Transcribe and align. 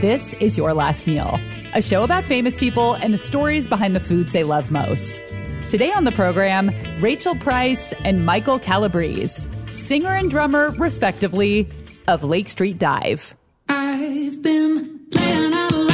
this 0.00 0.34
is 0.34 0.56
Your 0.56 0.74
Last 0.74 1.06
Meal, 1.06 1.38
a 1.72 1.80
show 1.80 2.02
about 2.04 2.24
famous 2.24 2.58
people 2.58 2.94
and 2.94 3.14
the 3.14 3.18
stories 3.18 3.68
behind 3.68 3.94
the 3.94 4.00
foods 4.00 4.32
they 4.32 4.44
love 4.44 4.70
most. 4.70 5.20
Today 5.68 5.92
on 5.92 6.04
the 6.04 6.12
program, 6.12 6.70
Rachel 7.00 7.34
Price 7.36 7.92
and 8.04 8.26
Michael 8.26 8.58
Calabrese, 8.58 9.48
singer 9.70 10.10
and 10.10 10.30
drummer, 10.30 10.70
respectively, 10.72 11.68
of 12.08 12.24
Lake 12.24 12.48
Street 12.48 12.78
Dive. 12.78 13.34
I've 13.68 14.42
been 14.42 15.00
playing 15.10 15.54
out 15.54 15.72
a 15.72 15.93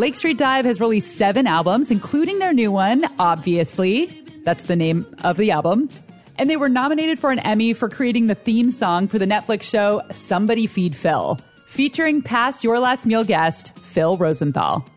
Lake 0.00 0.14
Street 0.14 0.38
Dive 0.38 0.64
has 0.64 0.80
released 0.80 1.18
seven 1.18 1.46
albums, 1.46 1.90
including 1.90 2.38
their 2.38 2.54
new 2.54 2.72
one, 2.72 3.04
Obviously. 3.18 4.06
That's 4.46 4.62
the 4.62 4.74
name 4.74 5.04
of 5.22 5.36
the 5.36 5.50
album. 5.50 5.90
And 6.38 6.48
they 6.48 6.56
were 6.56 6.70
nominated 6.70 7.18
for 7.18 7.30
an 7.30 7.38
Emmy 7.40 7.74
for 7.74 7.90
creating 7.90 8.26
the 8.26 8.34
theme 8.34 8.70
song 8.70 9.08
for 9.08 9.18
the 9.18 9.26
Netflix 9.26 9.64
show 9.64 10.00
Somebody 10.10 10.66
Feed 10.66 10.96
Phil, 10.96 11.38
featuring 11.66 12.22
past 12.22 12.64
Your 12.64 12.78
Last 12.78 13.04
Meal 13.04 13.24
guest, 13.24 13.78
Phil 13.80 14.16
Rosenthal. 14.16 14.88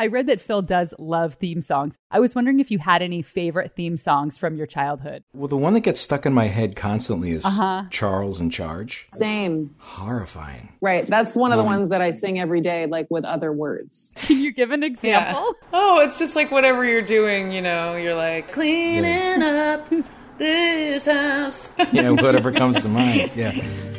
I 0.00 0.06
read 0.06 0.28
that 0.28 0.40
Phil 0.40 0.62
does 0.62 0.94
love 0.98 1.34
theme 1.34 1.60
songs. 1.60 1.94
I 2.10 2.20
was 2.20 2.34
wondering 2.34 2.58
if 2.58 2.70
you 2.70 2.78
had 2.78 3.02
any 3.02 3.20
favorite 3.20 3.72
theme 3.76 3.98
songs 3.98 4.38
from 4.38 4.56
your 4.56 4.66
childhood. 4.66 5.24
Well, 5.34 5.46
the 5.46 5.58
one 5.58 5.74
that 5.74 5.80
gets 5.80 6.00
stuck 6.00 6.24
in 6.24 6.32
my 6.32 6.46
head 6.46 6.74
constantly 6.74 7.32
is 7.32 7.44
Uh-huh. 7.44 7.82
Charles 7.90 8.40
in 8.40 8.48
Charge. 8.48 9.08
Same. 9.12 9.74
Horrifying. 9.78 10.70
Right. 10.80 11.06
That's 11.06 11.36
one 11.36 11.52
of 11.52 11.58
the 11.58 11.64
Um, 11.64 11.68
ones 11.68 11.90
that 11.90 12.00
I 12.00 12.12
sing 12.12 12.40
every 12.40 12.62
day, 12.62 12.86
like 12.86 13.08
with 13.10 13.26
other 13.26 13.52
words. 13.52 14.14
Can 14.22 14.38
you 14.38 14.52
give 14.52 14.70
an 14.70 14.82
example? 14.82 15.54
Oh, 15.74 16.00
it's 16.00 16.18
just 16.18 16.34
like 16.34 16.50
whatever 16.50 16.82
you're 16.82 17.02
doing, 17.02 17.52
you 17.52 17.60
know, 17.60 17.94
you're 17.96 18.16
like 18.16 18.52
cleaning 18.52 19.42
up 19.42 19.86
this 20.40 21.04
house. 21.04 21.70
Yeah, 21.92 22.10
whatever 22.10 22.50
comes 22.50 22.80
to 22.80 22.88
mind. 22.88 23.30
Yeah. 23.34 23.52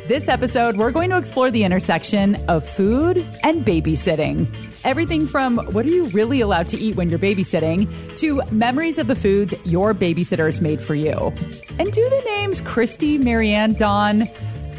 This 0.08 0.28
episode, 0.28 0.76
we're 0.76 0.90
going 0.90 1.10
to 1.10 1.16
explore 1.16 1.50
the 1.50 1.62
intersection 1.62 2.36
of 2.48 2.68
food 2.68 3.18
and 3.42 3.64
babysitting. 3.64 4.48
Everything 4.82 5.26
from 5.26 5.58
what 5.72 5.86
are 5.86 5.90
you 5.90 6.06
really 6.06 6.40
allowed 6.40 6.68
to 6.68 6.78
eat 6.78 6.96
when 6.96 7.08
you're 7.08 7.18
babysitting 7.18 7.88
to 8.16 8.42
memories 8.50 8.98
of 8.98 9.06
the 9.06 9.14
foods 9.14 9.54
your 9.64 9.94
babysitters 9.94 10.60
made 10.60 10.80
for 10.80 10.94
you. 10.94 11.32
And 11.78 11.92
do 11.92 12.08
the 12.10 12.22
names 12.26 12.60
Kristy, 12.60 13.20
Marianne, 13.20 13.74
Dawn, 13.74 14.28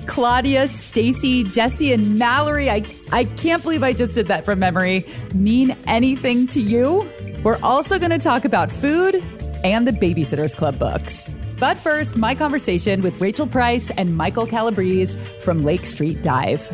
Claudia, 0.05 0.67
Stacey, 0.67 1.45
Jessi, 1.45 1.93
and 1.93 2.19
Mallory, 2.19 2.69
I, 2.69 2.85
I 3.11 3.23
can't 3.23 3.63
believe 3.63 3.83
I 3.83 3.93
just 3.93 4.15
did 4.15 4.27
that 4.27 4.43
from 4.43 4.59
memory, 4.59 5.05
mean 5.33 5.77
anything 5.87 6.47
to 6.47 6.59
you? 6.59 7.09
We're 7.43 7.59
also 7.63 7.97
going 7.97 8.11
to 8.11 8.19
talk 8.19 8.43
about 8.43 8.71
food 8.71 9.15
and 9.63 9.87
the 9.87 9.93
Babysitters 9.93 10.55
Club 10.55 10.77
books. 10.77 11.33
But 11.63 11.77
first, 11.77 12.17
my 12.17 12.35
conversation 12.35 13.01
with 13.01 13.21
Rachel 13.21 13.47
Price 13.47 13.89
and 13.91 14.17
Michael 14.17 14.45
Calabrese 14.45 15.17
from 15.39 15.63
Lake 15.63 15.85
Street 15.85 16.21
Dive. 16.21 16.69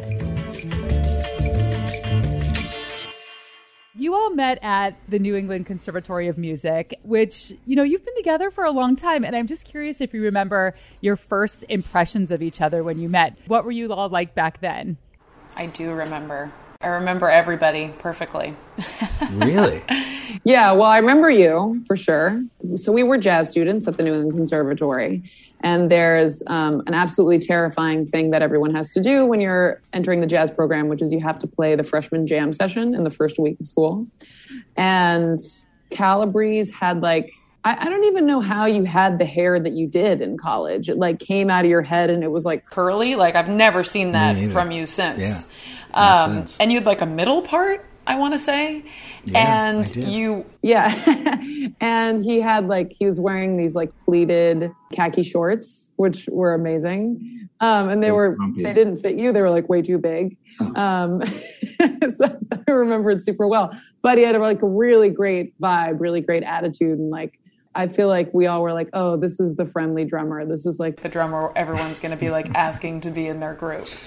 You 3.93 4.15
all 4.15 4.33
met 4.33 4.57
at 4.63 4.97
the 5.07 5.19
New 5.19 5.35
England 5.35 5.67
Conservatory 5.67 6.27
of 6.27 6.39
Music, 6.39 6.99
which, 7.03 7.53
you 7.67 7.75
know, 7.75 7.83
you've 7.83 8.03
been 8.03 8.15
together 8.15 8.49
for 8.49 8.63
a 8.63 8.71
long 8.71 8.95
time. 8.95 9.23
And 9.23 9.35
I'm 9.35 9.45
just 9.45 9.63
curious 9.63 10.01
if 10.01 10.11
you 10.11 10.23
remember 10.23 10.73
your 11.01 11.15
first 11.15 11.65
impressions 11.69 12.31
of 12.31 12.41
each 12.41 12.59
other 12.59 12.83
when 12.83 12.97
you 12.97 13.09
met. 13.09 13.37
What 13.45 13.65
were 13.65 13.71
you 13.71 13.93
all 13.93 14.09
like 14.09 14.33
back 14.33 14.59
then? 14.59 14.97
I 15.55 15.67
do 15.67 15.91
remember. 15.91 16.51
I 16.81 16.87
remember 16.87 17.29
everybody 17.29 17.93
perfectly. 17.99 18.55
Really? 19.33 19.83
Yeah, 20.43 20.71
well, 20.71 20.89
I 20.89 20.97
remember 20.97 21.29
you 21.29 21.83
for 21.85 21.95
sure. 21.95 22.41
So 22.77 22.91
we 22.91 23.03
were 23.03 23.17
jazz 23.17 23.49
students 23.49 23.87
at 23.87 23.97
the 23.97 24.01
New 24.03 24.13
England 24.13 24.33
Conservatory. 24.33 25.29
And 25.59 25.91
there's 25.91 26.41
um, 26.47 26.81
an 26.87 26.95
absolutely 26.95 27.39
terrifying 27.39 28.07
thing 28.07 28.31
that 28.31 28.41
everyone 28.41 28.73
has 28.73 28.89
to 28.91 29.01
do 29.01 29.25
when 29.25 29.39
you're 29.39 29.81
entering 29.93 30.21
the 30.21 30.25
jazz 30.25 30.49
program, 30.49 30.87
which 30.87 31.01
is 31.01 31.13
you 31.13 31.19
have 31.19 31.37
to 31.39 31.47
play 31.47 31.75
the 31.75 31.83
freshman 31.83 32.25
jam 32.25 32.53
session 32.53 32.95
in 32.95 33.03
the 33.03 33.11
first 33.11 33.37
week 33.37 33.59
of 33.59 33.67
school. 33.67 34.07
And 34.77 35.37
Calabrese 35.91 36.71
had 36.71 37.01
like, 37.01 37.31
I, 37.63 37.85
I 37.85 37.89
don't 37.89 38.05
even 38.05 38.25
know 38.25 38.39
how 38.39 38.65
you 38.65 38.85
had 38.85 39.19
the 39.19 39.25
hair 39.25 39.59
that 39.59 39.73
you 39.73 39.85
did 39.85 40.21
in 40.21 40.37
college. 40.37 40.89
It 40.89 40.97
like 40.97 41.19
came 41.19 41.49
out 41.49 41.65
of 41.65 41.69
your 41.69 41.81
head 41.81 42.09
and 42.09 42.23
it 42.23 42.31
was 42.31 42.45
like 42.45 42.65
Curly, 42.65 43.15
like 43.15 43.35
I've 43.35 43.49
never 43.49 43.83
seen 43.83 44.13
that 44.13 44.51
from 44.51 44.71
you 44.71 44.85
since. 44.85 45.19
Yeah, 45.47 45.53
Um, 45.93 46.45
and 46.59 46.71
you 46.71 46.79
had 46.79 46.85
like 46.85 47.01
a 47.01 47.05
middle 47.05 47.41
part, 47.41 47.85
I 48.05 48.17
want 48.17 48.33
to 48.33 48.39
say. 48.39 48.83
Yeah, 49.25 49.69
and 49.69 49.95
you, 49.95 50.45
Yeah. 50.61 51.69
and 51.81 52.23
he 52.23 52.39
had 52.41 52.67
like, 52.67 52.93
he 52.97 53.05
was 53.05 53.19
wearing 53.19 53.57
these 53.57 53.75
like 53.75 53.91
pleated 54.05 54.71
khaki 54.93 55.23
shorts, 55.23 55.91
which 55.97 56.27
were 56.31 56.53
amazing. 56.53 57.49
Um, 57.61 57.89
and 57.89 58.03
they 58.03 58.11
were, 58.11 58.35
frumpy. 58.35 58.63
they 58.63 58.73
didn't 58.73 59.01
fit 59.01 59.15
you. 59.15 59.33
They 59.33 59.41
were 59.41 59.49
like 59.49 59.67
way 59.69 59.81
too 59.81 59.97
big. 59.97 60.37
Um, 60.75 61.21
so 62.15 62.37
I 62.51 62.71
remember 62.71 63.11
it 63.11 63.23
super 63.23 63.47
well. 63.47 63.71
But 64.01 64.17
he 64.17 64.23
had 64.23 64.35
like 64.37 64.61
a 64.61 64.67
really 64.67 65.09
great 65.09 65.59
vibe, 65.59 65.99
really 65.99 66.21
great 66.21 66.43
attitude. 66.43 66.99
And 66.99 67.09
like, 67.09 67.38
I 67.79 67.87
feel 67.87 68.09
like 68.09 68.33
we 68.33 68.45
all 68.45 68.61
were 68.61 68.73
like, 68.73 68.89
oh, 68.93 69.15
this 69.15 69.39
is 69.39 69.55
the 69.55 69.65
friendly 69.65 70.03
drummer. 70.03 70.45
This 70.45 70.65
is 70.65 70.79
like, 70.79 71.01
the 71.01 71.07
drummer, 71.09 71.51
everyone's 71.55 71.99
going 72.01 72.11
to 72.11 72.17
be 72.17 72.29
like 72.29 72.53
asking 72.53 73.01
to 73.01 73.09
be 73.11 73.27
in 73.27 73.39
their 73.39 73.53
group. 73.53 73.87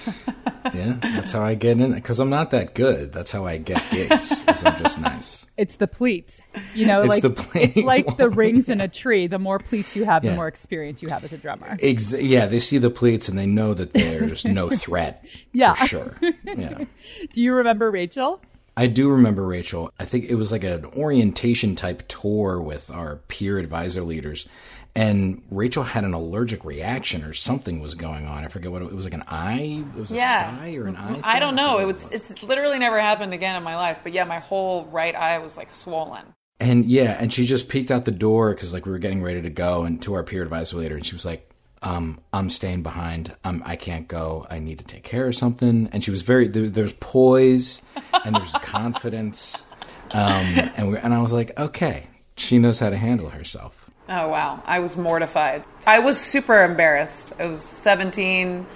Yeah. 0.74 0.96
That's 1.02 1.32
how 1.32 1.42
I 1.42 1.54
get 1.56 1.80
in 1.80 1.92
Because 1.92 2.20
I'm 2.20 2.30
not 2.30 2.52
that 2.52 2.74
good. 2.74 3.12
That's 3.12 3.32
how 3.32 3.44
I 3.44 3.56
get 3.58 3.82
gigs. 3.90 4.40
'cause 4.46 4.64
I'm 4.64 4.80
just 4.80 4.96
nice. 4.98 5.44
It's 5.56 5.76
the 5.76 5.88
pleats. 5.88 6.40
You 6.72 6.86
know, 6.86 7.00
It's 7.02 7.08
like 7.08 7.22
the 7.22 7.30
pleat. 7.30 7.62
it's 7.64 7.76
like 7.78 8.16
the 8.16 8.28
rings 8.42 8.68
in 8.68 8.80
a 8.80 8.86
tree. 8.86 9.26
The 9.26 9.40
more 9.40 9.58
pleats 9.58 9.96
you 9.96 10.04
have, 10.04 10.22
the 10.22 10.34
more 10.36 10.46
experience 10.46 11.02
you 11.02 11.08
have 11.08 11.24
as 11.24 11.32
a 11.32 11.36
drummer. 11.36 11.76
Ex- 11.82 12.12
yeah, 12.14 12.46
they 12.46 12.60
see 12.60 12.78
the 12.78 12.90
pleats 12.90 13.28
and 13.28 13.36
they 13.36 13.44
know 13.44 13.74
that 13.74 13.92
there's 13.92 14.44
no 14.44 14.70
threat. 14.70 15.24
Yeah. 15.52 15.74
For 15.74 15.86
sure. 15.88 16.16
Yeah. 16.44 16.84
Do 17.32 17.42
you 17.42 17.52
remember 17.54 17.90
Rachel? 17.90 18.40
I 18.76 18.86
do 18.86 19.10
remember 19.10 19.44
Rachel. 19.46 19.92
I 19.98 20.04
think 20.04 20.24
it 20.24 20.34
was 20.36 20.50
like 20.50 20.64
an 20.64 20.84
orientation 20.86 21.74
type 21.76 22.04
tour 22.08 22.60
with 22.60 22.90
our 22.90 23.16
peer 23.28 23.58
advisor 23.58 24.02
leaders. 24.02 24.48
And 24.94 25.42
Rachel 25.50 25.82
had 25.82 26.04
an 26.04 26.12
allergic 26.12 26.64
reaction 26.64 27.22
or 27.24 27.32
something 27.32 27.80
was 27.80 27.94
going 27.94 28.26
on. 28.26 28.44
I 28.44 28.48
forget 28.48 28.70
what 28.70 28.82
it, 28.82 28.86
it 28.86 28.94
was 28.94 29.04
like 29.06 29.14
an 29.14 29.24
eye. 29.26 29.84
It 29.96 30.00
was 30.00 30.10
a 30.10 30.16
Yeah. 30.16 30.56
sty 30.56 30.74
or 30.76 30.86
an 30.86 30.96
eye. 30.96 31.20
I 31.22 31.38
don't 31.38 31.50
thing? 31.56 31.64
know. 31.64 31.78
It 31.78 31.86
forget 31.86 31.94
was, 31.94 32.04
what 32.04 32.30
it's 32.30 32.42
literally 32.42 32.78
never 32.78 33.00
happened 33.00 33.32
again 33.32 33.56
in 33.56 33.62
my 33.62 33.76
life. 33.76 34.00
But 34.02 34.12
yeah, 34.12 34.24
my 34.24 34.38
whole 34.38 34.84
right 34.86 35.14
eye 35.14 35.38
was 35.38 35.56
like 35.56 35.72
swollen. 35.74 36.24
And 36.60 36.84
yeah, 36.84 37.16
and 37.18 37.32
she 37.32 37.44
just 37.46 37.68
peeked 37.68 37.90
out 37.90 38.04
the 38.04 38.10
door 38.10 38.54
because 38.54 38.72
like 38.72 38.84
we 38.86 38.92
were 38.92 38.98
getting 38.98 39.22
ready 39.22 39.42
to 39.42 39.50
go, 39.50 39.84
and 39.84 40.00
to 40.02 40.14
our 40.14 40.22
peer 40.22 40.42
advisor 40.42 40.76
later, 40.76 40.94
and 40.94 41.04
she 41.04 41.14
was 41.14 41.24
like, 41.24 41.48
um, 41.82 42.20
"I'm 42.32 42.48
staying 42.48 42.82
behind. 42.82 43.34
Um, 43.44 43.62
I 43.64 43.76
can't 43.76 44.08
go. 44.08 44.46
I 44.50 44.58
need 44.58 44.78
to 44.78 44.84
take 44.84 45.02
care 45.02 45.28
of 45.28 45.36
something." 45.36 45.88
And 45.92 46.02
she 46.02 46.10
was 46.10 46.22
very 46.22 46.48
there, 46.48 46.68
there's 46.68 46.94
poise 46.94 47.82
and 48.24 48.34
there's 48.34 48.52
confidence, 48.62 49.64
um, 50.10 50.70
and 50.76 50.92
we, 50.92 50.98
and 50.98 51.12
I 51.12 51.20
was 51.20 51.32
like, 51.32 51.58
"Okay, 51.58 52.06
she 52.36 52.58
knows 52.58 52.78
how 52.78 52.90
to 52.90 52.96
handle 52.96 53.28
herself." 53.30 53.90
Oh 54.08 54.28
wow, 54.28 54.62
I 54.66 54.80
was 54.80 54.96
mortified. 54.96 55.64
I 55.86 56.00
was 56.00 56.20
super 56.20 56.64
embarrassed. 56.64 57.32
I 57.38 57.46
was 57.46 57.62
17, 57.62 58.66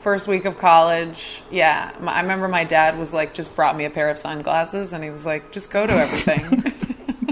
first 0.00 0.26
week 0.28 0.44
of 0.44 0.58
college. 0.58 1.42
Yeah, 1.50 1.94
my, 2.00 2.12
I 2.12 2.20
remember 2.20 2.48
my 2.48 2.64
dad 2.64 2.98
was 2.98 3.14
like, 3.14 3.34
just 3.34 3.54
brought 3.56 3.76
me 3.76 3.84
a 3.84 3.90
pair 3.90 4.10
of 4.10 4.18
sunglasses, 4.18 4.92
and 4.92 5.02
he 5.02 5.10
was 5.10 5.24
like, 5.24 5.52
just 5.52 5.70
go 5.70 5.86
to 5.86 5.92
everything. 5.92 6.72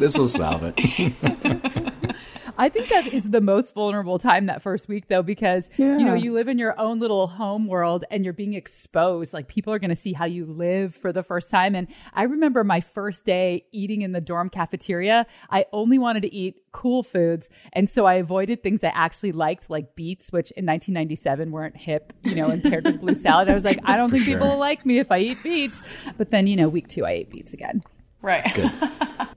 This 0.00 0.16
will 0.16 0.28
solve 0.28 0.62
it. 0.64 0.76
I 2.60 2.68
think 2.68 2.88
that 2.90 3.06
is 3.06 3.30
the 3.30 3.40
most 3.40 3.74
vulnerable 3.74 4.18
time 4.18 4.44
that 4.46 4.62
first 4.62 4.86
week 4.86 5.08
though, 5.08 5.22
because 5.22 5.70
you 5.78 6.04
know, 6.04 6.12
you 6.12 6.34
live 6.34 6.46
in 6.46 6.58
your 6.58 6.78
own 6.78 7.00
little 7.00 7.26
home 7.26 7.66
world 7.66 8.04
and 8.10 8.22
you're 8.22 8.34
being 8.34 8.52
exposed. 8.52 9.32
Like 9.32 9.48
people 9.48 9.72
are 9.72 9.78
going 9.78 9.88
to 9.90 9.96
see 9.96 10.12
how 10.12 10.26
you 10.26 10.44
live 10.44 10.94
for 10.94 11.10
the 11.10 11.22
first 11.22 11.50
time. 11.50 11.74
And 11.74 11.88
I 12.12 12.24
remember 12.24 12.62
my 12.62 12.80
first 12.82 13.24
day 13.24 13.64
eating 13.72 14.02
in 14.02 14.12
the 14.12 14.20
dorm 14.20 14.50
cafeteria. 14.50 15.26
I 15.48 15.64
only 15.72 15.98
wanted 15.98 16.20
to 16.24 16.34
eat 16.34 16.60
cool 16.72 17.02
foods. 17.02 17.48
And 17.72 17.88
so 17.88 18.04
I 18.04 18.14
avoided 18.14 18.62
things 18.62 18.84
I 18.84 18.88
actually 18.88 19.32
liked, 19.32 19.70
like 19.70 19.94
beets, 19.94 20.30
which 20.30 20.50
in 20.50 20.66
1997 20.66 21.50
weren't 21.50 21.78
hip, 21.78 22.12
you 22.24 22.34
know, 22.34 22.48
and 22.48 22.62
paired 22.62 22.84
with 22.84 23.00
blue 23.00 23.14
salad. 23.26 23.48
I 23.48 23.54
was 23.54 23.64
like, 23.64 23.78
I 23.84 23.96
don't 23.96 24.10
For 24.10 24.16
think 24.16 24.26
people 24.26 24.48
will 24.48 24.58
like 24.58 24.84
me 24.84 24.98
if 24.98 25.10
I 25.10 25.18
eat 25.20 25.42
beets. 25.42 25.82
But 26.18 26.30
then, 26.30 26.46
you 26.46 26.56
know, 26.56 26.68
week 26.68 26.88
two, 26.88 27.06
I 27.06 27.12
ate 27.12 27.30
beets 27.30 27.54
again. 27.54 27.82
right. 28.20 28.44
Good. 28.54 28.70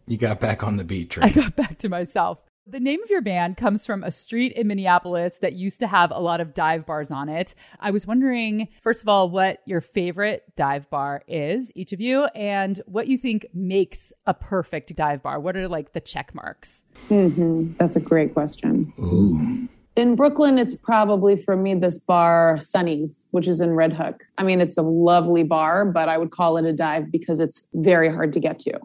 You 0.06 0.18
got 0.18 0.42
back 0.42 0.64
on 0.64 0.76
the 0.76 0.84
beat 0.84 1.18
I 1.22 1.30
got 1.30 1.56
back 1.56 1.78
to 1.80 1.88
myself. 1.88 2.40
The 2.66 2.80
name 2.80 3.04
of 3.04 3.10
your 3.10 3.20
band 3.20 3.58
comes 3.58 3.86
from 3.86 4.06
a 4.06 4.12
street 4.12 4.54
in 4.54 4.68
Minneapolis 4.68 5.40
that 5.40 5.52
used 5.52 5.82
to 5.82 5.88
have 5.88 6.12
a 6.12 6.20
lot 6.20 6.40
of 6.40 6.54
dive 6.54 6.86
bars 6.86 7.12
on 7.12 7.28
it. 7.28 7.56
I 7.82 7.92
was 7.92 8.08
wondering, 8.08 8.70
first 8.82 9.02
of 9.02 9.10
all, 9.10 9.30
what 9.30 9.60
your 9.66 9.82
favorite 9.82 10.46
dive 10.56 10.90
bar 10.90 11.24
is, 11.28 11.74
each 11.76 11.92
of 11.92 12.00
you, 12.00 12.24
and 12.34 12.80
what 12.86 13.08
you 13.08 13.18
think 13.18 13.48
makes 13.54 14.14
a 14.26 14.34
perfect 14.34 14.96
dive 14.96 15.22
bar. 15.22 15.42
What 15.42 15.58
are 15.58 15.68
like 15.68 15.92
the 15.92 16.00
check 16.00 16.34
marks? 16.34 16.86
Mm-hmm. 17.10 17.74
That's 17.80 17.98
a 17.98 18.00
great 18.00 18.34
question. 18.34 19.68
In 19.98 20.16
Brooklyn, 20.16 20.58
it's 20.58 20.74
probably 20.74 21.36
for 21.36 21.58
me 21.58 21.76
this 21.76 21.98
bar, 21.98 22.58
Sunny's, 22.60 23.28
which 23.32 23.50
is 23.50 23.60
in 23.60 23.72
Red 23.72 23.92
Hook. 23.92 24.24
I 24.38 24.44
mean, 24.44 24.62
it's 24.62 24.78
a 24.78 24.82
lovely 24.82 25.44
bar, 25.44 25.84
but 25.84 26.08
I 26.08 26.18
would 26.18 26.32
call 26.32 26.56
it 26.56 26.64
a 26.64 26.72
dive 26.72 27.12
because 27.12 27.42
it's 27.42 27.68
very 27.74 28.08
hard 28.08 28.32
to 28.34 28.40
get 28.40 28.58
to. 28.60 28.80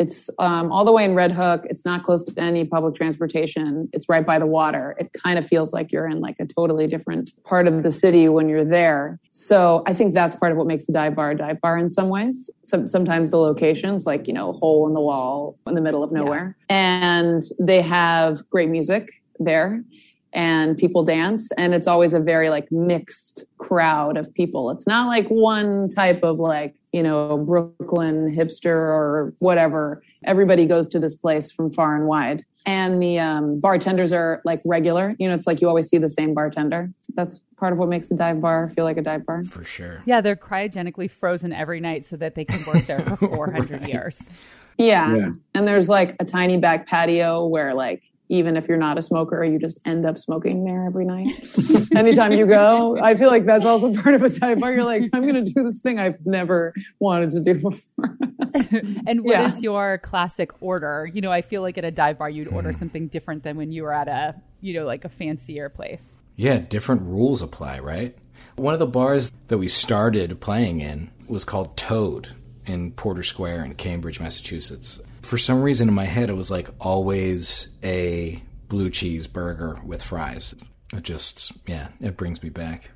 It's 0.00 0.30
um, 0.38 0.72
all 0.72 0.86
the 0.86 0.92
way 0.92 1.04
in 1.04 1.14
Red 1.14 1.30
Hook. 1.30 1.66
It's 1.68 1.84
not 1.84 2.04
close 2.04 2.24
to 2.24 2.40
any 2.40 2.64
public 2.64 2.94
transportation. 2.94 3.90
It's 3.92 4.08
right 4.08 4.24
by 4.24 4.38
the 4.38 4.46
water. 4.46 4.96
It 4.98 5.12
kind 5.12 5.38
of 5.38 5.46
feels 5.46 5.74
like 5.74 5.92
you're 5.92 6.08
in 6.08 6.20
like 6.20 6.36
a 6.40 6.46
totally 6.46 6.86
different 6.86 7.30
part 7.44 7.68
of 7.68 7.82
the 7.82 7.90
city 7.90 8.26
when 8.30 8.48
you're 8.48 8.64
there. 8.64 9.20
So 9.30 9.82
I 9.86 9.92
think 9.92 10.14
that's 10.14 10.34
part 10.34 10.52
of 10.52 10.58
what 10.58 10.66
makes 10.66 10.88
a 10.88 10.92
dive 10.92 11.14
bar 11.14 11.32
a 11.32 11.36
dive 11.36 11.60
bar 11.60 11.76
in 11.76 11.90
some 11.90 12.08
ways. 12.08 12.48
Some, 12.64 12.88
sometimes 12.88 13.30
the 13.30 13.36
locations, 13.36 14.06
like, 14.06 14.26
you 14.26 14.32
know, 14.32 14.54
hole 14.54 14.88
in 14.88 14.94
the 14.94 15.02
wall 15.02 15.58
in 15.66 15.74
the 15.74 15.82
middle 15.82 16.02
of 16.02 16.12
nowhere. 16.12 16.56
And 16.70 17.42
they 17.58 17.82
have 17.82 18.48
great 18.48 18.70
music 18.70 19.10
there 19.38 19.84
and 20.32 20.78
people 20.78 21.04
dance 21.04 21.50
and 21.58 21.74
it's 21.74 21.86
always 21.86 22.14
a 22.14 22.20
very 22.20 22.50
like 22.50 22.70
mixed 22.70 23.44
crowd 23.58 24.16
of 24.16 24.32
people 24.34 24.70
it's 24.70 24.86
not 24.86 25.08
like 25.08 25.26
one 25.26 25.88
type 25.88 26.22
of 26.22 26.38
like 26.38 26.76
you 26.92 27.02
know 27.02 27.38
brooklyn 27.38 28.34
hipster 28.34 28.66
or 28.74 29.32
whatever 29.38 30.02
everybody 30.24 30.66
goes 30.66 30.88
to 30.88 30.98
this 30.98 31.14
place 31.14 31.50
from 31.50 31.72
far 31.72 31.96
and 31.96 32.06
wide 32.06 32.44
and 32.66 33.02
the 33.02 33.18
um, 33.18 33.58
bartenders 33.60 34.12
are 34.12 34.42
like 34.44 34.60
regular 34.64 35.14
you 35.18 35.26
know 35.28 35.34
it's 35.34 35.46
like 35.46 35.60
you 35.60 35.68
always 35.68 35.88
see 35.88 35.98
the 35.98 36.08
same 36.08 36.34
bartender 36.34 36.88
that's 37.14 37.40
part 37.56 37.72
of 37.72 37.78
what 37.78 37.88
makes 37.88 38.10
a 38.10 38.16
dive 38.16 38.40
bar 38.40 38.68
feel 38.70 38.84
like 38.84 38.96
a 38.96 39.02
dive 39.02 39.24
bar 39.26 39.44
For 39.44 39.64
sure. 39.64 40.02
Yeah, 40.06 40.20
they're 40.22 40.34
cryogenically 40.36 41.10
frozen 41.10 41.52
every 41.52 41.78
night 41.80 42.06
so 42.06 42.16
that 42.16 42.34
they 42.34 42.44
can 42.46 42.58
work 42.66 42.86
there 42.86 43.00
for 43.00 43.16
400 43.36 43.86
years. 43.86 44.30
yeah. 44.78 45.14
Yeah. 45.14 45.28
and 45.54 45.68
there's 45.68 45.88
like 45.88 46.16
a 46.20 46.24
tiny 46.24 46.56
back 46.58 46.86
patio 46.86 47.46
where 47.46 47.74
like 47.74 48.02
even 48.30 48.56
if 48.56 48.66
you're 48.68 48.78
not 48.78 48.96
a 48.96 49.02
smoker 49.02 49.44
you 49.44 49.58
just 49.58 49.78
end 49.84 50.06
up 50.06 50.18
smoking 50.18 50.64
there 50.64 50.86
every 50.86 51.04
night 51.04 51.28
anytime 51.94 52.32
you 52.32 52.46
go 52.46 52.98
i 53.02 53.14
feel 53.14 53.28
like 53.28 53.44
that's 53.44 53.66
also 53.66 53.92
part 53.92 54.14
of 54.14 54.22
a 54.22 54.28
dive 54.28 54.58
bar 54.58 54.72
you're 54.72 54.84
like 54.84 55.02
i'm 55.12 55.26
gonna 55.26 55.42
do 55.42 55.62
this 55.62 55.80
thing 55.80 55.98
i've 55.98 56.24
never 56.24 56.72
wanted 56.98 57.30
to 57.30 57.40
do 57.42 57.54
before 57.54 58.16
And 59.06 59.24
what 59.24 59.40
is 59.40 59.56
Yeah. 59.56 59.60
your 59.60 59.98
classic 59.98 60.52
order? 60.60 61.10
You 61.12 61.20
know, 61.20 61.32
I 61.32 61.42
feel 61.42 61.62
like 61.62 61.78
at 61.78 61.84
a 61.84 61.90
dive 61.90 62.18
bar 62.18 62.30
you'd 62.30 62.48
order 62.48 62.70
hmm. 62.70 62.76
something 62.76 63.08
different 63.08 63.42
than 63.42 63.56
when 63.56 63.72
you 63.72 63.82
were 63.82 63.92
at 63.92 64.08
a, 64.08 64.34
you 64.60 64.74
know, 64.74 64.86
like 64.86 65.04
a 65.04 65.08
fancier 65.08 65.68
place. 65.68 66.14
Yeah, 66.36 66.58
different 66.58 67.02
rules 67.02 67.42
apply, 67.42 67.80
right? 67.80 68.16
One 68.56 68.74
of 68.74 68.80
the 68.80 68.86
bars 68.86 69.30
that 69.48 69.58
we 69.58 69.68
started 69.68 70.40
playing 70.40 70.80
in 70.80 71.10
was 71.28 71.44
called 71.44 71.76
Toad 71.76 72.34
in 72.66 72.92
Porter 72.92 73.22
Square 73.22 73.64
in 73.64 73.74
Cambridge, 73.74 74.20
Massachusetts. 74.20 75.00
For 75.22 75.38
some 75.38 75.62
reason 75.62 75.88
in 75.88 75.94
my 75.94 76.04
head, 76.06 76.30
it 76.30 76.34
was 76.34 76.50
like 76.50 76.68
always 76.80 77.68
a 77.82 78.42
blue 78.68 78.90
cheese 78.90 79.26
burger 79.26 79.80
with 79.84 80.02
fries. 80.02 80.54
It 80.92 81.02
just, 81.02 81.52
yeah, 81.66 81.88
it 82.00 82.16
brings 82.16 82.42
me 82.42 82.48
back. 82.48 82.90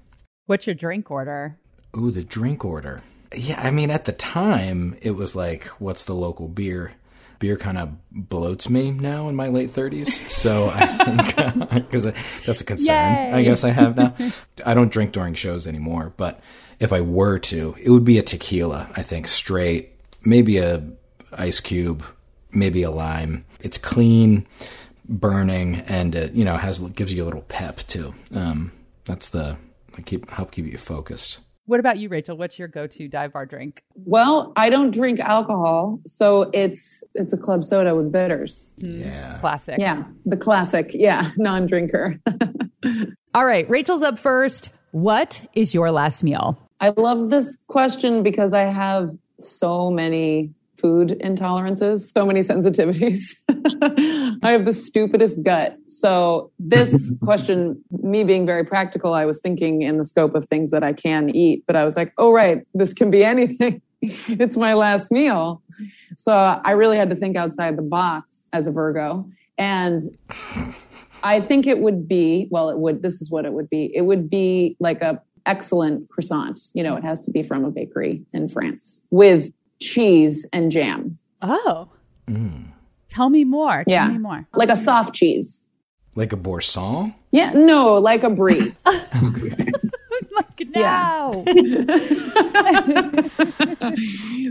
What's 0.46 0.66
your 0.66 0.74
drink 0.74 1.10
order? 1.10 1.58
Ooh, 1.96 2.10
the 2.10 2.24
drink 2.24 2.64
order. 2.64 3.02
Yeah, 3.34 3.60
I 3.60 3.70
mean, 3.70 3.90
at 3.90 4.04
the 4.04 4.12
time, 4.12 4.96
it 5.02 5.12
was 5.12 5.34
like, 5.34 5.66
what's 5.80 6.04
the 6.04 6.14
local 6.14 6.48
beer? 6.48 6.92
Beer 7.38 7.56
kind 7.56 7.78
of 7.78 7.96
bloats 8.14 8.68
me 8.68 8.90
now 8.90 9.28
in 9.28 9.36
my 9.36 9.48
late 9.48 9.72
30s. 9.72 10.30
So 10.30 10.70
I 10.72 10.86
think, 10.86 11.70
because 11.90 12.04
that's 12.46 12.60
a 12.60 12.64
concern 12.64 13.14
Yay. 13.14 13.32
I 13.32 13.42
guess 13.42 13.64
I 13.64 13.70
have 13.70 13.96
now. 13.96 14.14
I 14.64 14.74
don't 14.74 14.92
drink 14.92 15.12
during 15.12 15.34
shows 15.34 15.66
anymore, 15.66 16.12
but 16.16 16.40
if 16.78 16.92
I 16.92 17.00
were 17.00 17.38
to, 17.40 17.74
it 17.80 17.90
would 17.90 18.04
be 18.04 18.18
a 18.18 18.22
tequila, 18.22 18.88
I 18.96 19.02
think, 19.02 19.26
straight, 19.28 19.92
maybe 20.24 20.58
a 20.58 20.84
ice 21.38 21.60
cube, 21.60 22.04
maybe 22.52 22.82
a 22.82 22.90
lime. 22.90 23.44
It's 23.60 23.78
clean, 23.78 24.46
burning, 25.08 25.76
and 25.86 26.14
it, 26.14 26.32
you 26.34 26.44
know, 26.44 26.56
has 26.56 26.78
gives 26.80 27.12
you 27.12 27.22
a 27.24 27.26
little 27.26 27.42
pep 27.42 27.78
too. 27.86 28.14
Um, 28.34 28.72
that's 29.04 29.28
the, 29.28 29.56
keep 30.04 30.30
help 30.30 30.50
keep 30.50 30.66
you 30.66 30.78
focused. 30.78 31.40
What 31.66 31.80
about 31.80 31.96
you, 31.96 32.10
Rachel? 32.10 32.36
What's 32.36 32.58
your 32.58 32.68
go-to 32.68 33.08
dive 33.08 33.32
bar 33.32 33.46
drink? 33.46 33.82
well 33.96 34.52
i 34.56 34.68
don't 34.68 34.90
drink 34.90 35.18
alcohol 35.20 35.98
so 36.06 36.50
it's 36.52 37.02
it's 37.14 37.32
a 37.32 37.38
club 37.38 37.64
soda 37.64 37.94
with 37.94 38.10
bitters 38.12 38.68
Yeah. 38.76 39.38
Classic. 39.40 39.76
yeah 39.78 40.02
the 40.26 40.36
classic 40.36 40.90
yeah 40.92 41.30
non-drinker 41.36 42.20
All 43.34 43.46
right, 43.46 43.68
Rachel's 43.68 44.02
up 44.02 44.18
first. 44.18 44.78
What 44.92 45.44
is 45.54 45.74
your 45.74 45.90
last 45.90 46.22
meal? 46.22 46.56
I 46.80 46.90
love 46.90 47.30
this 47.30 47.56
question 47.66 48.22
because 48.22 48.52
I 48.52 48.62
have 48.64 49.10
so 49.40 49.90
many 49.90 50.50
food 50.84 51.18
intolerances, 51.24 52.12
so 52.12 52.26
many 52.26 52.40
sensitivities. 52.40 53.36
I 54.42 54.50
have 54.50 54.66
the 54.66 54.74
stupidest 54.74 55.42
gut. 55.42 55.78
So, 55.88 56.50
this 56.58 57.10
question, 57.24 57.82
me 58.02 58.22
being 58.22 58.44
very 58.44 58.66
practical, 58.66 59.14
I 59.14 59.24
was 59.24 59.40
thinking 59.40 59.80
in 59.80 59.96
the 59.96 60.04
scope 60.04 60.34
of 60.34 60.44
things 60.44 60.70
that 60.72 60.84
I 60.84 60.92
can 60.92 61.34
eat, 61.34 61.64
but 61.66 61.74
I 61.74 61.86
was 61.86 61.96
like, 61.96 62.12
oh, 62.18 62.34
right, 62.34 62.66
this 62.74 62.92
can 62.92 63.10
be 63.10 63.24
anything. 63.34 63.80
it's 64.02 64.58
my 64.58 64.74
last 64.74 65.10
meal. 65.10 65.62
So, 66.18 66.34
I 66.34 66.72
really 66.72 66.98
had 66.98 67.08
to 67.08 67.16
think 67.16 67.34
outside 67.34 67.78
the 67.78 67.82
box 67.82 68.50
as 68.52 68.66
a 68.66 68.70
Virgo. 68.70 69.26
And 69.56 70.02
I 71.22 71.40
think 71.40 71.66
it 71.66 71.78
would 71.78 72.06
be, 72.06 72.46
well, 72.50 72.68
it 72.68 72.76
would, 72.76 73.00
this 73.00 73.22
is 73.22 73.30
what 73.30 73.46
it 73.46 73.54
would 73.54 73.70
be. 73.70 73.90
It 73.96 74.02
would 74.02 74.28
be 74.28 74.76
like 74.80 75.00
a 75.00 75.22
excellent 75.46 76.10
croissant. 76.10 76.60
You 76.74 76.82
know, 76.82 76.94
it 76.94 77.04
has 77.04 77.24
to 77.24 77.30
be 77.30 77.42
from 77.42 77.64
a 77.64 77.70
bakery 77.70 78.22
in 78.34 78.50
France 78.50 79.00
with 79.10 79.50
cheese 79.84 80.46
and 80.52 80.72
jam. 80.72 81.16
Oh. 81.42 81.88
Tell 83.08 83.28
me 83.30 83.44
more. 83.44 83.84
Tell 83.84 83.92
Yeah. 83.92 84.08
me 84.08 84.18
more. 84.18 84.46
Like 84.54 84.70
a 84.70 84.76
soft 84.76 85.14
cheese. 85.14 85.68
Like 86.16 86.32
a 86.32 86.36
boursin? 86.36 87.14
Yeah, 87.32 87.52
no, 87.54 87.94
like 87.98 88.22
a 88.24 88.30
brie. 88.30 88.74
Like, 90.36 90.68
Yeah. 90.74 91.30
no. 91.32 91.44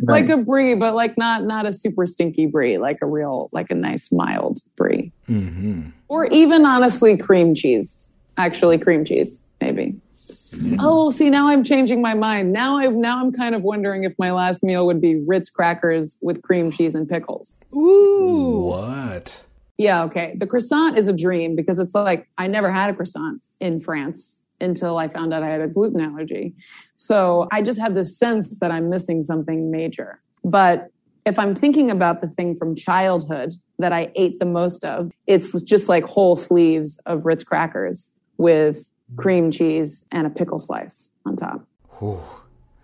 like 0.03 0.30
a 0.30 0.38
brie, 0.38 0.75
but 0.75 0.95
like 0.95 1.18
not 1.18 1.44
not 1.44 1.65
a 1.65 1.74
super 1.74 2.07
stinky 2.07 2.45
brie, 2.45 2.77
like 2.77 2.97
a 3.01 3.06
real 3.06 3.50
like 3.51 3.69
a 3.71 3.75
nice 3.75 4.12
mild 4.12 4.59
brie. 4.75 5.12
Mm-hmm. 5.29 5.89
Or 6.07 6.25
even 6.27 6.65
honestly 6.65 7.18
cream 7.18 7.56
cheese. 7.56 8.13
Actually 8.38 8.77
cream 8.77 9.06
cheese, 9.06 9.47
maybe. 9.62 9.95
Oh, 10.79 11.09
see, 11.09 11.29
now 11.29 11.47
I'm 11.47 11.63
changing 11.63 12.01
my 12.01 12.13
mind. 12.13 12.53
Now 12.53 12.77
I've 12.77 12.94
now 12.94 13.19
I'm 13.19 13.31
kind 13.31 13.55
of 13.55 13.63
wondering 13.63 14.03
if 14.03 14.13
my 14.17 14.31
last 14.31 14.63
meal 14.63 14.85
would 14.85 15.01
be 15.01 15.21
Ritz 15.25 15.50
crackers 15.50 16.17
with 16.21 16.41
cream 16.41 16.71
cheese 16.71 16.95
and 16.95 17.07
pickles. 17.07 17.63
Ooh. 17.73 18.65
What? 18.69 19.41
Yeah, 19.77 20.03
okay. 20.03 20.35
The 20.38 20.47
croissant 20.47 20.97
is 20.97 21.07
a 21.07 21.13
dream 21.13 21.55
because 21.55 21.79
it's 21.79 21.95
like 21.95 22.27
I 22.38 22.47
never 22.47 22.72
had 22.72 22.89
a 22.89 22.93
croissant 22.93 23.41
in 23.60 23.81
France 23.81 24.39
until 24.62 24.98
I 24.98 25.07
found 25.07 25.33
out 25.33 25.43
I 25.43 25.50
had 25.50 25.62
a 25.62 25.67
gluten 25.67 26.00
allergy. 26.00 26.53
So 26.95 27.48
I 27.51 27.62
just 27.62 27.79
have 27.79 27.95
this 27.95 28.17
sense 28.17 28.60
that 28.60 28.72
I'm 28.72 28.89
missing 28.89 29.24
something 29.24 29.72
major. 29.72 30.22
But 30.43 30.89
if 31.25 31.39
I'm 31.39 31.55
thinking 31.55 31.89
about 31.89 32.22
the 32.22 32.27
thing 32.27 32.55
from 32.55 32.75
childhood 32.75 33.53
that 33.79 33.91
I 33.91 34.12
ate 34.15 34.39
the 34.39 34.45
most 34.45 34.86
of, 34.86 35.12
it's 35.27 35.62
just 35.63 35.89
like 35.89 36.03
whole 36.03 36.36
sleeves 36.36 37.00
of 37.05 37.25
Ritz 37.25 37.43
crackers 37.43 38.12
with 38.38 38.86
cream 39.15 39.51
cheese 39.51 40.05
and 40.12 40.27
a 40.27 40.29
pickle 40.29 40.60
slice 40.60 41.10
on 41.25 41.36
top. 41.36 41.65
Whew. 42.00 42.20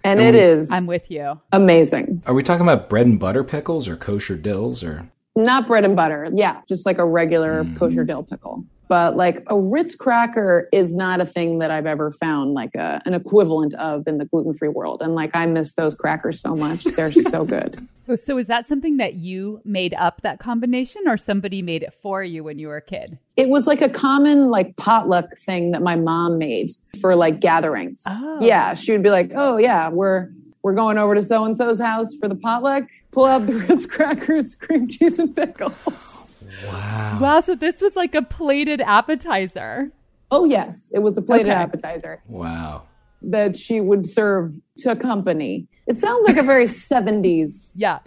And 0.03 0.21
it 0.21 0.33
is 0.35 0.71
I'm 0.71 0.85
with 0.85 1.11
you. 1.11 1.39
amazing. 1.51 2.23
Are 2.25 2.33
we 2.33 2.41
talking 2.41 2.61
about 2.61 2.89
bread 2.89 3.05
and 3.05 3.19
butter 3.19 3.43
pickles 3.43 3.87
or 3.87 3.97
kosher 3.97 4.37
dills 4.37 4.83
or? 4.83 5.09
Not 5.35 5.67
bread 5.67 5.85
and 5.85 5.95
butter. 5.95 6.29
Yeah, 6.33 6.61
just 6.67 6.85
like 6.85 6.97
a 6.97 7.05
regular 7.05 7.63
hmm. 7.63 7.75
kosher 7.75 8.03
dill 8.03 8.23
pickle. 8.23 8.63
But 8.89 9.15
like 9.15 9.43
a 9.47 9.57
Ritz 9.57 9.95
cracker 9.95 10.67
is 10.73 10.95
not 10.95 11.21
a 11.21 11.25
thing 11.25 11.59
that 11.59 11.69
I've 11.69 11.85
ever 11.85 12.11
found 12.11 12.53
like 12.53 12.73
a, 12.73 12.99
an 13.05 13.13
equivalent 13.13 13.75
of 13.75 14.07
in 14.07 14.17
the 14.17 14.25
gluten 14.25 14.55
free 14.55 14.67
world. 14.67 15.03
And 15.03 15.13
like 15.13 15.35
I 15.35 15.45
miss 15.45 15.73
those 15.73 15.93
crackers 15.93 16.41
so 16.41 16.55
much. 16.55 16.83
They're 16.83 17.11
so 17.11 17.45
good. 17.45 17.77
Oh, 18.09 18.15
So 18.15 18.39
is 18.39 18.47
that 18.47 18.65
something 18.65 18.97
that 18.97 19.13
you 19.13 19.61
made 19.63 19.93
up 19.93 20.21
that 20.23 20.39
combination 20.39 21.03
or 21.07 21.15
somebody 21.15 21.61
made 21.61 21.83
it 21.83 21.93
for 22.01 22.23
you 22.23 22.43
when 22.43 22.57
you 22.57 22.67
were 22.67 22.77
a 22.77 22.81
kid? 22.81 23.19
It 23.37 23.49
was 23.49 23.67
like 23.67 23.83
a 23.83 23.89
common 23.89 24.49
like 24.49 24.75
potluck 24.77 25.37
thing 25.37 25.69
that 25.73 25.83
my 25.83 25.95
mom 25.95 26.39
made 26.39 26.71
for 26.99 27.15
like 27.15 27.39
gatherings. 27.39 28.01
Oh. 28.07 28.39
Yeah, 28.41 28.73
she 28.73 28.93
would 28.93 29.03
be 29.03 29.11
like, 29.11 29.31
"Oh 29.35 29.57
yeah, 29.57 29.89
we're 29.89 30.29
we're 30.63 30.73
going 30.73 30.97
over 30.97 31.13
to 31.13 31.21
so 31.21 31.45
and 31.45 31.55
so's 31.55 31.79
house 31.79 32.15
for 32.15 32.27
the 32.27 32.33
potluck. 32.35 32.85
Pull 33.11 33.27
out 33.27 33.45
the 33.45 33.53
Ritz 33.69 33.85
crackers, 33.85 34.55
cream 34.55 34.87
cheese, 34.87 35.19
and 35.19 35.35
pickles." 35.35 36.18
Wow. 36.65 37.17
Wow, 37.21 37.39
so 37.41 37.55
this 37.55 37.81
was 37.81 37.95
like 37.95 38.15
a 38.15 38.21
plated 38.21 38.81
appetizer. 38.81 39.91
Oh 40.31 40.45
yes, 40.45 40.91
it 40.93 40.99
was 40.99 41.17
a 41.17 41.21
plated 41.21 41.47
Okay. 41.47 41.55
appetizer. 41.61 42.21
Wow. 42.27 42.83
that 43.21 43.57
she 43.57 43.81
would 43.81 44.07
serve 44.07 44.53
to 44.77 44.91
a 44.91 44.95
company. 44.95 45.67
It 45.87 45.99
sounds 45.99 46.25
like 46.25 46.37
a 46.37 46.43
very 46.43 46.65
70s 46.67 47.73
Yeah. 47.75 47.99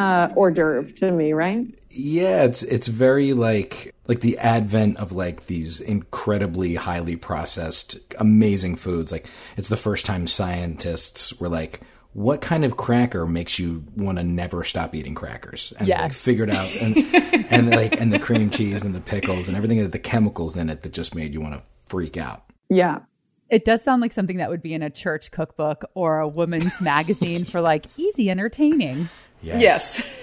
uh, 0.00 0.28
hors 0.34 0.50
d'oeuvre 0.50 0.92
to 0.94 1.12
me, 1.12 1.32
right? 1.32 1.64
Yeah, 1.90 2.42
it's 2.44 2.62
it's 2.64 2.86
very 2.88 3.32
like 3.32 3.94
like 4.08 4.20
the 4.20 4.38
advent 4.38 4.96
of 4.96 5.12
like 5.12 5.46
these 5.46 5.78
incredibly 5.80 6.74
highly 6.74 7.14
processed, 7.16 7.98
amazing 8.18 8.74
foods. 8.76 9.12
Like 9.12 9.26
it's 9.56 9.68
the 9.68 9.76
first 9.76 10.04
time 10.06 10.26
scientists 10.26 11.38
were 11.38 11.48
like, 11.48 11.80
"What 12.12 12.40
kind 12.40 12.64
of 12.64 12.76
cracker 12.76 13.26
makes 13.26 13.58
you 13.58 13.84
want 13.96 14.18
to 14.18 14.24
never 14.24 14.64
stop 14.64 14.94
eating 14.94 15.14
crackers?" 15.14 15.72
And 15.78 15.88
they, 15.88 15.94
like 15.94 16.12
figured 16.12 16.50
out, 16.50 16.70
and 16.80 16.96
and 17.50 17.70
like 17.70 18.00
and 18.00 18.12
the 18.12 18.18
cream 18.18 18.50
cheese 18.50 18.82
and 18.82 18.94
the 18.94 19.00
pickles 19.00 19.48
and 19.48 19.56
everything, 19.56 19.78
that 19.78 19.92
the 19.92 19.98
chemicals 19.98 20.56
in 20.56 20.70
it 20.70 20.82
that 20.82 20.92
just 20.92 21.14
made 21.14 21.34
you 21.34 21.40
want 21.40 21.54
to 21.54 21.62
freak 21.86 22.16
out. 22.16 22.44
Yeah. 22.68 23.00
It 23.50 23.64
does 23.64 23.82
sound 23.82 24.00
like 24.00 24.12
something 24.12 24.36
that 24.36 24.48
would 24.48 24.62
be 24.62 24.74
in 24.74 24.82
a 24.82 24.90
church 24.90 25.32
cookbook 25.32 25.84
or 25.94 26.20
a 26.20 26.28
woman's 26.28 26.80
magazine 26.80 27.44
for 27.44 27.60
like 27.60 27.86
easy 27.98 28.30
entertaining. 28.30 29.08
Yes. 29.42 29.60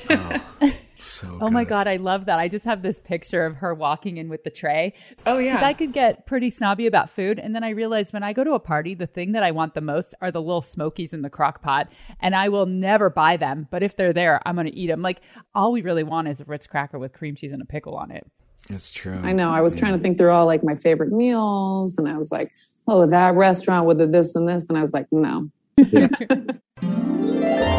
Yes. 0.09 0.41
Oh. 0.61 0.71
So 0.99 1.37
Oh 1.41 1.49
my 1.49 1.63
good. 1.63 1.69
god, 1.69 1.87
I 1.87 1.97
love 1.97 2.25
that. 2.25 2.39
I 2.39 2.47
just 2.47 2.65
have 2.65 2.81
this 2.81 2.99
picture 2.99 3.45
of 3.45 3.57
her 3.57 3.73
walking 3.73 4.17
in 4.17 4.29
with 4.29 4.43
the 4.43 4.49
tray. 4.49 4.93
Oh, 5.25 5.37
yeah. 5.37 5.53
Because 5.53 5.63
I 5.63 5.73
could 5.73 5.93
get 5.93 6.25
pretty 6.25 6.49
snobby 6.49 6.87
about 6.87 7.09
food, 7.09 7.39
and 7.39 7.55
then 7.55 7.63
I 7.63 7.69
realized 7.69 8.13
when 8.13 8.23
I 8.23 8.33
go 8.33 8.43
to 8.43 8.53
a 8.53 8.59
party, 8.59 8.95
the 8.95 9.07
thing 9.07 9.33
that 9.33 9.43
I 9.43 9.51
want 9.51 9.73
the 9.73 9.81
most 9.81 10.15
are 10.21 10.31
the 10.31 10.41
little 10.41 10.61
smokies 10.61 11.13
in 11.13 11.21
the 11.21 11.29
crock 11.29 11.61
pot, 11.61 11.89
and 12.19 12.35
I 12.35 12.49
will 12.49 12.65
never 12.65 13.09
buy 13.09 13.37
them. 13.37 13.67
But 13.69 13.83
if 13.83 13.95
they're 13.95 14.13
there, 14.13 14.41
I'm 14.45 14.55
going 14.55 14.67
to 14.67 14.75
eat 14.75 14.87
them. 14.87 15.01
Like 15.01 15.21
all 15.53 15.71
we 15.71 15.81
really 15.81 16.03
want 16.03 16.27
is 16.27 16.41
a 16.41 16.45
Ritz 16.45 16.67
cracker 16.67 16.99
with 16.99 17.13
cream 17.13 17.35
cheese 17.35 17.51
and 17.51 17.61
a 17.61 17.65
pickle 17.65 17.95
on 17.95 18.11
it. 18.11 18.25
It's 18.69 18.89
true. 18.89 19.19
I 19.23 19.31
know. 19.31 19.51
I 19.51 19.61
was 19.61 19.75
trying 19.75 19.93
to 19.93 19.99
think 19.99 20.17
through 20.17 20.31
all 20.31 20.45
like 20.45 20.63
my 20.63 20.75
favorite 20.75 21.11
meals, 21.11 21.97
and 21.97 22.07
I 22.07 22.17
was 22.17 22.31
like, 22.31 22.51
oh, 22.87 23.05
that 23.05 23.35
restaurant 23.35 23.85
with 23.85 23.99
the 23.99 24.07
this 24.07 24.35
and 24.35 24.47
this, 24.47 24.67
and 24.69 24.77
I 24.77 24.81
was 24.81 24.93
like, 24.93 25.07
no. 25.11 25.49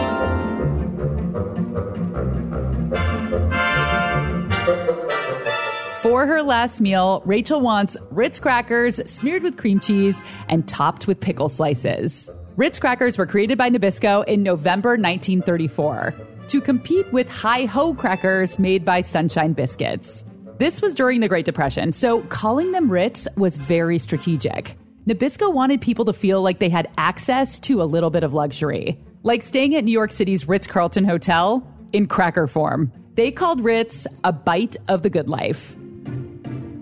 For 6.19 6.27
her 6.27 6.43
last 6.43 6.81
meal, 6.81 7.23
Rachel 7.27 7.61
wants 7.61 7.97
Ritz 8.11 8.41
crackers 8.41 8.97
smeared 9.09 9.45
with 9.45 9.57
cream 9.57 9.79
cheese 9.79 10.21
and 10.49 10.67
topped 10.67 11.07
with 11.07 11.21
pickle 11.21 11.49
slices. 11.49 12.29
Ritz 12.57 12.81
crackers 12.81 13.17
were 13.17 13.25
created 13.25 13.57
by 13.57 13.71
Nabisco 13.71 14.27
in 14.27 14.43
November 14.43 14.97
1934 14.97 16.15
to 16.49 16.61
compete 16.61 17.07
with 17.13 17.31
Hi 17.31 17.67
Ho 17.67 17.95
crackers 17.95 18.59
made 18.59 18.85
by 18.85 19.01
Sunshine 19.01 19.53
Biscuits. 19.53 20.25
This 20.59 20.83
was 20.83 20.97
during 20.97 21.21
the 21.21 21.29
Great 21.29 21.45
Depression, 21.45 21.93
so 21.93 22.23
calling 22.23 22.73
them 22.73 22.91
Ritz 22.91 23.29
was 23.37 23.57
very 23.57 24.01
strategic. 24.01 24.77
Nabisco 25.07 25.55
wanted 25.55 25.81
people 25.81 26.05
to 26.07 26.13
feel 26.13 26.43
like 26.43 26.59
they 26.59 26.69
had 26.69 26.91
access 26.99 27.61
to 27.61 27.81
a 27.81 27.85
little 27.85 28.11
bit 28.11 28.25
of 28.25 28.35
luxury, 28.35 28.99
like 29.23 29.45
staying 29.45 29.77
at 29.77 29.85
New 29.85 29.93
York 29.93 30.11
City's 30.11 30.49
Ritz 30.49 30.67
Carlton 30.67 31.05
Hotel 31.05 31.65
in 31.93 32.09
cracker 32.09 32.49
form. 32.49 32.91
They 33.15 33.31
called 33.31 33.63
Ritz 33.63 34.09
a 34.25 34.33
bite 34.33 34.77
of 34.89 35.05
the 35.05 35.11
good 35.11 35.29
life. 35.29 35.77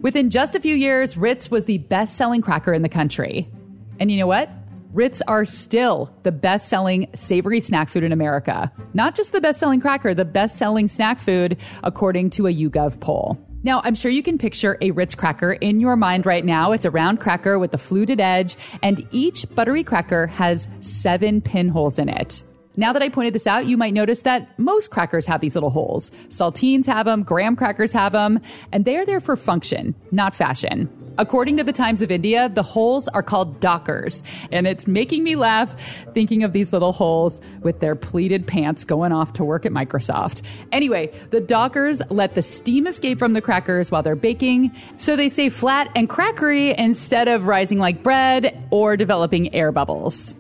Within 0.03 0.31
just 0.31 0.55
a 0.55 0.61
few 0.61 0.75
years, 0.75 1.17
Ritz 1.17 1.51
was 1.51 1.65
the 1.65 1.79
best 1.79 2.17
selling 2.17 2.43
cracker 2.43 2.73
in 2.73 2.83
the 2.83 2.89
country. 2.89 3.51
And 3.99 4.11
you 4.11 4.19
know 4.19 4.27
what? 4.27 4.51
Ritz 4.93 5.21
are 5.29 5.45
still 5.45 6.15
the 6.23 6.33
best 6.33 6.69
selling 6.69 7.09
savory 7.15 7.61
snack 7.61 7.89
food 7.89 8.05
in 8.05 8.13
America. 8.13 8.71
Not 8.95 9.15
just 9.15 9.33
the 9.33 9.41
best 9.41 9.59
selling 9.59 9.81
cracker, 9.81 10.15
the 10.15 10.25
best 10.25 10.59
selling 10.59 10.89
snack 10.89 11.19
food, 11.19 11.59
according 11.83 12.31
to 12.31 12.47
a 12.47 12.51
YouGov 12.53 13.01
poll. 13.01 13.39
Now, 13.63 13.81
I'm 13.85 13.95
sure 13.95 14.11
you 14.11 14.23
can 14.23 14.39
picture 14.39 14.79
a 14.81 14.93
Ritz 14.93 15.15
cracker 15.15 15.53
in 15.55 15.81
your 15.81 15.97
mind 15.97 16.25
right 16.25 16.45
now. 16.45 16.73
It's 16.73 16.85
a 16.85 16.91
round 16.91 17.21
cracker 17.21 17.59
with 17.59 17.75
a 17.75 17.79
fluted 17.79 18.21
edge, 18.21 18.57
and 18.83 19.07
each 19.11 19.45
buttery 19.55 19.83
cracker 19.83 20.29
has 20.29 20.69
seven 20.81 21.41
pinholes 21.41 21.99
in 21.99 22.09
it. 22.09 22.43
Now 22.79 22.93
that 22.93 23.03
I 23.03 23.09
pointed 23.09 23.35
this 23.35 23.47
out, 23.47 23.67
you 23.67 23.77
might 23.77 23.95
notice 23.95 24.23
that 24.23 24.59
most 24.59 24.91
crackers 24.91 25.27
have 25.27 25.41
these 25.41 25.55
little 25.55 25.71
holes. 25.71 26.11
Saltines 26.29 26.87
have 26.87 27.07
them, 27.07 27.23
graham 27.23 27.57
crackers 27.57 27.93
have 27.93 28.13
them, 28.13 28.41
and 28.71 28.85
they 28.85 28.97
are 28.97 29.07
there 29.07 29.21
for 29.21 29.37
function, 29.37 29.95
not 30.13 30.35
fashion. 30.35 30.91
According 31.19 31.57
to 31.57 31.65
the 31.65 31.73
Times 31.73 32.03
of 32.03 32.11
India, 32.11 32.51
the 32.51 32.63
holes 32.63 33.09
are 33.09 33.23
called 33.23 33.59
dockers, 33.61 34.23
and 34.53 34.67
it's 34.67 34.87
making 34.87 35.25
me 35.25 35.35
laugh 35.35 35.75
thinking 36.13 36.45
of 36.45 36.53
these 36.53 36.75
little 36.75 36.93
holes 36.93 37.41
with 37.63 37.81
their 37.81 37.95
pleated 37.95 38.47
pants 38.47 38.85
going 38.85 39.13
off 39.13 39.33
to 39.35 39.45
work 39.45 39.65
at 39.65 39.73
Microsoft. 39.73 40.43
Anyway, 40.73 41.11
the 41.31 41.41
dockers 41.41 42.03
let 42.11 42.35
the 42.35 42.43
steam 42.43 42.87
escape 42.87 43.19
from 43.19 43.33
the 43.33 43.41
crackers 43.41 43.91
while 43.91 44.03
they're 44.03 44.15
baking, 44.15 44.71
so 44.99 45.17
they 45.17 45.31
stay 45.31 45.49
flat 45.49 45.91
and 45.97 46.11
crackery 46.11 46.75
instead 46.77 47.29
of 47.29 47.47
rising 47.47 47.79
like 47.79 48.03
bread 48.03 48.69
or 48.71 48.99
developing 48.99 49.55
air 49.55 49.73
bubbles. 49.73 50.35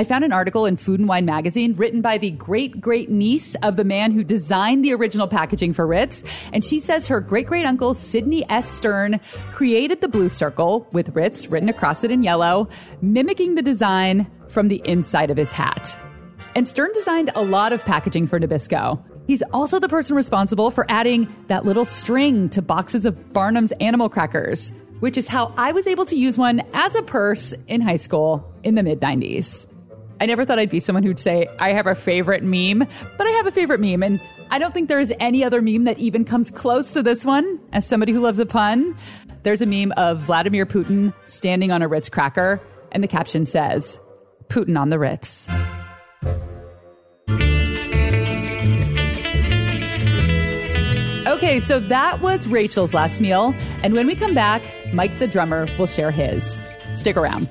I 0.00 0.04
found 0.04 0.24
an 0.24 0.32
article 0.32 0.64
in 0.64 0.78
Food 0.78 0.98
and 0.98 1.10
Wine 1.10 1.26
magazine 1.26 1.76
written 1.76 2.00
by 2.00 2.16
the 2.16 2.30
great 2.30 2.80
great 2.80 3.10
niece 3.10 3.54
of 3.56 3.76
the 3.76 3.84
man 3.84 4.12
who 4.12 4.24
designed 4.24 4.82
the 4.82 4.94
original 4.94 5.28
packaging 5.28 5.74
for 5.74 5.86
Ritz. 5.86 6.48
And 6.54 6.64
she 6.64 6.80
says 6.80 7.06
her 7.08 7.20
great 7.20 7.46
great 7.46 7.66
uncle, 7.66 7.92
Sidney 7.92 8.48
S. 8.48 8.66
Stern, 8.66 9.20
created 9.52 10.00
the 10.00 10.08
blue 10.08 10.30
circle 10.30 10.88
with 10.90 11.14
Ritz 11.14 11.48
written 11.48 11.68
across 11.68 12.02
it 12.02 12.10
in 12.10 12.22
yellow, 12.22 12.66
mimicking 13.02 13.56
the 13.56 13.62
design 13.62 14.26
from 14.48 14.68
the 14.68 14.80
inside 14.86 15.30
of 15.30 15.36
his 15.36 15.52
hat. 15.52 15.94
And 16.54 16.66
Stern 16.66 16.92
designed 16.94 17.30
a 17.34 17.42
lot 17.42 17.74
of 17.74 17.84
packaging 17.84 18.26
for 18.26 18.40
Nabisco. 18.40 19.04
He's 19.26 19.42
also 19.52 19.78
the 19.78 19.88
person 19.90 20.16
responsible 20.16 20.70
for 20.70 20.86
adding 20.88 21.28
that 21.48 21.66
little 21.66 21.84
string 21.84 22.48
to 22.50 22.62
boxes 22.62 23.04
of 23.04 23.34
Barnum's 23.34 23.72
animal 23.72 24.08
crackers, 24.08 24.72
which 25.00 25.18
is 25.18 25.28
how 25.28 25.52
I 25.58 25.72
was 25.72 25.86
able 25.86 26.06
to 26.06 26.16
use 26.16 26.38
one 26.38 26.62
as 26.72 26.94
a 26.94 27.02
purse 27.02 27.52
in 27.66 27.82
high 27.82 27.96
school 27.96 28.50
in 28.62 28.76
the 28.76 28.82
mid 28.82 29.02
90s. 29.02 29.66
I 30.20 30.26
never 30.26 30.44
thought 30.44 30.58
I'd 30.58 30.68
be 30.68 30.80
someone 30.80 31.02
who'd 31.02 31.18
say, 31.18 31.48
I 31.58 31.72
have 31.72 31.86
a 31.86 31.94
favorite 31.94 32.42
meme, 32.42 32.86
but 33.16 33.26
I 33.26 33.30
have 33.30 33.46
a 33.46 33.50
favorite 33.50 33.80
meme. 33.80 34.02
And 34.02 34.20
I 34.50 34.58
don't 34.58 34.74
think 34.74 34.88
there 34.90 35.00
is 35.00 35.14
any 35.18 35.42
other 35.42 35.62
meme 35.62 35.84
that 35.84 35.98
even 35.98 36.26
comes 36.26 36.50
close 36.50 36.92
to 36.92 37.02
this 37.02 37.24
one. 37.24 37.58
As 37.72 37.86
somebody 37.86 38.12
who 38.12 38.20
loves 38.20 38.38
a 38.38 38.44
pun, 38.44 38.94
there's 39.44 39.62
a 39.62 39.66
meme 39.66 39.92
of 39.92 40.20
Vladimir 40.20 40.66
Putin 40.66 41.14
standing 41.24 41.72
on 41.72 41.80
a 41.80 41.88
Ritz 41.88 42.10
cracker, 42.10 42.60
and 42.92 43.02
the 43.02 43.08
caption 43.08 43.46
says, 43.46 43.98
Putin 44.48 44.78
on 44.78 44.90
the 44.90 44.98
Ritz. 44.98 45.48
Okay, 51.26 51.60
so 51.60 51.80
that 51.80 52.20
was 52.20 52.46
Rachel's 52.46 52.92
last 52.92 53.22
meal. 53.22 53.54
And 53.82 53.94
when 53.94 54.06
we 54.06 54.14
come 54.14 54.34
back, 54.34 54.62
Mike 54.92 55.18
the 55.18 55.26
drummer 55.26 55.66
will 55.78 55.86
share 55.86 56.10
his. 56.10 56.60
Stick 56.92 57.16
around. 57.16 57.48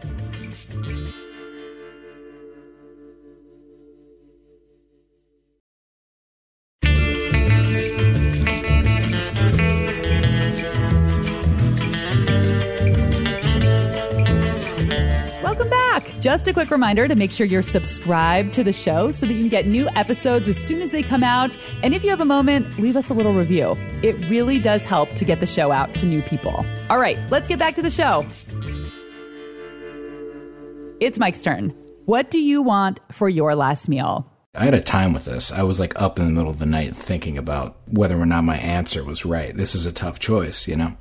Just 16.20 16.50
a 16.50 16.54
quick 16.54 16.70
reminder 16.70 17.08
to 17.08 17.16
make 17.16 17.32
sure 17.32 17.48
you're 17.48 17.62
subscribed 17.62 18.52
to 18.52 18.62
the 18.62 18.74
show 18.74 19.10
so 19.10 19.26
that 19.26 19.32
you 19.32 19.40
can 19.40 19.48
get 19.48 19.68
new 19.68 19.88
episodes 19.96 20.50
as 20.50 20.58
soon 20.58 20.82
as 20.82 20.92
they 20.92 21.02
come 21.02 21.24
out. 21.24 21.56
And 21.82 21.94
if 21.94 22.04
you 22.04 22.10
have 22.10 22.20
a 22.20 22.26
moment, 22.26 22.78
leave 22.78 22.98
us 22.98 23.10
a 23.10 23.14
little 23.14 23.34
review. 23.34 23.78
It 24.04 24.18
really 24.30 24.60
does 24.60 24.84
help 24.84 25.14
to 25.14 25.24
get 25.24 25.40
the 25.40 25.48
show 25.48 25.72
out 25.72 25.94
to 25.96 26.06
new 26.06 26.22
people. 26.24 26.66
All 26.90 27.00
right, 27.00 27.18
let's 27.30 27.48
get 27.48 27.58
back 27.58 27.74
to 27.76 27.82
the 27.82 27.90
show. 27.90 28.28
It's 31.00 31.20
Mike's 31.20 31.42
turn. 31.42 31.70
What 32.04 32.30
do 32.30 32.42
you 32.42 32.62
want 32.62 33.00
for 33.14 33.30
your 33.30 33.56
last 33.56 33.88
meal? 33.88 34.30
I 34.54 34.66
had 34.66 34.74
a 34.74 34.82
time 34.82 35.14
with 35.14 35.24
this. 35.24 35.54
I 35.54 35.64
was 35.64 35.80
like 35.80 36.02
up 36.02 36.20
in 36.20 36.26
the 36.26 36.32
middle 36.34 36.50
of 36.50 36.60
the 36.60 36.66
night 36.66 36.98
thinking 36.98 37.38
about 37.38 37.78
whether 37.88 38.20
or 38.20 38.26
not 38.26 38.44
my 38.44 38.58
answer 38.58 39.06
was 39.06 39.24
right. 39.24 39.56
This 39.56 39.74
is 39.74 39.86
a 39.86 39.94
tough 39.94 40.20
choice, 40.20 40.68
you 40.68 40.76
know? 40.76 40.98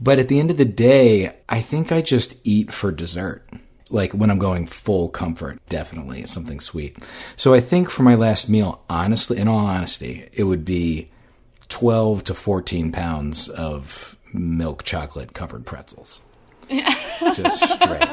But 0.00 0.20
at 0.20 0.28
the 0.28 0.38
end 0.38 0.52
of 0.52 0.58
the 0.58 0.64
day, 0.64 1.40
I 1.48 1.60
think 1.60 1.90
I 1.90 2.02
just 2.02 2.36
eat 2.44 2.72
for 2.72 2.92
dessert. 2.92 3.48
Like 3.90 4.12
when 4.12 4.30
I'm 4.30 4.38
going 4.38 4.66
full 4.66 5.08
comfort, 5.08 5.58
definitely 5.68 6.24
something 6.26 6.60
sweet. 6.60 6.96
So 7.36 7.52
I 7.54 7.60
think 7.60 7.90
for 7.90 8.02
my 8.02 8.14
last 8.14 8.48
meal, 8.48 8.82
honestly, 8.88 9.38
in 9.38 9.48
all 9.48 9.66
honesty, 9.66 10.28
it 10.32 10.44
would 10.44 10.64
be 10.64 11.10
12 11.68 12.24
to 12.24 12.34
14 12.34 12.92
pounds 12.92 13.48
of 13.48 14.16
milk 14.32 14.84
chocolate 14.84 15.34
covered 15.34 15.66
pretzels. 15.66 16.20
just 17.34 17.64
straight, 17.64 18.08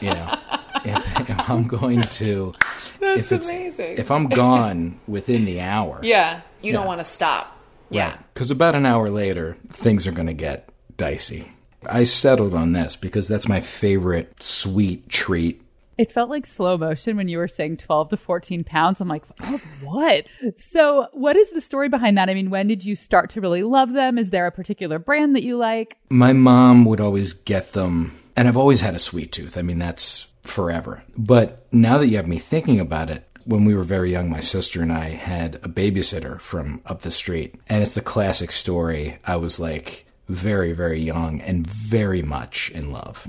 you 0.00 0.14
know? 0.14 0.38
If, 0.84 1.20
if 1.30 1.50
I'm 1.50 1.66
going 1.66 2.00
to, 2.00 2.54
That's 3.00 3.20
if 3.20 3.32
it's, 3.32 3.48
amazing. 3.48 3.98
If 3.98 4.10
I'm 4.10 4.28
gone 4.28 5.00
within 5.08 5.44
the 5.44 5.60
hour, 5.60 6.00
yeah. 6.02 6.42
You 6.60 6.72
don't 6.72 6.86
want 6.86 7.00
to 7.00 7.04
stop. 7.04 7.56
Yeah. 7.90 8.18
because 8.34 8.50
about 8.50 8.74
an 8.74 8.84
hour 8.84 9.10
later, 9.10 9.56
things 9.70 10.06
are 10.06 10.12
going 10.12 10.26
to 10.26 10.34
get 10.34 10.68
dicey. 10.96 11.50
I 11.86 12.04
settled 12.04 12.54
on 12.54 12.72
this 12.72 12.96
because 12.96 13.28
that's 13.28 13.48
my 13.48 13.60
favorite 13.60 14.42
sweet 14.42 15.08
treat. 15.08 15.62
It 15.96 16.12
felt 16.12 16.30
like 16.30 16.46
slow 16.46 16.78
motion 16.78 17.16
when 17.16 17.28
you 17.28 17.38
were 17.38 17.48
saying 17.48 17.78
12 17.78 18.10
to 18.10 18.16
14 18.16 18.62
pounds. 18.62 19.00
I'm 19.00 19.08
like, 19.08 19.24
of 19.40 19.64
what? 19.82 20.26
So, 20.56 21.08
what 21.12 21.36
is 21.36 21.50
the 21.50 21.60
story 21.60 21.88
behind 21.88 22.16
that? 22.16 22.30
I 22.30 22.34
mean, 22.34 22.50
when 22.50 22.68
did 22.68 22.84
you 22.84 22.94
start 22.94 23.30
to 23.30 23.40
really 23.40 23.64
love 23.64 23.92
them? 23.92 24.16
Is 24.16 24.30
there 24.30 24.46
a 24.46 24.52
particular 24.52 25.00
brand 25.00 25.34
that 25.34 25.42
you 25.42 25.56
like? 25.56 25.96
My 26.08 26.32
mom 26.32 26.84
would 26.84 27.00
always 27.00 27.32
get 27.32 27.72
them, 27.72 28.16
and 28.36 28.46
I've 28.46 28.56
always 28.56 28.80
had 28.80 28.94
a 28.94 29.00
sweet 29.00 29.32
tooth. 29.32 29.58
I 29.58 29.62
mean, 29.62 29.80
that's 29.80 30.28
forever. 30.44 31.02
But 31.16 31.66
now 31.72 31.98
that 31.98 32.06
you 32.06 32.16
have 32.16 32.28
me 32.28 32.38
thinking 32.38 32.78
about 32.78 33.10
it, 33.10 33.28
when 33.44 33.64
we 33.64 33.74
were 33.74 33.82
very 33.82 34.10
young, 34.12 34.30
my 34.30 34.40
sister 34.40 34.82
and 34.82 34.92
I 34.92 35.10
had 35.10 35.56
a 35.56 35.68
babysitter 35.68 36.40
from 36.40 36.82
up 36.86 37.00
the 37.00 37.10
street. 37.10 37.54
And 37.66 37.82
it's 37.82 37.94
the 37.94 38.02
classic 38.02 38.52
story. 38.52 39.18
I 39.24 39.36
was 39.36 39.58
like 39.58 40.04
very, 40.28 40.72
very 40.72 41.00
young 41.00 41.40
and 41.40 41.66
very 41.66 42.22
much 42.22 42.70
in 42.70 42.92
love. 42.92 43.26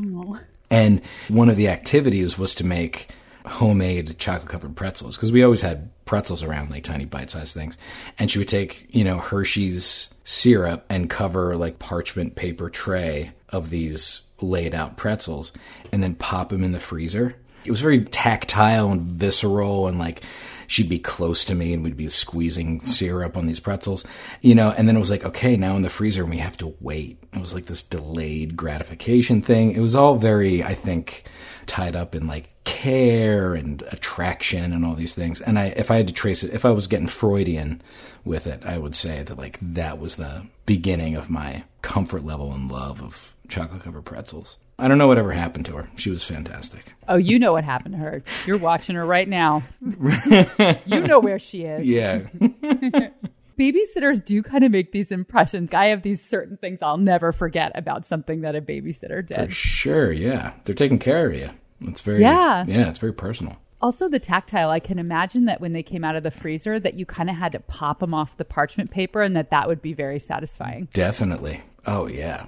And 0.71 1.01
one 1.29 1.49
of 1.49 1.55
the 1.55 1.67
activities 1.69 2.37
was 2.37 2.53
to 2.55 2.65
make 2.65 3.09
homemade 3.45 4.17
chocolate 4.19 4.49
covered 4.49 4.75
pretzels 4.75 5.15
because 5.15 5.31
we 5.31 5.43
always 5.43 5.61
had 5.61 5.89
pretzels 6.05 6.43
around, 6.43 6.69
like 6.69 6.83
tiny 6.83 7.05
bite 7.05 7.29
sized 7.29 7.53
things. 7.53 7.77
And 8.17 8.29
she 8.29 8.37
would 8.37 8.47
take, 8.47 8.87
you 8.89 9.03
know, 9.03 9.17
Hershey's 9.17 10.09
syrup 10.23 10.85
and 10.89 11.09
cover 11.09 11.55
like 11.55 11.79
parchment 11.79 12.35
paper 12.35 12.69
tray 12.69 13.31
of 13.49 13.69
these 13.69 14.21
laid 14.41 14.75
out 14.75 14.97
pretzels 14.97 15.51
and 15.91 16.03
then 16.03 16.15
pop 16.15 16.49
them 16.49 16.63
in 16.63 16.71
the 16.71 16.79
freezer. 16.79 17.35
It 17.65 17.71
was 17.71 17.81
very 17.81 18.03
tactile 18.05 18.91
and 18.91 19.01
visceral 19.01 19.87
and 19.87 19.99
like 19.99 20.21
she'd 20.69 20.87
be 20.87 20.99
close 20.99 21.43
to 21.45 21.55
me 21.55 21.73
and 21.73 21.83
we'd 21.83 21.97
be 21.97 22.07
squeezing 22.07 22.79
syrup 22.81 23.35
on 23.35 23.47
these 23.47 23.59
pretzels, 23.59 24.05
you 24.41 24.53
know, 24.53 24.71
and 24.77 24.87
then 24.87 24.95
it 24.95 24.99
was 24.99 25.09
like, 25.09 25.25
okay, 25.25 25.57
now 25.57 25.75
in 25.75 25.81
the 25.81 25.89
freezer 25.89 26.21
and 26.21 26.29
we 26.29 26.37
have 26.37 26.57
to 26.57 26.75
wait. 26.79 27.17
It 27.33 27.39
was 27.39 27.53
like 27.53 27.65
this 27.65 27.81
delayed 27.81 28.55
gratification 28.55 29.41
thing. 29.41 29.71
It 29.71 29.79
was 29.79 29.95
all 29.95 30.15
very, 30.15 30.63
I 30.63 30.75
think, 30.75 31.23
tied 31.65 31.95
up 31.95 32.13
in 32.13 32.27
like 32.27 32.49
care 32.65 33.55
and 33.55 33.81
attraction 33.91 34.71
and 34.71 34.85
all 34.85 34.93
these 34.93 35.15
things. 35.15 35.41
And 35.41 35.57
I, 35.57 35.73
if 35.75 35.89
I 35.89 35.97
had 35.97 36.07
to 36.07 36.13
trace 36.13 36.43
it, 36.43 36.53
if 36.53 36.65
I 36.65 36.71
was 36.71 36.85
getting 36.85 37.07
Freudian 37.07 37.81
with 38.23 38.45
it, 38.45 38.63
I 38.63 38.77
would 38.77 38.93
say 38.93 39.23
that 39.23 39.37
like 39.37 39.57
that 39.61 39.99
was 39.99 40.17
the 40.17 40.45
beginning 40.67 41.15
of 41.15 41.31
my 41.31 41.63
comfort 41.81 42.23
level 42.23 42.53
and 42.53 42.71
love 42.71 43.01
of 43.01 43.35
chocolate 43.47 43.81
covered 43.81 44.05
pretzels. 44.05 44.57
I 44.79 44.87
don't 44.87 44.97
know 44.97 45.07
whatever 45.07 45.31
happened 45.31 45.65
to 45.67 45.75
her. 45.75 45.89
She 45.97 46.09
was 46.09 46.23
fantastic. 46.23 46.93
Oh, 47.07 47.17
you 47.17 47.37
know 47.37 47.51
what 47.53 47.63
happened 47.63 47.93
to 47.95 47.99
her. 47.99 48.23
You're 48.45 48.57
watching 48.57 48.95
her 48.95 49.05
right 49.05 49.27
now. 49.27 49.63
you 50.85 51.01
know 51.01 51.19
where 51.19 51.37
she 51.39 51.63
is. 51.63 51.85
Yeah. 51.85 52.21
Babysitters 53.57 54.23
do 54.23 54.41
kind 54.41 54.63
of 54.63 54.71
make 54.71 54.93
these 54.93 55.11
impressions. 55.11 55.73
I 55.73 55.87
have 55.87 56.01
these 56.01 56.23
certain 56.23 56.55
things 56.55 56.79
I'll 56.81 56.97
never 56.97 57.33
forget 57.33 57.73
about 57.75 58.05
something 58.07 58.41
that 58.41 58.55
a 58.55 58.61
babysitter 58.61 59.17
For 59.27 59.41
did. 59.47 59.53
sure. 59.53 60.11
Yeah. 60.13 60.53
They're 60.63 60.73
taking 60.75 60.97
care 60.99 61.27
of 61.27 61.35
you. 61.35 61.49
It's 61.81 61.99
very, 61.99 62.21
Yeah. 62.21 62.63
Yeah. 62.67 62.87
It's 62.89 62.99
very 62.99 63.13
personal. 63.13 63.57
Also, 63.81 64.07
the 64.07 64.19
tactile. 64.19 64.69
I 64.69 64.79
can 64.79 64.97
imagine 64.99 65.45
that 65.45 65.59
when 65.61 65.73
they 65.73 65.83
came 65.83 66.03
out 66.05 66.15
of 66.15 66.23
the 66.23 66.31
freezer, 66.31 66.79
that 66.79 66.93
you 66.95 67.05
kind 67.05 67.29
of 67.29 67.35
had 67.37 67.51
to 67.53 67.59
pop 67.61 67.99
them 67.99 68.13
off 68.13 68.35
the 68.37 68.43
parchment 68.45 68.91
paper, 68.91 69.21
and 69.21 69.35
that 69.37 69.51
that 69.51 69.67
would 69.69 69.81
be 69.81 69.93
very 69.93 70.19
satisfying. 70.19 70.89
Definitely. 70.93 71.61
Oh, 71.85 72.07
yeah. 72.07 72.47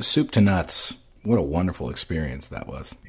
Soup 0.00 0.30
to 0.32 0.40
nuts. 0.40 0.94
What 1.24 1.38
a 1.38 1.42
wonderful 1.42 1.88
experience 1.90 2.48
that 2.48 2.66
was. 2.66 2.94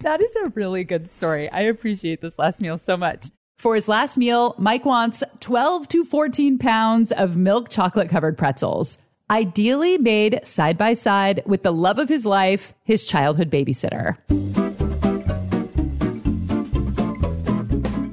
That 0.00 0.20
is 0.22 0.34
a 0.36 0.48
really 0.48 0.84
good 0.84 1.08
story. 1.10 1.50
I 1.50 1.60
appreciate 1.62 2.22
this 2.22 2.38
last 2.38 2.60
meal 2.60 2.78
so 2.78 2.96
much. 2.96 3.26
For 3.58 3.74
his 3.74 3.86
last 3.86 4.16
meal, 4.16 4.54
Mike 4.58 4.84
wants 4.84 5.22
12 5.40 5.86
to 5.88 6.04
14 6.04 6.58
pounds 6.58 7.12
of 7.12 7.36
milk 7.36 7.68
chocolate 7.68 8.08
covered 8.08 8.36
pretzels, 8.38 8.98
ideally 9.30 9.98
made 9.98 10.44
side 10.44 10.78
by 10.78 10.94
side 10.94 11.42
with 11.46 11.62
the 11.62 11.72
love 11.72 11.98
of 11.98 12.08
his 12.08 12.26
life, 12.26 12.74
his 12.84 13.06
childhood 13.06 13.50
babysitter. 13.50 14.16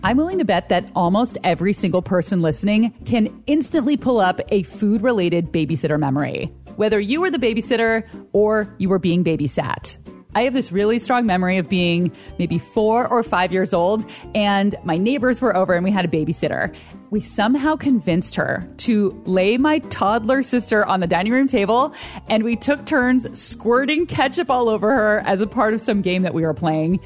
I'm 0.04 0.18
willing 0.18 0.40
to 0.40 0.46
bet 0.46 0.70
that 0.70 0.92
almost 0.96 1.38
every 1.44 1.72
single 1.72 2.02
person 2.02 2.42
listening 2.42 2.92
can 3.06 3.44
instantly 3.48 3.96
pull 3.96 4.20
up 4.20 4.42
a 4.50 4.64
food 4.64 5.02
related 5.02 5.52
babysitter 5.52 6.00
memory, 6.00 6.52
whether 6.80 6.98
you 6.98 7.20
were 7.20 7.30
the 7.30 7.38
babysitter 7.38 8.08
or 8.32 8.74
you 8.78 8.88
were 8.88 9.00
being 9.00 9.22
babysat. 9.22 9.98
I 10.34 10.44
have 10.44 10.54
this 10.54 10.72
really 10.72 10.98
strong 10.98 11.26
memory 11.26 11.58
of 11.58 11.68
being 11.68 12.10
maybe 12.38 12.58
four 12.58 13.06
or 13.06 13.22
five 13.22 13.52
years 13.52 13.74
old, 13.74 14.10
and 14.34 14.74
my 14.86 14.98
neighbors 14.98 15.42
were 15.42 15.54
over 15.58 15.74
and 15.74 15.84
we 15.84 15.92
had 15.92 16.06
a 16.06 16.08
babysitter. 16.08 16.74
We 17.10 17.20
somehow 17.20 17.76
convinced 17.76 18.36
her 18.36 18.66
to 18.78 19.22
lay 19.26 19.58
my 19.58 19.80
toddler 19.80 20.42
sister 20.42 20.86
on 20.86 21.02
the 21.02 21.08
dining 21.08 21.34
room 21.34 21.48
table, 21.48 21.94
and 22.30 22.46
we 22.46 22.56
took 22.56 22.86
turns 22.86 23.38
squirting 23.38 24.06
ketchup 24.06 24.50
all 24.50 24.70
over 24.70 24.90
her 24.90 25.20
as 25.26 25.42
a 25.42 25.48
part 25.48 25.74
of 25.74 25.82
some 25.82 26.02
game 26.02 26.22
that 26.22 26.34
we 26.34 26.44
were 26.44 26.54
playing. 26.54 27.02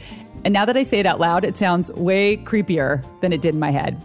And 0.45 0.53
now 0.53 0.65
that 0.65 0.77
I 0.77 0.83
say 0.83 0.99
it 0.99 1.07
out 1.07 1.19
loud, 1.19 1.45
it 1.45 1.57
sounds 1.57 1.91
way 1.93 2.37
creepier 2.37 3.03
than 3.21 3.33
it 3.33 3.41
did 3.41 3.55
in 3.55 3.59
my 3.59 3.71
head. 3.71 3.99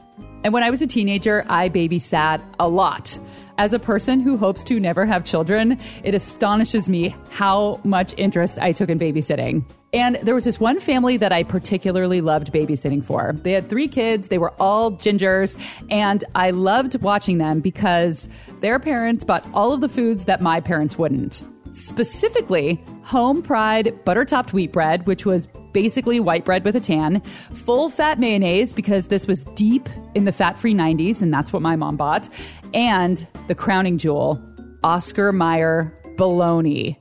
And 0.45 0.53
when 0.53 0.63
I 0.63 0.71
was 0.71 0.83
a 0.83 0.87
teenager, 0.87 1.45
I 1.49 1.69
babysat 1.69 2.43
a 2.59 2.69
lot. 2.69 3.19
As 3.59 3.73
a 3.73 3.79
person 3.79 4.21
who 4.21 4.37
hopes 4.37 4.63
to 4.65 4.79
never 4.79 5.05
have 5.05 5.25
children, 5.25 5.81
it 6.05 6.15
astonishes 6.15 6.89
me 6.89 7.15
how 7.31 7.81
much 7.83 8.15
interest 8.17 8.59
I 8.61 8.71
took 8.71 8.89
in 8.89 9.01
babysitting. 9.01 9.65
And 9.93 10.17
there 10.17 10.35
was 10.35 10.45
this 10.45 10.61
one 10.61 10.81
family 10.81 11.17
that 11.17 11.33
I 11.33 11.43
particularly 11.43 12.21
loved 12.21 12.53
babysitting 12.53 13.03
for. 13.03 13.33
They 13.35 13.53
had 13.53 13.67
three 13.67 13.89
kids, 13.89 14.29
they 14.29 14.39
were 14.39 14.53
all 14.61 14.93
gingers, 14.93 15.57
and 15.91 16.23
I 16.35 16.51
loved 16.51 17.01
watching 17.03 17.39
them 17.39 17.61
because 17.61 18.29
their 18.61 18.79
parents 18.79 19.25
bought 19.25 19.45
all 19.55 19.73
of 19.73 19.81
the 19.81 19.89
foods 19.89 20.27
that 20.27 20.41
my 20.41 20.61
parents 20.61 20.99
wouldn't. 20.99 21.43
Specifically, 21.73 22.83
home 23.03 23.43
pride 23.43 24.05
butter 24.05 24.25
topped 24.25 24.53
wheat 24.53 24.73
bread, 24.73 25.07
which 25.07 25.25
was 25.25 25.49
basically 25.73 26.19
white 26.19 26.45
bread 26.45 26.65
with 26.65 26.75
a 26.77 26.81
tan, 26.81 27.21
full 27.21 27.91
fat 27.91 28.19
mayonnaise, 28.19 28.73
because 28.73 29.09
this 29.09 29.27
was 29.27 29.45
deep 29.55 29.89
in 30.15 30.25
the 30.25 30.33
fat 30.33 30.57
free 30.57 30.75
90s, 30.75 31.23
and 31.23 31.33
that's 31.33 31.53
what 31.53 31.63
my 31.63 31.77
mom 31.77 31.97
bought, 31.97 32.29
and 32.75 33.27
the 33.47 33.55
crowning 33.55 33.99
jewel, 33.99 34.43
Oscar 34.83 35.33
Mayer 35.33 35.95
bologna. 36.17 36.99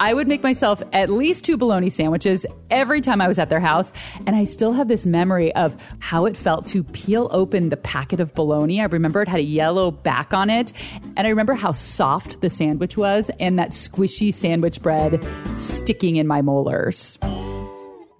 I 0.00 0.14
would 0.14 0.26
make 0.26 0.42
myself 0.42 0.82
at 0.94 1.10
least 1.10 1.44
two 1.44 1.58
bologna 1.58 1.90
sandwiches 1.90 2.46
every 2.70 3.02
time 3.02 3.20
I 3.20 3.28
was 3.28 3.38
at 3.38 3.50
their 3.50 3.60
house. 3.60 3.92
And 4.26 4.34
I 4.34 4.44
still 4.44 4.72
have 4.72 4.88
this 4.88 5.04
memory 5.04 5.54
of 5.54 5.76
how 5.98 6.24
it 6.24 6.38
felt 6.38 6.66
to 6.68 6.82
peel 6.82 7.28
open 7.32 7.68
the 7.68 7.76
packet 7.76 8.18
of 8.18 8.34
bologna. 8.34 8.80
I 8.80 8.86
remember 8.86 9.20
it 9.20 9.28
had 9.28 9.40
a 9.40 9.44
yellow 9.44 9.90
back 9.90 10.32
on 10.32 10.48
it. 10.48 10.72
And 11.18 11.26
I 11.26 11.30
remember 11.30 11.52
how 11.52 11.72
soft 11.72 12.40
the 12.40 12.48
sandwich 12.48 12.96
was 12.96 13.30
and 13.38 13.58
that 13.58 13.70
squishy 13.70 14.32
sandwich 14.32 14.80
bread 14.80 15.22
sticking 15.54 16.16
in 16.16 16.26
my 16.26 16.40
molars. 16.40 17.18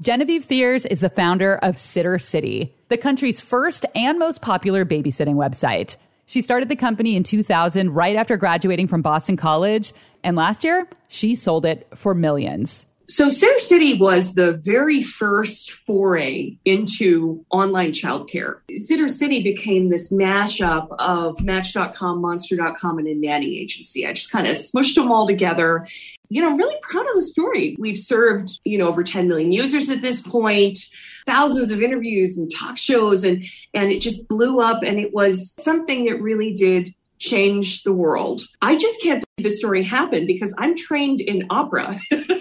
Genevieve 0.03 0.45
Thiers 0.45 0.85
is 0.85 1.01
the 1.01 1.11
founder 1.11 1.57
of 1.57 1.79
Sitter 1.79 2.19
City, 2.19 2.75
the 2.89 2.99
country's 2.99 3.41
first 3.41 3.87
and 3.95 4.19
most 4.19 4.43
popular 4.43 4.85
babysitting 4.85 5.35
website. 5.35 5.97
She 6.31 6.43
started 6.43 6.69
the 6.69 6.77
company 6.77 7.17
in 7.17 7.25
2000 7.25 7.91
right 7.91 8.15
after 8.15 8.37
graduating 8.37 8.87
from 8.87 9.03
Boston 9.03 9.37
College, 9.37 9.93
and 10.23 10.37
last 10.37 10.63
year 10.63 10.89
she 11.09 11.35
sold 11.35 11.67
it 11.67 11.89
for 11.97 12.15
millions. 12.15 12.87
So 13.11 13.29
Sitter 13.29 13.59
City 13.59 13.95
was 13.95 14.35
the 14.35 14.53
very 14.53 15.03
first 15.03 15.73
foray 15.85 16.57
into 16.65 17.45
online 17.51 17.91
childcare. 17.91 18.61
Sitter 18.77 19.09
City 19.09 19.43
became 19.43 19.91
this 19.91 20.13
mashup 20.13 20.87
of 21.01 21.43
Match.com, 21.43 22.21
Monster.com, 22.21 22.99
and 22.99 23.09
a 23.09 23.15
nanny 23.15 23.59
agency. 23.59 24.07
I 24.07 24.13
just 24.13 24.31
kind 24.31 24.47
of 24.47 24.57
smushed 24.57 24.95
them 24.95 25.11
all 25.11 25.27
together. 25.27 25.89
You 26.29 26.41
know, 26.41 26.51
I'm 26.51 26.57
really 26.57 26.79
proud 26.83 27.09
of 27.09 27.17
the 27.17 27.23
story. 27.23 27.75
We've 27.81 27.99
served, 27.99 28.61
you 28.65 28.79
know, 28.79 28.87
over 28.87 29.03
10 29.03 29.27
million 29.27 29.51
users 29.51 29.91
at 29.91 30.03
this 30.03 30.21
point, 30.21 30.79
thousands 31.27 31.73
of 31.73 31.83
interviews 31.83 32.39
and 32.39 32.49
talk 32.49 32.79
shows, 32.79 33.25
and 33.25 33.45
and 33.75 33.91
it 33.91 33.99
just 33.99 34.29
blew 34.29 34.61
up. 34.61 34.85
And 34.85 35.01
it 35.01 35.13
was 35.13 35.53
something 35.59 36.05
that 36.05 36.23
really 36.23 36.55
did 36.55 36.95
change 37.19 37.83
the 37.83 37.93
world. 37.93 38.43
I 38.63 38.77
just 38.77 39.03
can't 39.03 39.25
believe 39.37 39.51
this 39.51 39.59
story 39.59 39.83
happened 39.83 40.29
because 40.29 40.55
I'm 40.59 40.77
trained 40.77 41.21
in 41.21 41.47
opera. 41.51 41.99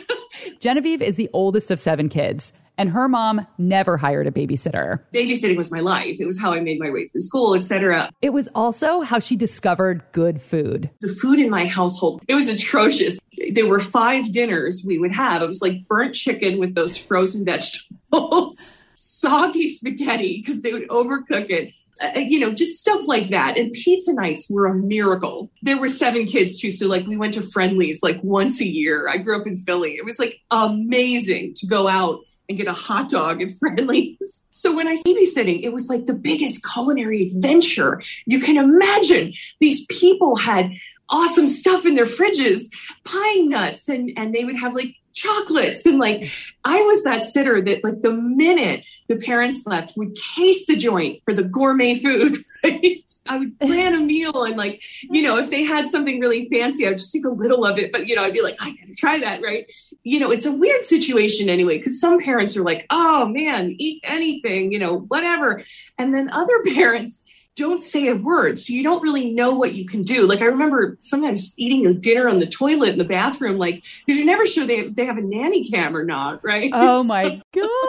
Genevieve 0.59 1.01
is 1.01 1.15
the 1.15 1.29
oldest 1.31 1.71
of 1.71 1.79
seven 1.79 2.09
kids, 2.09 2.51
and 2.77 2.89
her 2.89 3.07
mom 3.07 3.47
never 3.57 3.95
hired 3.95 4.27
a 4.27 4.31
babysitter. 4.31 4.99
babysitting 5.13 5.55
was 5.55 5.71
my 5.71 5.79
life. 5.79 6.17
It 6.19 6.25
was 6.25 6.37
how 6.37 6.51
I 6.51 6.59
made 6.59 6.79
my 6.79 6.89
way 6.89 7.07
through 7.07 7.21
school, 7.21 7.55
etc. 7.55 8.09
It 8.21 8.31
was 8.31 8.49
also 8.53 9.01
how 9.01 9.19
she 9.19 9.37
discovered 9.37 10.03
good 10.11 10.41
food. 10.41 10.89
The 10.99 11.13
food 11.13 11.39
in 11.39 11.49
my 11.49 11.65
household, 11.65 12.23
it 12.27 12.35
was 12.35 12.49
atrocious. 12.49 13.19
There 13.51 13.67
were 13.67 13.79
five 13.79 14.33
dinners 14.33 14.83
we 14.85 14.99
would 14.99 15.13
have. 15.13 15.41
It 15.41 15.47
was 15.47 15.61
like 15.61 15.87
burnt 15.87 16.13
chicken 16.13 16.59
with 16.59 16.75
those 16.75 16.97
frozen 16.97 17.45
vegetables, 17.45 18.81
soggy 18.95 19.69
spaghetti 19.69 20.41
because 20.43 20.61
they 20.61 20.73
would 20.73 20.89
overcook 20.89 21.49
it. 21.49 21.73
Uh, 22.01 22.19
you 22.19 22.39
know, 22.39 22.53
just 22.53 22.79
stuff 22.79 23.07
like 23.07 23.29
that. 23.31 23.57
And 23.57 23.71
pizza 23.73 24.13
nights 24.13 24.49
were 24.49 24.67
a 24.67 24.75
miracle. 24.75 25.51
There 25.61 25.77
were 25.77 25.89
seven 25.89 26.25
kids 26.25 26.59
too. 26.59 26.71
So 26.71 26.87
like 26.87 27.05
we 27.07 27.17
went 27.17 27.33
to 27.35 27.41
Friendly's 27.41 28.01
like 28.01 28.19
once 28.23 28.61
a 28.61 28.67
year. 28.67 29.09
I 29.09 29.17
grew 29.17 29.39
up 29.39 29.47
in 29.47 29.57
Philly. 29.57 29.95
It 29.95 30.05
was 30.05 30.19
like 30.19 30.39
amazing 30.51 31.53
to 31.57 31.67
go 31.67 31.87
out 31.87 32.21
and 32.47 32.57
get 32.57 32.67
a 32.67 32.73
hot 32.73 33.09
dog 33.09 33.41
at 33.41 33.51
Friendly's. 33.59 34.45
So 34.49 34.75
when 34.75 34.87
I 34.87 34.91
was 34.91 35.03
babysitting, 35.03 35.63
it 35.63 35.71
was 35.71 35.89
like 35.89 36.05
the 36.05 36.13
biggest 36.13 36.61
culinary 36.73 37.27
adventure 37.27 38.01
you 38.25 38.39
can 38.39 38.57
imagine. 38.57 39.33
These 39.59 39.85
people 39.85 40.35
had 40.35 40.71
awesome 41.09 41.49
stuff 41.49 41.85
in 41.85 41.95
their 41.95 42.05
fridges, 42.05 42.63
pine 43.03 43.49
nuts, 43.49 43.89
and 43.89 44.11
and 44.17 44.33
they 44.33 44.45
would 44.45 44.57
have 44.57 44.73
like 44.73 44.95
chocolates 45.19 45.85
and 45.85 45.97
like 45.97 46.31
I 46.63 46.81
was 46.81 47.03
that 47.03 47.23
sitter 47.23 47.61
that 47.61 47.83
like 47.83 48.01
the 48.01 48.13
minute 48.13 48.85
the 49.07 49.17
parents 49.17 49.65
left 49.65 49.97
would 49.97 50.15
case 50.15 50.65
the 50.65 50.75
joint 50.75 51.21
for 51.25 51.33
the 51.33 51.43
gourmet 51.43 51.97
food, 51.97 52.37
right? 52.63 53.03
I 53.27 53.37
would 53.37 53.59
plan 53.59 53.95
a 53.95 53.99
meal 53.99 54.43
and 54.43 54.55
like, 54.55 54.81
you 55.01 55.21
know, 55.21 55.37
if 55.37 55.49
they 55.49 55.63
had 55.63 55.89
something 55.89 56.19
really 56.19 56.47
fancy, 56.49 56.85
I 56.85 56.89
would 56.89 56.99
just 56.99 57.11
take 57.11 57.25
a 57.25 57.29
little 57.29 57.65
of 57.65 57.77
it, 57.77 57.91
but 57.91 58.07
you 58.07 58.15
know, 58.15 58.23
I'd 58.23 58.33
be 58.33 58.41
like, 58.41 58.57
I 58.61 58.71
gotta 58.71 58.93
try 58.95 59.19
that, 59.19 59.41
right? 59.41 59.69
You 60.03 60.19
know, 60.19 60.31
it's 60.31 60.45
a 60.45 60.51
weird 60.51 60.83
situation 60.83 61.49
anyway, 61.49 61.77
because 61.77 61.99
some 61.99 62.21
parents 62.21 62.55
are 62.55 62.63
like, 62.63 62.85
oh 62.89 63.27
man, 63.27 63.75
eat 63.77 64.01
anything, 64.03 64.71
you 64.71 64.79
know, 64.79 64.99
whatever. 64.99 65.63
And 65.97 66.13
then 66.13 66.29
other 66.29 66.61
parents 66.73 67.23
don't 67.59 67.83
say 67.83 68.07
a 68.07 68.15
word. 68.15 68.57
So 68.57 68.73
you 68.73 68.83
don't 68.83 69.03
really 69.03 69.31
know 69.31 69.53
what 69.53 69.73
you 69.73 69.85
can 69.85 70.03
do. 70.03 70.25
Like 70.25 70.41
I 70.41 70.45
remember 70.45 70.97
sometimes 71.01 71.53
eating 71.57 71.85
a 71.85 71.93
dinner 71.93 72.27
on 72.27 72.39
the 72.39 72.47
toilet 72.47 72.89
in 72.89 72.97
the 72.97 73.03
bathroom, 73.03 73.57
like, 73.57 73.83
because 74.05 74.17
you're 74.17 74.25
never 74.25 74.45
sure 74.45 74.65
they, 74.65 74.87
they 74.87 75.05
have 75.05 75.17
a 75.17 75.21
nanny 75.21 75.69
cam 75.69 75.95
or 75.95 76.03
not, 76.03 76.43
right? 76.43 76.71
Oh 76.73 77.03
my 77.15 77.41
God. 77.53 77.69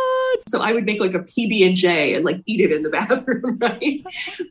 So 0.48 0.62
I 0.62 0.72
would 0.72 0.86
make 0.86 1.00
like 1.00 1.14
a 1.14 1.20
PB 1.20 1.66
and 1.66 1.76
J 1.76 2.14
and 2.14 2.24
like 2.24 2.40
eat 2.46 2.60
it 2.60 2.72
in 2.72 2.82
the 2.82 2.88
bathroom, 2.98 3.58
right? 3.60 4.04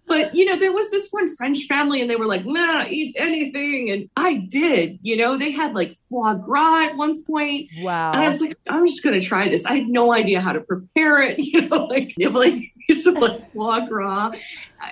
But 0.07 0.35
you 0.35 0.45
know, 0.45 0.55
there 0.55 0.71
was 0.71 0.91
this 0.91 1.09
one 1.09 1.33
French 1.35 1.65
family, 1.67 1.99
and 2.01 2.09
they 2.09 2.15
were 2.15 2.27
like, 2.27 2.45
"Nah, 2.45 2.85
eat 2.87 3.15
anything," 3.17 3.89
and 3.89 4.09
I 4.15 4.35
did. 4.35 4.99
You 5.01 5.17
know, 5.17 5.37
they 5.37 5.51
had 5.51 5.73
like 5.73 5.95
foie 6.09 6.33
gras 6.35 6.87
at 6.89 6.97
one 6.97 7.23
point, 7.23 7.69
Wow. 7.79 8.11
and 8.13 8.21
I 8.21 8.27
was 8.27 8.41
like, 8.41 8.57
"I'm 8.69 8.85
just 8.87 9.03
going 9.03 9.19
to 9.19 9.25
try 9.25 9.47
this." 9.49 9.65
I 9.65 9.75
had 9.75 9.87
no 9.87 10.13
idea 10.13 10.41
how 10.41 10.53
to 10.53 10.61
prepare 10.61 11.21
it. 11.21 11.37
You 11.39 11.67
know, 11.67 11.85
like 11.85 12.13
nibbling 12.17 12.69
some 13.01 13.15
like 13.15 13.51
foie 13.53 13.85
gras. 13.87 14.31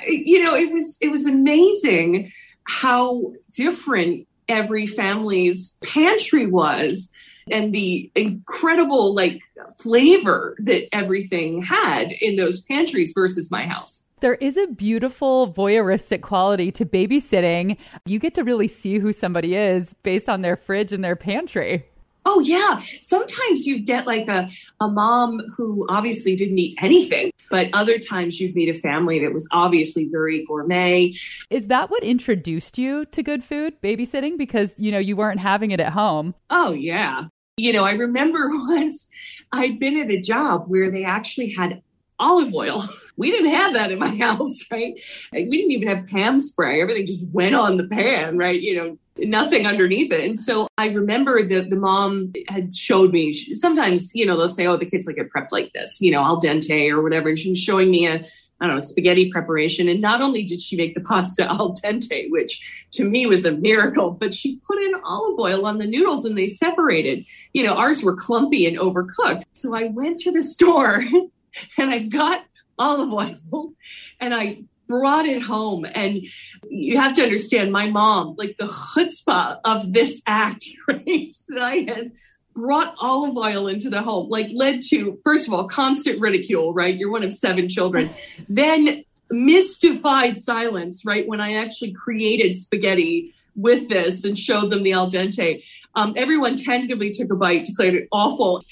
You 0.08 0.44
know, 0.44 0.56
it 0.56 0.72
was 0.72 0.98
it 1.02 1.10
was 1.10 1.26
amazing 1.26 2.32
how 2.66 3.34
different 3.54 4.28
every 4.50 4.86
family's 4.86 5.78
pantry 5.84 6.46
was 6.48 7.12
and 7.52 7.74
the 7.74 8.10
incredible 8.16 9.14
like 9.16 9.42
flavor 9.80 10.56
that 10.60 10.94
everything 10.96 11.62
had 11.64 12.12
in 12.22 12.36
those 12.36 12.62
pantries 12.62 13.12
versus 13.14 13.50
my 13.52 13.66
house. 13.66 14.04
There 14.20 14.36
is 14.36 14.58
a 14.58 14.66
beautiful 14.66 15.54
voyeuristic 15.54 16.22
quality 16.22 16.72
to 16.72 16.86
babysitting. 16.86 17.78
You 18.06 18.18
get 18.18 18.34
to 18.36 18.44
really 18.44 18.68
see 18.68 18.98
who 18.98 19.14
somebody 19.14 19.56
is 19.56 19.94
based 20.02 20.28
on 20.28 20.42
their 20.42 20.56
fridge 20.56 20.92
and 20.92 21.04
their 21.04 21.16
pantry. 21.16 21.86
Oh 22.26 22.42
yeah. 22.42 22.82
Sometimes 23.00 23.66
you 23.66 23.80
get 23.80 24.06
like 24.06 24.28
a, 24.28 24.50
a 24.82 24.88
mom 24.90 25.40
who 25.56 25.86
obviously 25.88 26.36
didn't 26.36 26.58
eat 26.58 26.78
anything, 26.82 27.32
but 27.50 27.70
other 27.74 28.00
times 28.00 28.40
you'd 28.40 28.54
meet 28.54 28.76
a 28.76 28.78
family 28.78 29.20
that 29.20 29.32
was 29.32 29.48
obviously 29.52 30.10
very 30.12 30.44
gourmet. 30.46 31.14
Is 31.50 31.68
that 31.68 31.90
what 31.90 32.04
introduced 32.04 32.78
you 32.78 33.06
to 33.06 33.24
good 33.24 33.44
food, 33.44 33.80
babysitting? 33.82 34.38
Because, 34.38 34.76
you 34.78 34.92
know, 34.92 34.98
you 34.98 35.16
weren't 35.16 35.40
having 35.40 35.72
it 35.72 35.80
at 35.80 35.94
home. 35.94 36.36
Oh 36.50 36.74
yeah. 36.74 37.26
You 37.56 37.72
know, 37.72 37.86
I 37.86 37.94
remember 37.94 38.50
once 38.52 39.08
I'd 39.54 39.80
been 39.80 39.98
at 39.98 40.10
a 40.10 40.20
job 40.20 40.66
where 40.68 40.92
they 40.92 41.06
actually 41.06 41.54
had 41.54 41.82
olive 42.20 42.54
oil. 42.54 42.84
We 43.18 43.32
didn't 43.32 43.52
have 43.52 43.74
that 43.74 43.92
in 43.92 44.00
my 44.00 44.16
house, 44.20 44.64
right? 44.72 44.94
We 45.34 45.50
didn't 45.50 45.72
even 45.72 45.88
have 45.90 46.08
Pam 46.08 46.40
spray. 46.40 46.82
Everything 46.82 47.06
just 47.06 47.28
went 47.32 47.56
on 47.56 47.78
the 47.78 47.88
pan, 47.88 48.38
right? 48.38 48.60
You 48.60 48.76
know, 48.76 48.98
nothing 49.20 49.66
underneath 49.66 50.12
it. 50.12 50.24
And 50.24 50.40
so 50.40 50.68
I 50.78 50.88
remember 50.88 51.44
that 51.44 51.70
the 51.70 51.76
mom 51.76 52.32
had 52.48 52.74
showed 52.74 53.12
me 53.12 53.34
sometimes, 53.34 54.14
you 54.14 54.26
know, 54.26 54.38
they'll 54.38 54.48
say, 54.48 54.68
oh, 54.68 54.78
the 54.78 54.86
kids 54.86 55.08
like 55.08 55.18
it 55.18 55.30
prepped 55.36 55.52
like 55.52 55.74
this, 55.74 56.00
you 56.00 56.12
know, 56.12 56.22
al 56.22 56.40
dente 56.40 56.90
or 56.90 57.02
whatever. 57.02 57.30
And 57.30 57.38
she 57.38 57.50
was 57.50 57.60
showing 57.60 57.90
me 57.90 58.08
a, 58.08 58.24
I 58.60 58.66
don't 58.66 58.76
know, 58.76 58.80
spaghetti 58.80 59.32
preparation. 59.32 59.88
And 59.88 60.02
not 60.02 60.22
only 60.22 60.44
did 60.44 60.62
she 60.62 60.76
make 60.76 60.94
the 60.94 61.02
pasta 61.06 61.46
al 61.46 61.74
dente, 61.74 62.30
which 62.30 62.88
to 62.94 63.04
me 63.04 63.26
was 63.26 63.46
a 63.46 63.52
miracle, 63.52 64.12
but 64.12 64.34
she 64.34 64.60
put 64.68 64.78
in 64.80 64.94
olive 65.04 65.40
oil 65.40 65.66
on 65.66 65.78
the 65.78 65.88
noodles 65.88 66.26
and 66.26 66.38
they 66.38 66.48
separated. 66.48 67.26
You 67.54 67.64
know, 67.64 67.76
ours 67.76 68.04
were 68.04 68.16
clumpy 68.16 68.66
and 68.66 68.78
overcooked. 68.78 69.44
So 69.54 69.76
I 69.76 69.86
went 69.86 70.20
to 70.20 70.32
the 70.32 70.42
store 70.42 71.04
and 71.78 71.90
I 71.90 72.00
got 72.00 72.44
olive 72.78 73.12
oil 73.12 73.74
and 74.20 74.34
I 74.34 74.64
brought 74.88 75.26
it 75.26 75.42
home. 75.42 75.86
And 75.86 76.26
you 76.70 76.98
have 76.98 77.14
to 77.16 77.24
understand 77.24 77.72
my 77.72 77.90
mom, 77.90 78.36
like 78.38 78.58
the 78.58 78.68
chutzpah 78.68 79.60
of 79.64 79.94
this 79.94 80.22
act, 80.26 80.66
right? 80.88 81.36
That 81.50 81.62
I 81.62 81.76
had 81.88 82.12
brought 82.54 82.96
olive 83.00 83.38
oil 83.38 83.68
into 83.68 83.90
the 83.90 84.02
home, 84.02 84.30
like 84.30 84.48
led 84.54 84.82
to, 84.90 85.20
first 85.24 85.48
of 85.48 85.54
all, 85.54 85.68
constant 85.68 86.20
ridicule, 86.20 86.74
right? 86.74 86.96
You're 86.96 87.12
one 87.12 87.24
of 87.24 87.34
seven 87.34 87.70
children. 87.70 88.10
then 88.50 89.04
mystified 89.30 90.38
silence, 90.38 91.04
right? 91.06 91.28
When 91.28 91.42
I 91.42 91.56
actually 91.56 91.92
created 91.92 92.56
spaghetti 92.56 93.34
with 93.58 93.90
this 93.90 94.24
and 94.24 94.38
showed 94.38 94.70
them 94.70 94.84
the 94.84 94.94
al 94.94 95.10
dente. 95.10 95.64
Um, 95.96 96.14
everyone 96.16 96.56
tentatively 96.56 97.10
took 97.10 97.32
a 97.32 97.36
bite, 97.36 97.66
declared 97.66 97.96
it 97.96 98.08
awful. 98.12 98.64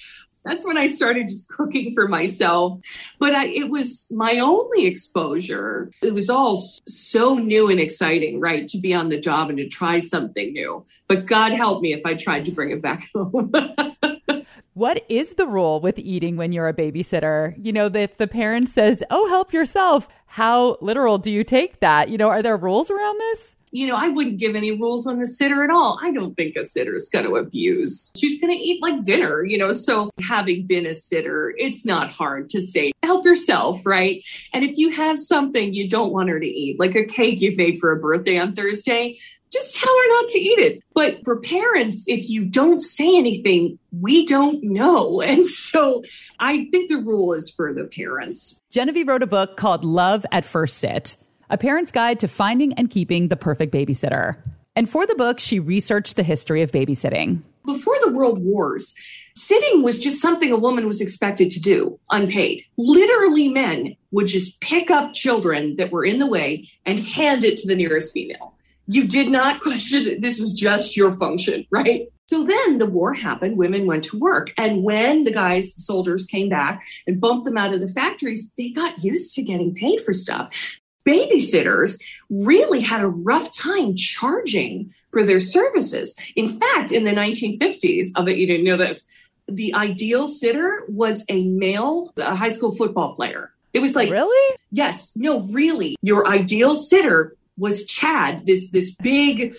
That's 0.45 0.65
when 0.65 0.77
I 0.77 0.85
started 0.85 1.27
just 1.27 1.49
cooking 1.49 1.93
for 1.93 2.07
myself. 2.07 2.79
But 3.19 3.33
I, 3.35 3.47
it 3.47 3.69
was 3.69 4.07
my 4.11 4.39
only 4.39 4.85
exposure. 4.85 5.91
It 6.01 6.13
was 6.13 6.29
all 6.29 6.55
so 6.55 7.35
new 7.35 7.69
and 7.69 7.79
exciting, 7.79 8.39
right? 8.39 8.67
To 8.69 8.77
be 8.77 8.93
on 8.93 9.09
the 9.09 9.19
job 9.19 9.49
and 9.49 9.57
to 9.57 9.67
try 9.67 9.99
something 9.99 10.53
new. 10.53 10.85
But 11.07 11.25
God 11.25 11.51
help 11.51 11.81
me 11.81 11.93
if 11.93 12.05
I 12.05 12.13
tried 12.13 12.45
to 12.45 12.51
bring 12.51 12.71
it 12.71 12.81
back 12.81 13.09
home. 13.15 13.51
What 14.75 15.05
is 15.07 15.35
the 15.35 15.47
rule 15.47 15.79
with 15.79 15.97
eating 15.97 16.35
when 16.35 16.51
you're 16.51 16.67
a 16.67 16.73
babysitter? 16.73 17.55
You 17.57 17.71
know, 17.71 17.85
if 17.85 18.17
the 18.17 18.27
parent 18.27 18.67
says, 18.67 19.01
oh, 19.09 19.29
help 19.29 19.53
yourself, 19.53 20.09
how 20.25 20.77
literal 20.81 21.17
do 21.17 21.31
you 21.31 21.45
take 21.45 21.79
that? 21.79 22.09
You 22.09 22.17
know, 22.17 22.27
are 22.27 22.41
there 22.41 22.57
rules 22.57 22.91
around 22.91 23.17
this? 23.17 23.55
You 23.75 23.87
know, 23.87 23.97
I 23.97 24.07
wouldn't 24.07 24.37
give 24.37 24.55
any 24.55 24.71
rules 24.71 25.05
on 25.05 25.19
the 25.19 25.25
sitter 25.25 25.63
at 25.63 25.69
all. 25.69 25.99
I 26.01 26.11
don't 26.11 26.33
think 26.35 26.55
a 26.55 26.63
sitter 26.63 26.95
is 26.95 27.09
going 27.09 27.25
to 27.25 27.35
abuse. 27.35 28.09
She's 28.15 28.39
going 28.39 28.55
to 28.55 28.59
eat 28.63 28.81
like 28.81 29.03
dinner, 29.03 29.43
you 29.43 29.57
know. 29.57 29.73
So, 29.73 30.09
having 30.21 30.65
been 30.65 30.85
a 30.85 30.93
sitter, 30.93 31.53
it's 31.57 31.85
not 31.85 32.11
hard 32.11 32.47
to 32.49 32.61
say, 32.61 32.93
help 33.03 33.25
yourself, 33.25 33.85
right? 33.85 34.23
And 34.53 34.63
if 34.63 34.77
you 34.77 34.91
have 34.91 35.19
something 35.19 35.73
you 35.73 35.89
don't 35.89 36.13
want 36.13 36.29
her 36.29 36.39
to 36.39 36.47
eat, 36.47 36.79
like 36.79 36.95
a 36.95 37.03
cake 37.03 37.41
you've 37.41 37.57
made 37.57 37.77
for 37.79 37.91
a 37.91 37.99
birthday 37.99 38.37
on 38.37 38.55
Thursday, 38.55 39.17
just 39.51 39.75
tell 39.75 39.93
her 39.93 40.09
not 40.09 40.27
to 40.29 40.39
eat 40.39 40.59
it. 40.59 40.81
But 40.93 41.23
for 41.23 41.39
parents, 41.39 42.05
if 42.07 42.29
you 42.29 42.45
don't 42.45 42.79
say 42.79 43.17
anything, 43.17 43.79
we 43.99 44.25
don't 44.25 44.63
know. 44.63 45.21
And 45.25 45.45
so 45.45 46.03
I 46.39 46.67
think 46.71 46.89
the 46.89 46.97
rule 46.97 47.33
is 47.33 47.49
for 47.49 47.73
the 47.73 47.85
parents. 47.85 48.61
Genevieve 48.69 49.07
wrote 49.07 49.23
a 49.23 49.27
book 49.27 49.57
called 49.57 49.83
Love 49.83 50.25
at 50.31 50.45
First 50.45 50.77
Sit, 50.77 51.17
a 51.49 51.57
parent's 51.57 51.91
guide 51.91 52.19
to 52.19 52.27
finding 52.27 52.73
and 52.73 52.89
keeping 52.89 53.27
the 53.27 53.35
perfect 53.35 53.73
babysitter. 53.73 54.37
And 54.75 54.89
for 54.89 55.05
the 55.05 55.15
book, 55.15 55.39
she 55.39 55.59
researched 55.59 56.15
the 56.15 56.23
history 56.23 56.61
of 56.61 56.71
babysitting. 56.71 57.41
Before 57.65 57.95
the 58.03 58.11
world 58.11 58.43
wars, 58.43 58.93
sitting 59.35 59.81
was 59.81 59.97
just 59.97 60.21
something 60.21 60.51
a 60.51 60.57
woman 60.57 60.85
was 60.85 61.01
expected 61.01 61.49
to 61.51 61.59
do, 61.59 61.99
unpaid. 62.11 62.61
Literally, 62.77 63.47
men 63.47 63.95
would 64.11 64.27
just 64.27 64.59
pick 64.59 64.91
up 64.91 65.13
children 65.13 65.77
that 65.77 65.91
were 65.91 66.05
in 66.05 66.19
the 66.19 66.27
way 66.27 66.69
and 66.85 66.99
hand 66.99 67.43
it 67.43 67.57
to 67.57 67.67
the 67.67 67.75
nearest 67.75 68.13
female. 68.13 68.55
You 68.87 69.05
did 69.05 69.29
not 69.29 69.61
question 69.61 70.07
it. 70.07 70.21
This 70.21 70.39
was 70.39 70.51
just 70.51 70.97
your 70.97 71.11
function, 71.11 71.65
right? 71.71 72.07
So 72.27 72.43
then 72.43 72.79
the 72.79 72.87
war 72.87 73.13
happened, 73.13 73.57
women 73.57 73.85
went 73.85 74.03
to 74.05 74.19
work. 74.19 74.51
And 74.57 74.83
when 74.83 75.25
the 75.25 75.31
guys, 75.31 75.75
the 75.75 75.81
soldiers 75.81 76.25
came 76.25 76.49
back 76.49 76.83
and 77.05 77.21
bumped 77.21 77.45
them 77.45 77.57
out 77.57 77.73
of 77.73 77.81
the 77.81 77.87
factories, 77.87 78.51
they 78.57 78.69
got 78.69 79.03
used 79.03 79.35
to 79.35 79.43
getting 79.43 79.75
paid 79.75 80.01
for 80.01 80.11
stuff 80.11 80.51
babysitters 81.05 82.01
really 82.29 82.81
had 82.81 83.01
a 83.01 83.07
rough 83.07 83.51
time 83.55 83.95
charging 83.95 84.93
for 85.11 85.23
their 85.23 85.39
services. 85.39 86.15
In 86.35 86.47
fact, 86.47 86.91
in 86.91 87.03
the 87.03 87.11
1950s, 87.11 88.07
I 88.15 88.23
bet 88.23 88.37
you 88.37 88.47
didn't 88.47 88.65
know 88.65 88.77
this, 88.77 89.05
the 89.47 89.73
ideal 89.75 90.27
sitter 90.27 90.83
was 90.89 91.23
a 91.29 91.43
male 91.43 92.11
a 92.17 92.35
high 92.35 92.49
school 92.49 92.75
football 92.75 93.13
player. 93.15 93.51
It 93.73 93.79
was 93.79 93.95
like, 93.95 94.09
Really? 94.09 94.57
yes, 94.71 95.11
no, 95.15 95.41
really. 95.41 95.95
Your 96.01 96.27
ideal 96.27 96.75
sitter 96.75 97.35
was 97.57 97.85
Chad, 97.85 98.45
this 98.45 98.69
this 98.71 98.95
big 98.95 99.55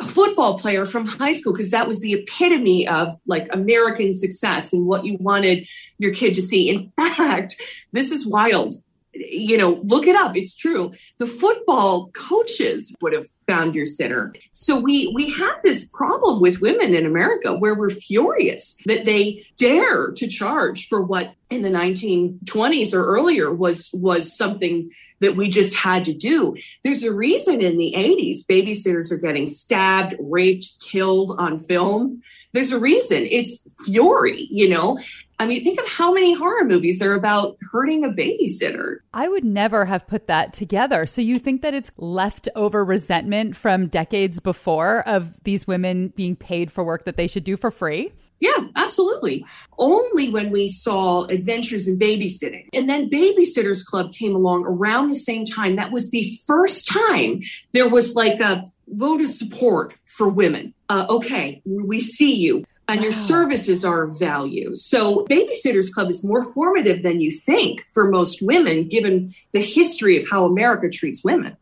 football 0.00 0.58
player 0.58 0.86
from 0.86 1.06
high 1.06 1.32
school 1.32 1.52
because 1.52 1.70
that 1.70 1.86
was 1.86 2.00
the 2.00 2.14
epitome 2.14 2.88
of 2.88 3.14
like 3.26 3.46
American 3.52 4.12
success 4.12 4.72
and 4.72 4.86
what 4.86 5.04
you 5.04 5.16
wanted 5.20 5.68
your 5.98 6.12
kid 6.12 6.34
to 6.34 6.42
see. 6.42 6.68
In 6.68 6.92
fact, 7.16 7.56
this 7.92 8.10
is 8.10 8.26
wild. 8.26 8.74
You 9.14 9.58
know, 9.58 9.80
look 9.82 10.06
it 10.06 10.16
up. 10.16 10.36
It's 10.36 10.54
true. 10.54 10.92
The 11.18 11.26
football 11.26 12.10
coaches 12.12 12.94
would 13.02 13.12
have 13.12 13.28
found 13.52 13.74
your 13.74 13.84
sitter. 13.84 14.32
So 14.52 14.80
we 14.80 15.08
we 15.14 15.30
have 15.32 15.62
this 15.62 15.84
problem 15.84 16.40
with 16.40 16.62
women 16.62 16.94
in 16.94 17.04
America 17.04 17.54
where 17.54 17.74
we're 17.74 17.90
furious 17.90 18.76
that 18.86 19.04
they 19.04 19.44
dare 19.58 20.12
to 20.12 20.26
charge 20.26 20.88
for 20.88 21.02
what 21.02 21.34
in 21.50 21.60
the 21.60 21.68
1920s 21.68 22.94
or 22.94 23.04
earlier 23.04 23.52
was 23.52 23.90
was 23.92 24.34
something 24.34 24.90
that 25.20 25.36
we 25.36 25.48
just 25.48 25.74
had 25.74 26.04
to 26.06 26.14
do. 26.14 26.56
There's 26.82 27.04
a 27.04 27.12
reason 27.12 27.60
in 27.60 27.76
the 27.76 27.94
80s 27.96 28.38
babysitters 28.48 29.12
are 29.12 29.18
getting 29.18 29.46
stabbed, 29.46 30.14
raped, 30.18 30.68
killed 30.80 31.36
on 31.38 31.60
film. 31.60 32.22
There's 32.52 32.72
a 32.72 32.78
reason. 32.78 33.26
It's 33.30 33.68
fury, 33.84 34.48
you 34.50 34.68
know. 34.68 34.98
I 35.42 35.46
mean, 35.46 35.64
think 35.64 35.80
of 35.80 35.88
how 35.88 36.12
many 36.12 36.34
horror 36.34 36.64
movies 36.64 37.02
are 37.02 37.14
about 37.14 37.56
hurting 37.72 38.04
a 38.04 38.10
babysitter. 38.10 38.98
I 39.12 39.28
would 39.28 39.44
never 39.44 39.84
have 39.84 40.06
put 40.06 40.28
that 40.28 40.54
together. 40.54 41.04
So 41.04 41.20
you 41.20 41.40
think 41.40 41.62
that 41.62 41.74
it's 41.74 41.90
leftover 41.96 42.84
resentment 42.84 43.41
from 43.52 43.88
decades 43.88 44.38
before 44.38 45.06
of 45.08 45.42
these 45.42 45.66
women 45.66 46.12
being 46.14 46.36
paid 46.36 46.70
for 46.70 46.84
work 46.84 47.04
that 47.04 47.16
they 47.16 47.26
should 47.26 47.44
do 47.44 47.56
for 47.56 47.70
free? 47.70 48.12
Yeah, 48.38 48.58
absolutely. 48.74 49.44
Only 49.78 50.28
when 50.28 50.50
we 50.50 50.66
saw 50.66 51.24
Adventures 51.26 51.86
in 51.86 51.96
Babysitting. 51.98 52.66
And 52.72 52.88
then 52.88 53.08
Babysitters 53.08 53.84
Club 53.84 54.12
came 54.12 54.34
along 54.34 54.64
around 54.66 55.08
the 55.08 55.14
same 55.14 55.44
time. 55.44 55.76
That 55.76 55.92
was 55.92 56.10
the 56.10 56.28
first 56.46 56.88
time 56.88 57.40
there 57.72 57.88
was 57.88 58.16
like 58.16 58.40
a 58.40 58.64
vote 58.88 59.20
of 59.20 59.28
support 59.28 59.94
for 60.04 60.28
women. 60.28 60.74
Uh, 60.88 61.06
okay, 61.08 61.62
we 61.64 62.00
see 62.00 62.34
you. 62.34 62.64
and 62.88 63.02
your 63.02 63.12
services 63.12 63.84
are 63.84 64.02
of 64.02 64.18
value. 64.18 64.74
So, 64.74 65.24
Babysitters 65.30 65.90
Club 65.92 66.10
is 66.10 66.24
more 66.24 66.42
formative 66.52 67.04
than 67.04 67.20
you 67.20 67.30
think 67.30 67.86
for 67.92 68.10
most 68.10 68.42
women, 68.42 68.88
given 68.88 69.32
the 69.52 69.62
history 69.62 70.18
of 70.18 70.28
how 70.28 70.44
America 70.44 70.90
treats 70.90 71.22
women. 71.22 71.56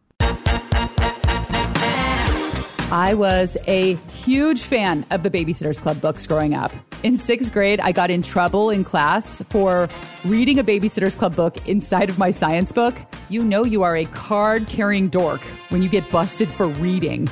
I 2.92 3.14
was 3.14 3.56
a 3.68 3.94
huge 4.24 4.62
fan 4.62 5.06
of 5.12 5.22
the 5.22 5.30
Babysitters 5.30 5.80
Club 5.80 6.00
books 6.00 6.26
growing 6.26 6.54
up. 6.54 6.72
In 7.04 7.16
sixth 7.16 7.52
grade, 7.52 7.78
I 7.78 7.92
got 7.92 8.10
in 8.10 8.20
trouble 8.20 8.68
in 8.70 8.82
class 8.82 9.42
for 9.42 9.88
reading 10.24 10.58
a 10.58 10.64
Babysitters 10.64 11.16
Club 11.16 11.36
book 11.36 11.68
inside 11.68 12.10
of 12.10 12.18
my 12.18 12.32
science 12.32 12.72
book. 12.72 12.96
You 13.28 13.44
know 13.44 13.64
you 13.64 13.84
are 13.84 13.96
a 13.96 14.06
card 14.06 14.66
carrying 14.66 15.08
dork 15.08 15.40
when 15.68 15.82
you 15.82 15.88
get 15.88 16.10
busted 16.10 16.48
for 16.48 16.66
reading. 16.66 17.28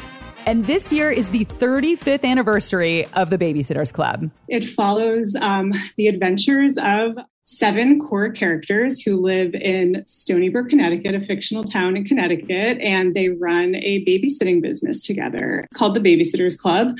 And 0.46 0.64
this 0.66 0.92
year 0.92 1.10
is 1.10 1.30
the 1.30 1.44
35th 1.46 2.22
anniversary 2.22 3.06
of 3.14 3.30
the 3.30 3.36
Babysitters 3.36 3.92
Club. 3.92 4.30
It 4.46 4.62
follows 4.62 5.34
um, 5.40 5.72
the 5.96 6.06
adventures 6.06 6.76
of 6.80 7.18
seven 7.48 7.98
core 7.98 8.30
characters 8.30 9.00
who 9.00 9.16
live 9.16 9.54
in 9.54 10.04
Stoneybrook, 10.06 10.68
Connecticut, 10.68 11.14
a 11.14 11.20
fictional 11.20 11.64
town 11.64 11.96
in 11.96 12.04
Connecticut, 12.04 12.78
and 12.78 13.14
they 13.14 13.30
run 13.30 13.74
a 13.76 14.04
babysitting 14.04 14.60
business 14.60 15.00
together. 15.06 15.66
Called 15.72 15.94
the 15.94 16.00
Babysitters 16.00 16.58
Club. 16.58 16.94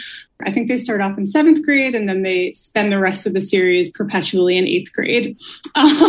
I 0.45 0.53
think 0.53 0.69
they 0.69 0.79
start 0.79 1.01
off 1.01 1.19
in 1.19 1.27
seventh 1.27 1.65
grade 1.65 1.95
and 1.95 2.09
then 2.09 2.23
they 2.23 2.53
spend 2.55 2.93
the 2.93 2.99
rest 2.99 3.27
of 3.27 3.35
the 3.35 3.41
series 3.41 3.91
perpetually 3.91 4.57
in 4.57 4.67
eighth 4.67 4.93
grade. 4.93 5.39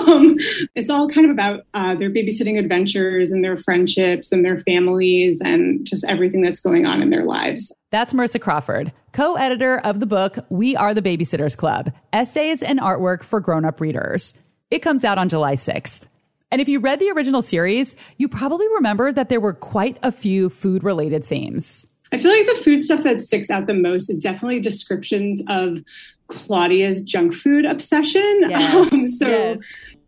Um, 0.10 0.38
it's 0.76 0.89
all 0.89 1.08
kind 1.08 1.26
of 1.26 1.32
about 1.32 1.65
uh, 1.74 1.96
their 1.96 2.10
babysitting 2.10 2.58
adventures 2.58 3.32
and 3.32 3.44
their 3.44 3.58
friendships 3.58 4.32
and 4.32 4.44
their 4.44 4.58
families 4.60 5.42
and 5.42 5.86
just 5.86 6.04
everything 6.06 6.42
that's 6.42 6.60
going 6.60 6.86
on 6.86 7.02
in 7.02 7.10
their 7.10 7.24
lives. 7.24 7.72
That's 7.92 8.13
Marissa 8.13 8.42
Crawford, 8.42 8.92
co 9.13 9.36
editor 9.36 9.80
of 9.80 10.00
the 10.00 10.06
book 10.06 10.38
We 10.50 10.76
Are 10.76 10.94
the 10.94 11.02
Babysitters 11.02 11.56
Club 11.56 11.92
Essays 12.13 12.63
and 12.63 12.80
Artwork 12.80 13.24
for 13.24 13.39
Grown 13.39 13.65
Up 13.65 13.80
Readers. 13.80 14.34
It 14.72 14.80
comes 14.80 15.06
out 15.06 15.18
on 15.18 15.30
July 15.30 15.54
6th. 15.54 16.08
And 16.52 16.62
if 16.62 16.68
you 16.68 16.80
read 16.80 17.00
the 17.00 17.12
original 17.12 17.42
series, 17.42 17.96
you 18.18 18.28
probably 18.28 18.68
remember 18.76 19.12
that 19.12 19.30
there 19.30 19.39
were 19.39 19.54
quite 19.54 19.98
a 20.02 20.12
few 20.12 20.50
food 20.50 20.84
related 20.84 21.24
themes. 21.24 21.88
I 22.12 22.17
feel 22.17 22.32
like 22.32 22.48
the 22.48 22.62
food 22.63 22.82
stuff 22.82 23.04
that 23.04 23.22
sticks 23.22 23.50
out 23.50 23.67
the 23.67 23.74
most 23.74 24.10
is 24.10 24.19
definitely 24.19 24.60
descriptions 24.60 25.43
of 25.48 25.80
Claudia's 26.28 27.02
junk 27.02 27.34
food 27.34 27.65
obsession. 27.65 28.41
Yes, 28.50 28.91
Um, 28.93 29.08
so 29.08 29.28
yes. 29.30 29.60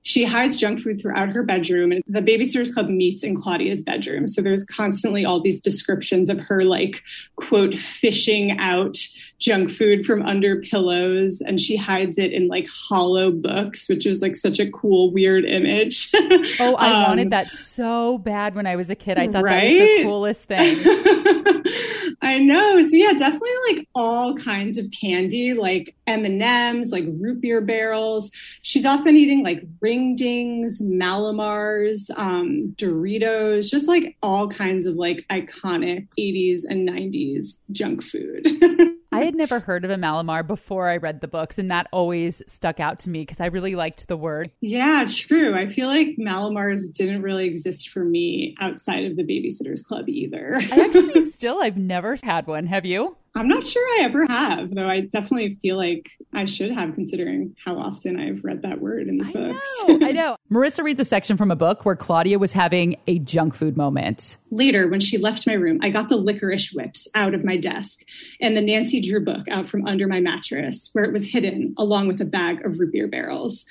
she 0.01 0.23
hides 0.23 0.57
junk 0.57 0.79
food 0.81 0.99
throughout 0.99 1.29
her 1.29 1.43
bedroom, 1.43 1.91
and 1.91 2.01
the 2.07 2.21
Babysitters 2.21 2.73
Club 2.73 2.89
meets 2.89 3.23
in 3.23 3.35
Claudia's 3.35 3.81
bedroom. 3.83 4.27
So 4.27 4.41
there's 4.41 4.63
constantly 4.63 5.25
all 5.25 5.41
these 5.41 5.61
descriptions 5.61 6.29
of 6.29 6.39
her, 6.39 6.63
like, 6.63 7.03
quote, 7.35 7.75
fishing 7.77 8.57
out 8.57 8.97
junk 9.41 9.71
food 9.71 10.05
from 10.05 10.21
under 10.21 10.61
pillows, 10.61 11.41
and 11.41 11.59
she 11.59 11.75
hides 11.75 12.17
it 12.19 12.31
in 12.31 12.47
like 12.47 12.67
hollow 12.69 13.31
books, 13.31 13.89
which 13.89 14.05
is 14.05 14.21
like 14.21 14.35
such 14.37 14.59
a 14.59 14.69
cool, 14.71 15.11
weird 15.11 15.43
image. 15.45 16.11
Oh, 16.59 16.75
I 16.75 16.91
Um, 16.91 17.03
wanted 17.03 17.29
that 17.31 17.49
so 17.51 18.17
bad 18.19 18.55
when 18.55 18.67
I 18.67 18.75
was 18.75 18.89
a 18.89 18.95
kid. 18.95 19.17
I 19.17 19.27
thought 19.27 19.43
that 19.45 19.63
was 19.63 19.73
the 19.73 20.03
coolest 20.03 20.43
thing. 20.43 20.77
I 22.21 22.37
know. 22.37 22.79
So 22.81 22.95
yeah, 22.95 23.13
definitely 23.13 23.49
like 23.69 23.87
all 23.95 24.35
kinds 24.35 24.77
of 24.77 24.85
candy, 24.91 25.53
like 25.53 25.95
M 26.07 26.23
and 26.25 26.41
M's, 26.41 26.91
like 26.91 27.05
root 27.19 27.41
beer 27.41 27.61
barrels. 27.61 28.29
She's 28.61 28.85
often 28.85 29.17
eating 29.17 29.43
like 29.43 29.63
ring 29.81 30.15
dings, 30.15 30.81
Mallomars, 30.81 32.09
um, 32.15 32.73
Doritos, 32.77 33.69
just 33.69 33.87
like 33.87 34.15
all 34.21 34.49
kinds 34.49 34.85
of 34.85 34.95
like 34.95 35.25
iconic 35.31 36.07
80s 36.19 36.61
and 36.69 36.87
90s 36.87 37.55
junk 37.71 38.03
food. 38.03 38.45
I 39.21 39.25
had 39.25 39.35
never 39.35 39.59
heard 39.59 39.85
of 39.85 39.91
a 39.91 39.95
Mallomar 39.95 40.45
before 40.45 40.89
I 40.89 40.97
read 40.97 41.21
the 41.21 41.27
books, 41.27 41.57
and 41.57 41.71
that 41.71 41.87
always 41.91 42.41
stuck 42.47 42.79
out 42.79 42.99
to 42.99 43.09
me 43.09 43.21
because 43.21 43.39
I 43.39 43.47
really 43.47 43.75
liked 43.75 44.07
the 44.07 44.17
word. 44.17 44.51
yeah, 44.61 45.05
true. 45.07 45.55
I 45.55 45.67
feel 45.67 45.87
like 45.87 46.17
Mallomars 46.19 46.93
didn't 46.93 47.21
really 47.21 47.45
exist 47.45 47.89
for 47.89 48.03
me 48.03 48.55
outside 48.59 49.05
of 49.05 49.15
the 49.15 49.23
Babysitters 49.23 49.83
Club 49.83 50.09
either. 50.09 50.53
I 50.71 50.85
actually 50.85 51.21
still, 51.31 51.61
I've 51.61 51.77
never 51.77 52.17
had 52.23 52.47
one. 52.47 52.67
Have 52.67 52.85
you? 52.85 53.15
I'm 53.33 53.47
not 53.47 53.65
sure 53.65 53.81
I 53.99 54.03
ever 54.03 54.25
have, 54.27 54.75
though 54.75 54.89
I 54.89 55.01
definitely 55.01 55.55
feel 55.61 55.77
like 55.77 56.09
I 56.33 56.43
should 56.43 56.69
have, 56.71 56.93
considering 56.95 57.55
how 57.63 57.77
often 57.77 58.19
I've 58.19 58.43
read 58.43 58.61
that 58.63 58.81
word 58.81 59.07
in 59.07 59.17
these 59.17 59.29
I 59.29 59.33
books. 59.33 59.69
know, 59.87 59.99
I 60.05 60.11
know. 60.11 60.35
Marissa 60.51 60.83
reads 60.83 60.99
a 60.99 61.05
section 61.05 61.37
from 61.37 61.49
a 61.49 61.55
book 61.55 61.85
where 61.85 61.95
Claudia 61.95 62.39
was 62.39 62.51
having 62.51 62.97
a 63.07 63.19
junk 63.19 63.55
food 63.55 63.77
moment. 63.77 64.35
Later, 64.51 64.89
when 64.89 64.99
she 64.99 65.17
left 65.17 65.47
my 65.47 65.53
room, 65.53 65.79
I 65.81 65.89
got 65.91 66.09
the 66.09 66.17
licorice 66.17 66.73
whips 66.73 67.07
out 67.15 67.33
of 67.33 67.45
my 67.45 67.55
desk 67.55 68.01
and 68.41 68.55
the 68.57 68.61
Nancy 68.61 68.99
Drew 68.99 69.23
book 69.23 69.47
out 69.47 69.67
from 69.69 69.87
under 69.87 70.07
my 70.07 70.19
mattress, 70.19 70.89
where 70.91 71.05
it 71.05 71.13
was 71.13 71.31
hidden 71.31 71.73
along 71.77 72.07
with 72.09 72.19
a 72.19 72.25
bag 72.25 72.65
of 72.65 72.79
root 72.79 72.91
beer 72.91 73.07
barrels. 73.07 73.65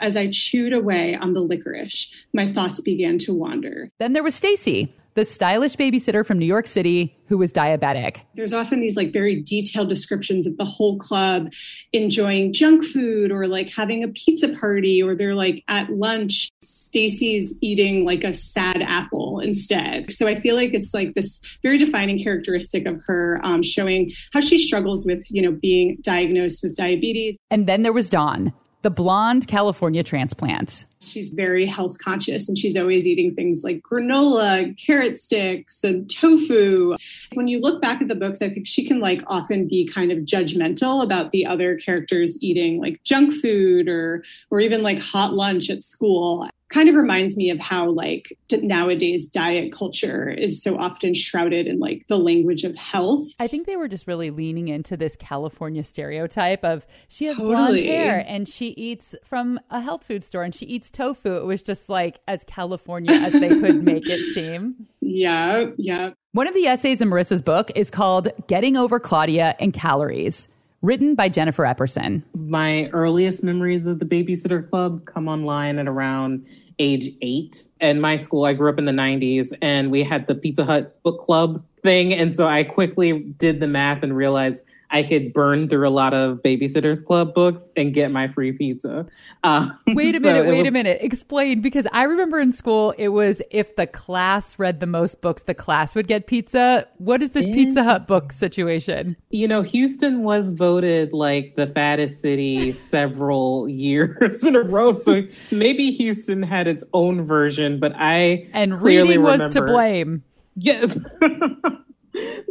As 0.00 0.16
I 0.16 0.28
chewed 0.30 0.74
away 0.74 1.16
on 1.16 1.32
the 1.32 1.40
licorice, 1.40 2.14
my 2.34 2.52
thoughts 2.52 2.80
began 2.80 3.18
to 3.20 3.32
wander. 3.34 3.90
Then 3.98 4.12
there 4.12 4.22
was 4.22 4.34
Stacey, 4.34 4.94
the 5.18 5.24
stylish 5.24 5.74
babysitter 5.74 6.24
from 6.24 6.38
New 6.38 6.46
York 6.46 6.68
City 6.68 7.18
who 7.26 7.36
was 7.36 7.52
diabetic. 7.52 8.20
There's 8.36 8.52
often 8.52 8.78
these 8.78 8.96
like 8.96 9.12
very 9.12 9.42
detailed 9.42 9.88
descriptions 9.88 10.46
of 10.46 10.56
the 10.58 10.64
whole 10.64 10.96
club 10.96 11.52
enjoying 11.92 12.52
junk 12.52 12.84
food 12.84 13.32
or 13.32 13.48
like 13.48 13.68
having 13.68 14.04
a 14.04 14.08
pizza 14.08 14.48
party 14.48 15.02
or 15.02 15.16
they're 15.16 15.34
like 15.34 15.64
at 15.66 15.90
lunch 15.90 16.50
Stacey's 16.62 17.56
eating 17.60 18.04
like 18.04 18.22
a 18.22 18.32
sad 18.32 18.80
apple 18.80 19.40
instead. 19.40 20.12
So 20.12 20.28
I 20.28 20.38
feel 20.38 20.54
like 20.54 20.72
it's 20.72 20.94
like 20.94 21.14
this 21.14 21.40
very 21.64 21.78
defining 21.78 22.22
characteristic 22.22 22.86
of 22.86 23.02
her 23.06 23.40
um, 23.42 23.64
showing 23.64 24.12
how 24.32 24.38
she 24.38 24.56
struggles 24.56 25.04
with, 25.04 25.28
you 25.32 25.42
know, 25.42 25.50
being 25.50 25.98
diagnosed 26.00 26.62
with 26.62 26.76
diabetes. 26.76 27.36
And 27.50 27.66
then 27.66 27.82
there 27.82 27.92
was 27.92 28.08
Dawn, 28.08 28.52
the 28.82 28.90
blonde 28.90 29.48
California 29.48 30.02
transplant. 30.02 30.84
She's 31.00 31.30
very 31.30 31.66
health 31.66 31.98
conscious 31.98 32.48
and 32.48 32.56
she's 32.56 32.76
always 32.76 33.06
eating 33.06 33.34
things 33.34 33.62
like 33.64 33.80
granola, 33.82 34.76
carrot 34.78 35.18
sticks, 35.18 35.82
and 35.82 36.08
tofu. 36.08 36.94
When 37.34 37.48
you 37.48 37.60
look 37.60 37.80
back 37.80 38.00
at 38.02 38.08
the 38.08 38.14
books, 38.14 38.42
I 38.42 38.50
think 38.50 38.66
she 38.66 38.86
can 38.86 39.00
like 39.00 39.22
often 39.26 39.66
be 39.68 39.88
kind 39.92 40.12
of 40.12 40.18
judgmental 40.18 41.02
about 41.02 41.30
the 41.30 41.46
other 41.46 41.76
characters 41.76 42.38
eating 42.40 42.80
like 42.80 43.02
junk 43.04 43.34
food 43.34 43.88
or 43.88 44.24
or 44.50 44.60
even 44.60 44.82
like 44.82 44.98
hot 44.98 45.34
lunch 45.34 45.70
at 45.70 45.82
school. 45.82 46.48
Kind 46.70 46.88
of 46.88 46.94
reminds 46.94 47.36
me 47.36 47.50
of 47.50 47.58
how 47.58 47.90
like 47.90 48.36
d- 48.48 48.58
nowadays 48.58 49.26
diet 49.26 49.72
culture 49.72 50.28
is 50.28 50.62
so 50.62 50.76
often 50.78 51.14
shrouded 51.14 51.66
in 51.66 51.78
like 51.78 52.04
the 52.08 52.18
language 52.18 52.64
of 52.64 52.76
health. 52.76 53.26
I 53.38 53.46
think 53.46 53.66
they 53.66 53.76
were 53.76 53.88
just 53.88 54.06
really 54.06 54.30
leaning 54.30 54.68
into 54.68 54.96
this 54.96 55.16
California 55.16 55.82
stereotype 55.82 56.64
of 56.64 56.86
she 57.08 57.26
has 57.26 57.38
blonde 57.38 57.78
hair 57.80 58.22
and 58.26 58.46
she 58.48 58.68
eats 58.68 59.14
from 59.24 59.58
a 59.70 59.80
health 59.80 60.04
food 60.04 60.22
store 60.22 60.42
and 60.42 60.54
she 60.54 60.66
eats 60.66 60.90
tofu. 60.90 61.36
It 61.36 61.46
was 61.46 61.62
just 61.62 61.88
like 61.88 62.20
as 62.28 62.44
California 62.44 63.12
as 63.12 63.32
they 63.32 63.48
could 63.48 63.82
make 63.84 64.08
it 64.08 64.20
seem. 64.34 64.86
Yeah, 65.00 65.66
yeah. 65.78 66.10
One 66.32 66.46
of 66.46 66.54
the 66.54 66.66
essays 66.66 67.00
in 67.00 67.08
Marissa's 67.08 67.40
book 67.40 67.70
is 67.74 67.90
called 67.90 68.28
Getting 68.46 68.76
Over 68.76 69.00
Claudia 69.00 69.56
and 69.58 69.72
Calories, 69.72 70.48
written 70.82 71.14
by 71.14 71.28
Jennifer 71.28 71.64
Epperson. 71.64 72.22
my 72.34 72.88
earliest 72.88 73.42
memories 73.42 73.86
of 73.86 73.98
the 73.98 74.04
babysitter 74.04 74.68
club 74.68 75.04
come 75.06 75.28
online 75.28 75.78
at 75.78 75.88
around 75.88 76.44
age 76.78 77.14
eight. 77.22 77.64
In 77.80 78.00
my 78.00 78.16
school, 78.16 78.44
I 78.44 78.52
grew 78.52 78.70
up 78.70 78.78
in 78.78 78.84
the 78.84 78.92
90s 78.92 79.52
and 79.60 79.90
we 79.90 80.04
had 80.04 80.26
the 80.26 80.34
Pizza 80.34 80.64
Hut 80.64 81.02
book 81.02 81.20
club 81.20 81.64
thing. 81.82 82.12
And 82.12 82.36
so 82.36 82.46
I 82.46 82.64
quickly 82.64 83.20
did 83.38 83.60
the 83.60 83.66
math 83.66 84.02
and 84.02 84.16
realized 84.16 84.62
I 84.90 85.02
could 85.02 85.32
burn 85.32 85.68
through 85.68 85.86
a 85.86 85.90
lot 85.90 86.14
of 86.14 86.38
Babysitters 86.38 87.04
Club 87.04 87.34
books 87.34 87.62
and 87.76 87.92
get 87.92 88.10
my 88.10 88.26
free 88.28 88.52
pizza. 88.52 89.06
Uh, 89.44 89.68
Wait 89.88 90.14
a 90.14 90.18
so 90.18 90.20
minute, 90.22 90.46
it 90.46 90.48
wait 90.48 90.58
was- 90.60 90.68
a 90.68 90.70
minute. 90.70 90.98
Explain 91.02 91.60
because 91.60 91.86
I 91.92 92.04
remember 92.04 92.38
in 92.40 92.52
school 92.52 92.94
it 92.96 93.08
was 93.08 93.42
if 93.50 93.76
the 93.76 93.86
class 93.86 94.58
read 94.58 94.80
the 94.80 94.86
most 94.86 95.20
books, 95.20 95.42
the 95.42 95.54
class 95.54 95.94
would 95.94 96.06
get 96.08 96.26
pizza. 96.26 96.86
What 96.98 97.22
is 97.22 97.32
this 97.32 97.44
Pizza 97.44 97.84
Hut 97.84 98.06
book 98.06 98.32
situation? 98.32 99.16
You 99.30 99.46
know, 99.48 99.60
Houston 99.62 100.22
was 100.22 100.52
voted 100.52 101.12
like 101.12 101.54
the 101.56 101.66
fattest 101.66 102.20
city 102.22 102.72
several 102.90 103.68
years 103.68 104.42
in 104.42 104.56
a 104.56 104.62
row. 104.62 104.98
So 105.02 105.22
maybe 105.50 105.90
Houston 105.92 106.42
had 106.42 106.66
its 106.66 106.82
own 106.94 107.26
version, 107.26 107.78
but 107.78 107.92
I 107.94 108.48
And 108.54 108.80
reading 108.80 109.22
was 109.22 109.48
to 109.50 109.62
blame. 109.62 110.22
Yes. 110.56 110.96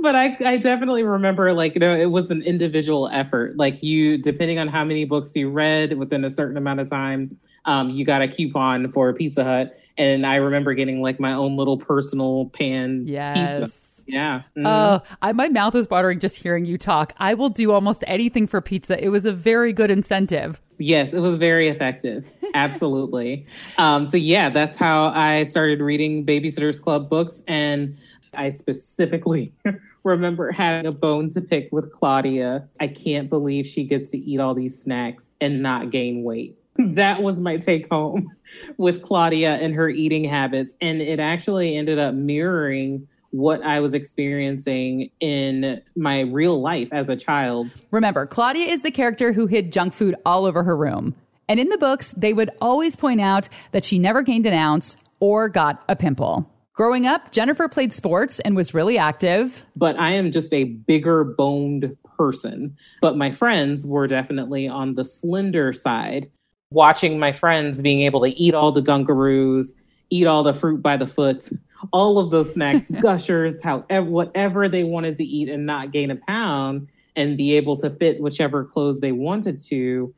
but 0.02 0.16
I, 0.16 0.38
I 0.46 0.58
definitely 0.58 1.04
remember 1.04 1.54
like 1.54 1.74
you 1.76 1.80
know 1.80 1.96
it 1.96 2.12
was 2.12 2.30
an 2.32 2.42
individual 2.44 3.10
effort 3.12 3.58
like 3.58 3.82
you 3.84 4.18
depending 4.18 4.60
on 4.60 4.68
how 4.68 4.84
many 4.84 5.06
books 5.06 5.36
you 5.36 5.50
read 5.50 5.98
within 5.98 6.24
a 6.26 6.30
certain 6.30 6.58
amount 6.58 6.80
of 6.80 6.90
time 6.90 7.38
um, 7.66 7.90
you 7.90 8.06
got 8.06 8.22
a 8.22 8.28
coupon 8.28 8.92
for 8.92 9.14
pizza 9.14 9.44
hut 9.44 9.78
and 9.98 10.26
i 10.26 10.36
remember 10.36 10.74
getting 10.74 11.02
like 11.02 11.20
my 11.20 11.34
own 11.34 11.56
little 11.58 11.78
personal 11.78 12.50
pan 12.54 13.06
pizza 13.06 13.62
Yes. 13.62 14.02
yeah 14.08 14.42
Mhm. 14.58 14.66
Oh, 14.66 15.02
I, 15.22 15.34
my 15.34 15.50
mouth 15.50 15.76
is 15.76 15.90
watering 15.90 16.20
just 16.20 16.38
hearing 16.38 16.66
you 16.66 16.78
talk. 16.78 17.14
I 17.18 17.34
will 17.34 17.50
do 17.50 17.72
almost 17.74 18.04
anything 18.08 18.48
for 18.48 18.62
pizza. 18.62 19.04
It 19.04 19.10
was 19.10 19.26
a 19.26 19.32
very 19.34 19.72
good 19.74 19.92
incentive. 19.92 20.62
Yes, 20.80 21.12
it 21.14 21.20
was 21.20 21.38
very 21.38 21.68
effective. 21.70 22.26
Absolutely. 22.56 23.46
um, 23.78 24.06
so 24.10 24.16
yeah, 24.18 24.50
that's 24.50 24.78
how 24.78 25.08
I 25.10 25.44
started 25.44 25.82
reading 25.82 26.26
Babysitters 26.26 26.82
Club 26.82 27.10
books, 27.10 27.42
and 27.48 27.98
I 28.34 28.52
specifically 28.52 29.54
remember 30.04 30.52
having 30.52 30.86
a 30.86 30.92
bone 30.92 31.30
to 31.32 31.42
pick 31.42 31.70
with 31.72 31.92
Claudia. 31.92 32.68
I 32.80 32.88
can't 32.88 33.30
believe 33.30 33.68
she 33.68 33.84
gets 33.84 34.10
to 34.12 34.18
eat 34.18 34.40
all 34.40 34.54
these 34.54 34.82
snacks 34.82 35.26
and 35.42 35.62
not 35.62 35.92
gain 35.92 36.24
weight. 36.24 36.58
That 36.78 37.24
was 37.24 37.42
my 37.42 37.58
take 37.58 37.90
home 37.90 38.32
with 38.78 39.04
Claudia 39.04 39.56
and 39.56 39.74
her 39.74 39.90
eating 39.90 40.24
habits. 40.24 40.76
And 40.82 41.02
it 41.02 41.20
actually 41.20 41.76
ended 41.76 42.00
up 42.00 42.14
mirroring 42.14 43.08
what 43.32 43.62
I 43.62 43.80
was 43.80 43.94
experiencing 43.94 45.12
in 45.20 45.82
my 45.96 46.22
real 46.22 46.62
life 46.62 46.90
as 46.92 47.10
a 47.10 47.16
child. 47.16 47.70
Remember, 47.92 48.26
Claudia 48.26 48.66
is 48.66 48.82
the 48.84 48.92
character 48.92 49.34
who 49.34 49.48
hid 49.48 49.74
junk 49.74 49.94
food 49.94 50.16
all 50.26 50.46
over 50.46 50.64
her 50.64 50.76
room. 50.76 51.16
And 51.50 51.60
in 51.60 51.70
the 51.70 51.78
books, 51.78 52.14
they 52.18 52.34
would 52.34 52.50
always 52.62 52.96
point 52.96 53.22
out 53.22 53.48
that 53.72 53.84
she 53.84 54.00
never 54.00 54.22
gained 54.22 54.46
an 54.46 54.54
ounce 54.54 54.98
or 55.20 55.50
got 55.50 55.84
a 55.88 55.96
pimple. 55.96 56.50
Growing 56.78 57.08
up, 57.08 57.32
Jennifer 57.32 57.68
played 57.68 57.92
sports 57.92 58.40
and 58.42 58.56
was 58.56 58.72
really 58.72 59.00
active. 59.00 59.66
But 59.76 59.98
I 59.98 60.12
am 60.12 60.32
just 60.32 60.54
a 60.54 60.66
bigger 60.66 61.24
boned 61.24 61.98
person. 62.16 62.78
But 63.02 63.18
my 63.18 63.32
friends 63.32 63.84
were 63.84 64.06
definitely 64.06 64.68
on 64.68 64.94
the 64.94 65.04
slender 65.04 65.74
side. 65.74 66.30
Watching 66.70 67.18
my 67.18 67.34
friends 67.34 67.82
being 67.82 68.02
able 68.02 68.22
to 68.22 68.30
eat 68.30 68.54
all 68.54 68.72
the 68.72 68.84
Dunkaroos, 68.84 69.74
eat 70.12 70.28
all 70.28 70.44
the 70.44 70.54
fruit 70.54 70.84
by 70.84 70.98
the 70.98 71.08
foot, 71.08 71.50
all 71.92 72.20
of 72.20 72.30
those 72.30 72.54
snacks, 72.54 72.88
gushers, 73.02 73.60
however, 73.64 74.04
whatever 74.04 74.70
they 74.70 74.84
wanted 74.84 75.18
to 75.18 75.24
eat 75.24 75.50
and 75.50 75.66
not 75.66 75.92
gain 75.92 76.12
a 76.12 76.16
pound 76.16 76.90
and 77.16 77.38
be 77.38 77.56
able 77.56 77.76
to 77.78 77.90
fit 77.90 78.22
whichever 78.22 78.64
clothes 78.64 79.00
they 79.00 79.14
wanted 79.14 79.60
to. 79.62 80.14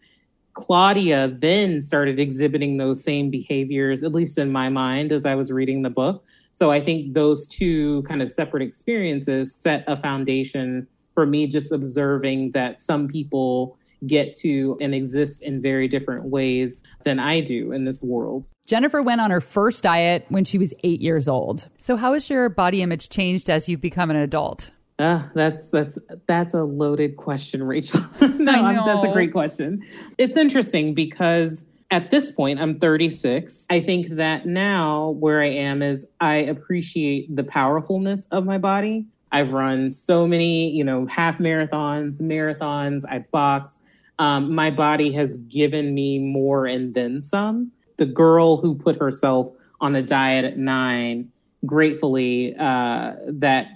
Claudia 0.56 1.38
then 1.39 1.86
started 1.86 2.19
exhibiting 2.19 2.76
those 2.76 3.02
same 3.02 3.30
behaviors, 3.30 4.04
at 4.04 4.13
least 4.13 4.38
in 4.38 4.52
my 4.52 4.67
mind, 4.67 5.13
as 5.13 5.26
I 5.26 5.36
was 5.36 5.54
reading 5.54 5.84
the 5.84 5.89
book. 5.89 6.26
So 6.60 6.72
I 6.72 6.84
think 6.84 7.13
those 7.13 7.48
two 7.48 8.04
kind 8.04 8.22
of 8.22 8.30
separate 8.32 8.63
experiences 8.63 9.56
set 9.56 9.86
a 9.88 9.95
foundation 9.95 10.88
for 11.13 11.26
me 11.26 11.48
just 11.48 11.72
observing 11.72 12.52
that 12.52 12.82
some 12.82 13.08
people 13.08 13.78
get 14.06 14.34
to 14.39 14.78
and 14.82 14.93
exist 14.93 15.41
in 15.41 15.62
very 15.62 15.88
different 15.88 16.26
ways 16.26 16.82
than 17.06 17.17
I 17.17 17.39
do 17.39 17.72
in 17.72 17.86
this 17.86 18.02
world. 18.02 18.48
Jennifer 18.65 19.02
went 19.02 19.22
on 19.22 19.32
her 19.32 19.39
first 19.39 19.84
diet 19.84 20.26
when 20.28 20.43
she 20.43 20.58
was 20.58 20.74
eight 20.84 21.00
years 21.00 21.30
old. 21.30 21.69
So, 21.78 21.95
how 21.95 22.12
has 22.12 22.30
your 22.30 22.50
body 22.50 22.82
image 22.82 23.08
changed 23.08 23.50
as 23.50 23.69
you've 23.69 23.82
become 23.82 24.10
an 24.10 24.17
adult? 24.17 24.72
Uh, 25.00 25.24
that's 25.34 25.69
that's 25.72 25.98
that's 26.28 26.54
a 26.54 26.63
loaded 26.63 27.15
question, 27.15 27.63
Rachel. 27.63 28.02
no, 28.22 28.86
that's 28.86 29.08
a 29.08 29.13
great 29.13 29.32
question. 29.32 29.82
It's 30.17 30.36
interesting 30.36 30.93
because 30.93 31.62
at 31.91 32.12
this 32.12 32.32
point, 32.32 32.60
I'm 32.60 32.80
36. 32.80 33.65
I 33.69 33.82
think 33.82 34.15
that 34.15 34.45
now 34.45 35.10
where 35.12 35.41
I 35.41 35.49
am 35.49 35.82
is 35.82 36.06
I 36.19 36.36
appreciate 36.36 37.36
the 37.36 37.43
powerfulness 37.43 38.28
of 38.32 38.45
my 38.45 38.58
body. 38.58 39.08
I've 39.32 39.54
run 39.54 39.93
so 39.93 40.28
many, 40.28 40.69
you 40.69 40.84
know, 40.84 41.06
half 41.08 41.38
marathons, 41.38 42.19
marathons. 42.19 43.04
I 43.10 43.19
box. 43.32 43.78
Um, 44.19 44.54
my 44.54 44.69
body 44.69 45.12
has 45.13 45.38
given 45.38 45.93
me 45.93 46.19
more 46.19 46.65
and 46.65 46.93
then 46.93 47.21
some. 47.21 47.71
The 47.97 48.06
girl 48.06 48.58
who 48.58 48.75
put 48.75 48.97
herself 48.97 49.52
on 49.82 49.95
a 49.95 50.02
diet 50.02 50.45
at 50.45 50.58
nine, 50.58 51.32
gratefully, 51.65 52.56
uh, 52.60 53.13
that 53.28 53.67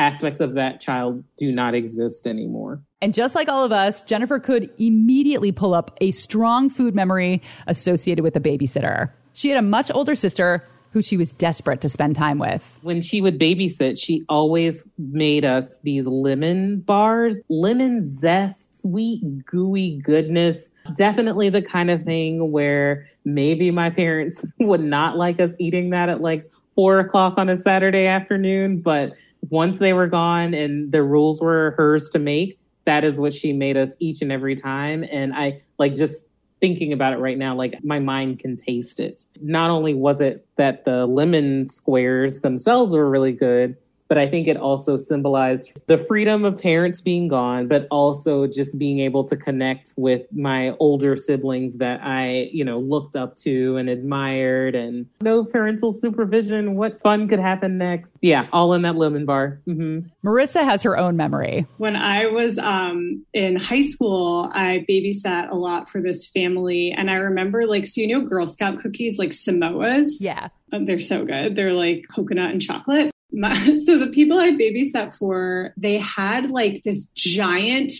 aspects 0.00 0.40
of 0.40 0.54
that 0.54 0.80
child 0.80 1.22
do 1.36 1.52
not 1.52 1.74
exist 1.74 2.26
anymore. 2.26 2.82
And 3.02 3.12
just 3.12 3.34
like 3.34 3.48
all 3.48 3.64
of 3.64 3.72
us, 3.72 4.02
Jennifer 4.02 4.38
could 4.38 4.70
immediately 4.78 5.52
pull 5.52 5.74
up 5.74 5.96
a 6.00 6.10
strong 6.10 6.70
food 6.70 6.94
memory 6.94 7.42
associated 7.66 8.22
with 8.22 8.34
a 8.34 8.40
babysitter. 8.40 9.10
She 9.34 9.48
had 9.48 9.58
a 9.58 9.62
much 9.62 9.90
older 9.94 10.14
sister 10.14 10.64
who 10.92 11.02
she 11.02 11.16
was 11.16 11.32
desperate 11.32 11.80
to 11.82 11.88
spend 11.88 12.16
time 12.16 12.38
with. 12.38 12.78
When 12.82 13.00
she 13.00 13.20
would 13.20 13.38
babysit, 13.38 14.00
she 14.00 14.24
always 14.28 14.82
made 14.98 15.44
us 15.44 15.78
these 15.82 16.06
lemon 16.06 16.80
bars, 16.80 17.38
lemon 17.48 18.02
zest, 18.02 18.80
sweet, 18.80 19.22
gooey 19.44 20.00
goodness. 20.02 20.62
Definitely 20.96 21.50
the 21.50 21.62
kind 21.62 21.90
of 21.90 22.02
thing 22.04 22.50
where 22.50 23.08
maybe 23.24 23.70
my 23.70 23.90
parents 23.90 24.44
would 24.60 24.82
not 24.82 25.16
like 25.16 25.40
us 25.40 25.50
eating 25.58 25.90
that 25.90 26.08
at 26.08 26.20
like 26.20 26.50
four 26.74 26.98
o'clock 26.98 27.34
on 27.36 27.48
a 27.48 27.56
Saturday 27.56 28.06
afternoon. 28.06 28.80
But 28.80 29.12
once 29.48 29.78
they 29.78 29.92
were 29.92 30.06
gone 30.06 30.54
and 30.54 30.92
the 30.92 31.02
rules 31.02 31.40
were 31.40 31.74
hers 31.76 32.10
to 32.10 32.18
make, 32.18 32.58
that 32.84 33.04
is 33.04 33.18
what 33.18 33.32
she 33.34 33.52
made 33.52 33.76
us 33.76 33.90
each 33.98 34.22
and 34.22 34.30
every 34.30 34.56
time. 34.56 35.04
And 35.10 35.34
I 35.34 35.62
like 35.78 35.94
just 35.94 36.16
thinking 36.60 36.92
about 36.92 37.12
it 37.12 37.16
right 37.16 37.38
now, 37.38 37.54
like 37.54 37.82
my 37.82 37.98
mind 37.98 38.38
can 38.40 38.56
taste 38.56 39.00
it. 39.00 39.24
Not 39.40 39.70
only 39.70 39.94
was 39.94 40.20
it 40.20 40.46
that 40.56 40.84
the 40.84 41.06
lemon 41.06 41.66
squares 41.66 42.40
themselves 42.40 42.92
were 42.92 43.08
really 43.08 43.32
good, 43.32 43.76
but 44.10 44.18
I 44.18 44.28
think 44.28 44.48
it 44.48 44.56
also 44.56 44.98
symbolized 44.98 45.70
the 45.86 45.96
freedom 45.96 46.44
of 46.44 46.58
parents 46.58 47.00
being 47.00 47.28
gone, 47.28 47.68
but 47.68 47.86
also 47.92 48.48
just 48.48 48.76
being 48.76 48.98
able 48.98 49.22
to 49.28 49.36
connect 49.36 49.92
with 49.96 50.22
my 50.32 50.72
older 50.80 51.16
siblings 51.16 51.78
that 51.78 52.00
I, 52.02 52.50
you 52.52 52.64
know, 52.64 52.80
looked 52.80 53.14
up 53.14 53.36
to 53.38 53.76
and 53.76 53.88
admired 53.88 54.74
and 54.74 55.06
no 55.20 55.44
parental 55.44 55.92
supervision. 55.92 56.74
What 56.74 57.00
fun 57.02 57.28
could 57.28 57.38
happen 57.38 57.78
next? 57.78 58.10
Yeah, 58.20 58.48
all 58.52 58.74
in 58.74 58.82
that 58.82 58.96
lemon 58.96 59.26
bar. 59.26 59.60
hmm 59.64 60.00
Marisa 60.24 60.64
has 60.64 60.82
her 60.82 60.98
own 60.98 61.16
memory. 61.16 61.68
When 61.78 61.94
I 61.94 62.26
was 62.26 62.58
um, 62.58 63.24
in 63.32 63.54
high 63.54 63.80
school, 63.80 64.50
I 64.52 64.84
babysat 64.88 65.50
a 65.50 65.54
lot 65.54 65.88
for 65.88 66.02
this 66.02 66.28
family. 66.28 66.90
And 66.90 67.12
I 67.12 67.14
remember, 67.14 67.64
like, 67.64 67.86
so 67.86 68.00
you 68.00 68.08
know, 68.08 68.26
Girl 68.26 68.48
Scout 68.48 68.80
cookies, 68.80 69.20
like 69.20 69.30
Samoas? 69.30 70.16
Yeah. 70.18 70.48
They're 70.72 70.98
so 70.98 71.24
good. 71.24 71.54
They're 71.54 71.72
like 71.72 72.06
coconut 72.12 72.50
and 72.50 72.60
chocolate. 72.60 73.12
My, 73.32 73.54
so 73.84 73.98
the 73.98 74.08
people 74.08 74.38
I 74.38 74.50
babysat 74.50 75.16
for, 75.16 75.72
they 75.76 75.98
had 75.98 76.50
like 76.50 76.82
this 76.82 77.06
giant 77.14 77.92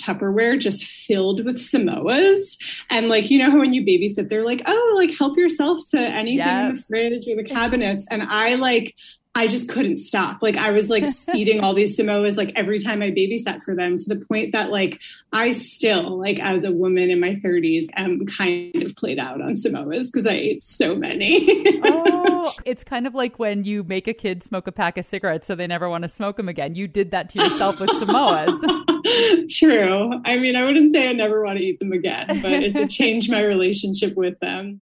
Tupperware 0.00 0.58
just 0.58 0.84
filled 0.84 1.44
with 1.44 1.56
Samoas. 1.56 2.82
And 2.90 3.08
like, 3.08 3.30
you 3.30 3.38
know 3.38 3.50
how 3.50 3.58
when 3.58 3.72
you 3.72 3.82
babysit, 3.82 4.28
they're 4.28 4.44
like, 4.44 4.62
oh, 4.66 4.94
like 4.96 5.16
help 5.16 5.36
yourself 5.36 5.80
to 5.90 5.98
anything 5.98 6.46
in 6.46 6.72
the 6.74 6.82
fridge 6.82 7.28
or 7.28 7.36
the 7.36 7.44
cabinets. 7.44 8.06
And 8.10 8.22
I 8.22 8.56
like, 8.56 8.94
I 9.36 9.48
just 9.48 9.68
couldn't 9.68 9.96
stop. 9.96 10.42
Like 10.42 10.56
I 10.56 10.70
was 10.70 10.88
like 10.88 11.04
eating 11.34 11.60
all 11.60 11.74
these 11.74 11.98
Samoas 11.98 12.36
like 12.36 12.52
every 12.54 12.78
time 12.78 13.02
I 13.02 13.10
babysat 13.10 13.62
for 13.62 13.74
them 13.74 13.96
to 13.96 14.14
the 14.14 14.24
point 14.24 14.52
that 14.52 14.70
like 14.70 15.00
I 15.32 15.52
still 15.52 16.18
like 16.18 16.38
as 16.40 16.64
a 16.64 16.72
woman 16.72 17.10
in 17.10 17.18
my 17.18 17.34
30s 17.34 17.86
am 17.96 18.26
kind 18.26 18.82
of 18.82 18.94
played 18.94 19.18
out 19.18 19.40
on 19.40 19.54
Samoas 19.54 20.06
because 20.06 20.26
I 20.26 20.34
ate 20.34 20.62
so 20.62 20.94
many. 20.94 21.64
Oh, 21.86 22.52
it's 22.64 22.84
kind 22.84 23.06
of 23.06 23.14
like 23.14 23.38
when 23.38 23.64
you 23.64 23.84
make 23.84 24.06
a 24.06 24.12
kid 24.12 24.42
smoke 24.42 24.66
a 24.66 24.72
pack 24.72 24.98
of 24.98 25.04
cigarettes 25.04 25.46
so 25.46 25.54
they 25.54 25.66
never 25.66 25.88
want 25.88 26.02
to 26.02 26.08
smoke 26.08 26.36
them 26.36 26.48
again. 26.48 26.74
You 26.74 26.88
did 26.88 27.10
that 27.10 27.28
to 27.30 27.38
yourself 27.38 27.80
with 27.80 27.90
Samoas. 27.90 29.48
True. 29.50 30.20
I 30.24 30.36
mean, 30.36 30.56
I 30.56 30.64
wouldn't 30.64 30.92
say 30.92 31.08
I 31.08 31.12
never 31.12 31.44
want 31.44 31.58
to 31.58 31.64
eat 31.64 31.78
them 31.78 31.92
again, 31.92 32.26
but 32.42 32.52
it's 32.52 32.78
a 32.78 32.86
changed 32.86 33.30
my 33.30 33.42
relationship 33.42 34.14
with 34.16 34.38
them. 34.40 34.80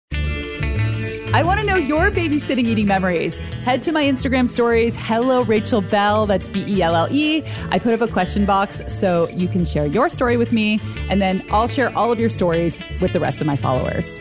I 1.34 1.44
want 1.44 1.62
to 1.62 1.66
know 1.66 1.78
your 1.78 2.12
babysitting 2.12 2.68
eating 2.68 2.88
memories. 2.88 3.40
Head 3.64 3.82
to 3.84 3.94
my 3.94 4.04
Instagram 4.04 4.50
stories, 4.50 4.98
hello 4.98 5.44
Rachel 5.46 5.80
Belle, 5.80 6.26
that's 6.26 6.46
B 6.46 6.66
E 6.68 6.82
L 6.82 6.94
L 6.94 7.08
E. 7.10 7.42
I 7.70 7.80
put 7.80 7.94
up 7.94 8.02
a 8.02 8.12
question 8.12 8.46
box 8.46 8.82
so 8.88 9.30
you 9.30 9.48
can 9.48 9.64
share 9.64 9.86
your 9.86 10.10
story 10.10 10.36
with 10.36 10.52
me, 10.52 10.82
and 11.10 11.22
then 11.22 11.42
I'll 11.50 11.70
share 11.70 11.96
all 11.98 12.12
of 12.12 12.20
your 12.20 12.28
stories 12.28 12.82
with 13.00 13.14
the 13.14 13.22
rest 13.22 13.40
of 13.40 13.48
my 13.48 13.56
followers. 13.56 14.20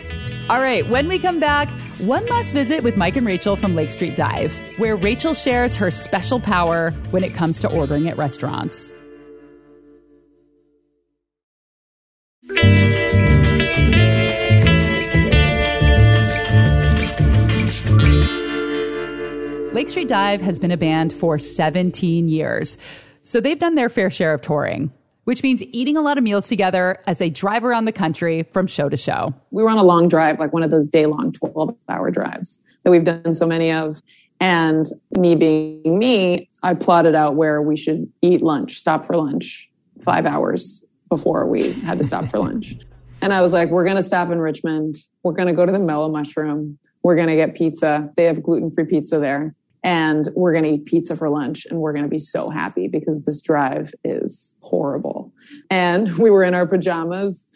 All 0.49 0.61
right, 0.61 0.89
when 0.89 1.09
we 1.09 1.19
come 1.19 1.41
back, 1.41 1.69
one 1.99 2.25
last 2.27 2.53
visit 2.53 2.85
with 2.85 2.97
Mike 2.97 3.17
and 3.17 3.27
Rachel 3.27 3.57
from 3.57 3.75
Lake 3.75 3.91
Street 3.91 4.15
Dive, 4.15 4.57
where 4.77 4.95
Rachel 4.95 5.35
shares 5.35 5.75
her 5.75 5.91
special 5.91 6.39
power 6.39 6.93
when 7.11 7.25
it 7.25 7.35
comes 7.35 7.59
to 7.59 7.77
ordering 7.77 8.09
at 8.09 8.19
restaurants. 8.19 8.95
Lake 19.81 19.89
Street 19.89 20.09
Dive 20.09 20.43
has 20.43 20.59
been 20.59 20.73
a 20.73 20.77
band 20.77 21.11
for 21.11 21.39
17 21.39 22.29
years. 22.29 22.77
So 23.23 23.41
they've 23.41 23.59
done 23.59 23.77
their 23.77 23.89
fair 23.89 24.11
share 24.11 24.35
of 24.35 24.43
touring, 24.43 24.93
which 25.25 25.43
means 25.43 25.63
eating 25.63 25.97
a 25.97 26.03
lot 26.03 26.19
of 26.19 26.23
meals 26.23 26.49
together 26.49 27.03
as 27.07 27.17
they 27.17 27.31
drive 27.31 27.65
around 27.65 27.87
the 27.87 27.93
country 27.93 28.43
from 28.43 28.67
show 28.67 28.91
to 28.91 28.99
show. 28.99 29.33
we 29.53 29.63
were 29.63 29.71
on 29.71 29.79
a 29.79 29.83
long 29.83 30.11
drive, 30.11 30.39
like 30.39 30.53
one 30.53 30.63
of 30.63 30.71
those 30.71 30.87
day 30.87 31.07
long 31.07 31.33
12 31.33 31.75
hour 31.89 32.11
drives 32.11 32.61
that 32.83 32.91
we've 32.91 33.07
done 33.07 33.33
so 33.33 33.47
many 33.47 33.73
of. 33.73 34.03
And 34.39 34.87
me 35.17 35.35
being 35.35 35.99
me, 35.99 36.51
I 36.63 36.75
plotted 36.75 37.15
out 37.15 37.37
where 37.37 37.63
we 37.63 37.79
should 37.79 38.07
eat 38.21 38.43
lunch, 38.43 38.79
stop 38.81 39.07
for 39.07 39.17
lunch 39.17 39.71
five 40.03 40.27
hours 40.27 40.85
before 41.09 41.47
we 41.47 41.73
had 41.73 41.97
to 41.97 42.05
stop 42.05 42.29
for 42.29 42.39
lunch. 42.49 42.77
And 43.23 43.33
I 43.33 43.41
was 43.41 43.55
like, 43.55 43.71
we're 43.71 43.85
going 43.85 43.97
to 43.97 44.03
stop 44.03 44.29
in 44.31 44.41
Richmond. 44.41 44.99
We're 45.23 45.33
going 45.33 45.49
to 45.49 45.55
go 45.55 45.65
to 45.65 45.73
the 45.73 45.79
Mellow 45.79 46.11
Mushroom. 46.11 46.79
We're 47.03 47.17
going 47.17 47.29
to 47.29 47.37
get 47.37 47.55
pizza. 47.55 48.13
They 48.19 48.25
have 48.25 48.43
gluten 48.43 48.71
free 48.71 48.85
pizza 48.85 49.19
there. 49.19 49.55
And 49.83 50.29
we're 50.35 50.53
going 50.53 50.65
to 50.65 50.71
eat 50.71 50.85
pizza 50.85 51.17
for 51.17 51.31
lunch. 51.31 51.67
And 51.71 51.81
we're 51.81 51.93
going 51.93 52.05
to 52.05 52.11
be 52.11 52.19
so 52.19 52.51
happy 52.51 52.87
because 52.87 53.25
this 53.25 53.41
drive 53.41 53.95
is 54.05 54.57
horrible. 54.61 55.33
And 55.71 56.17
we 56.19 56.31
were 56.31 56.45
in 56.45 56.55
our 56.55 56.67
pajamas 56.67 57.51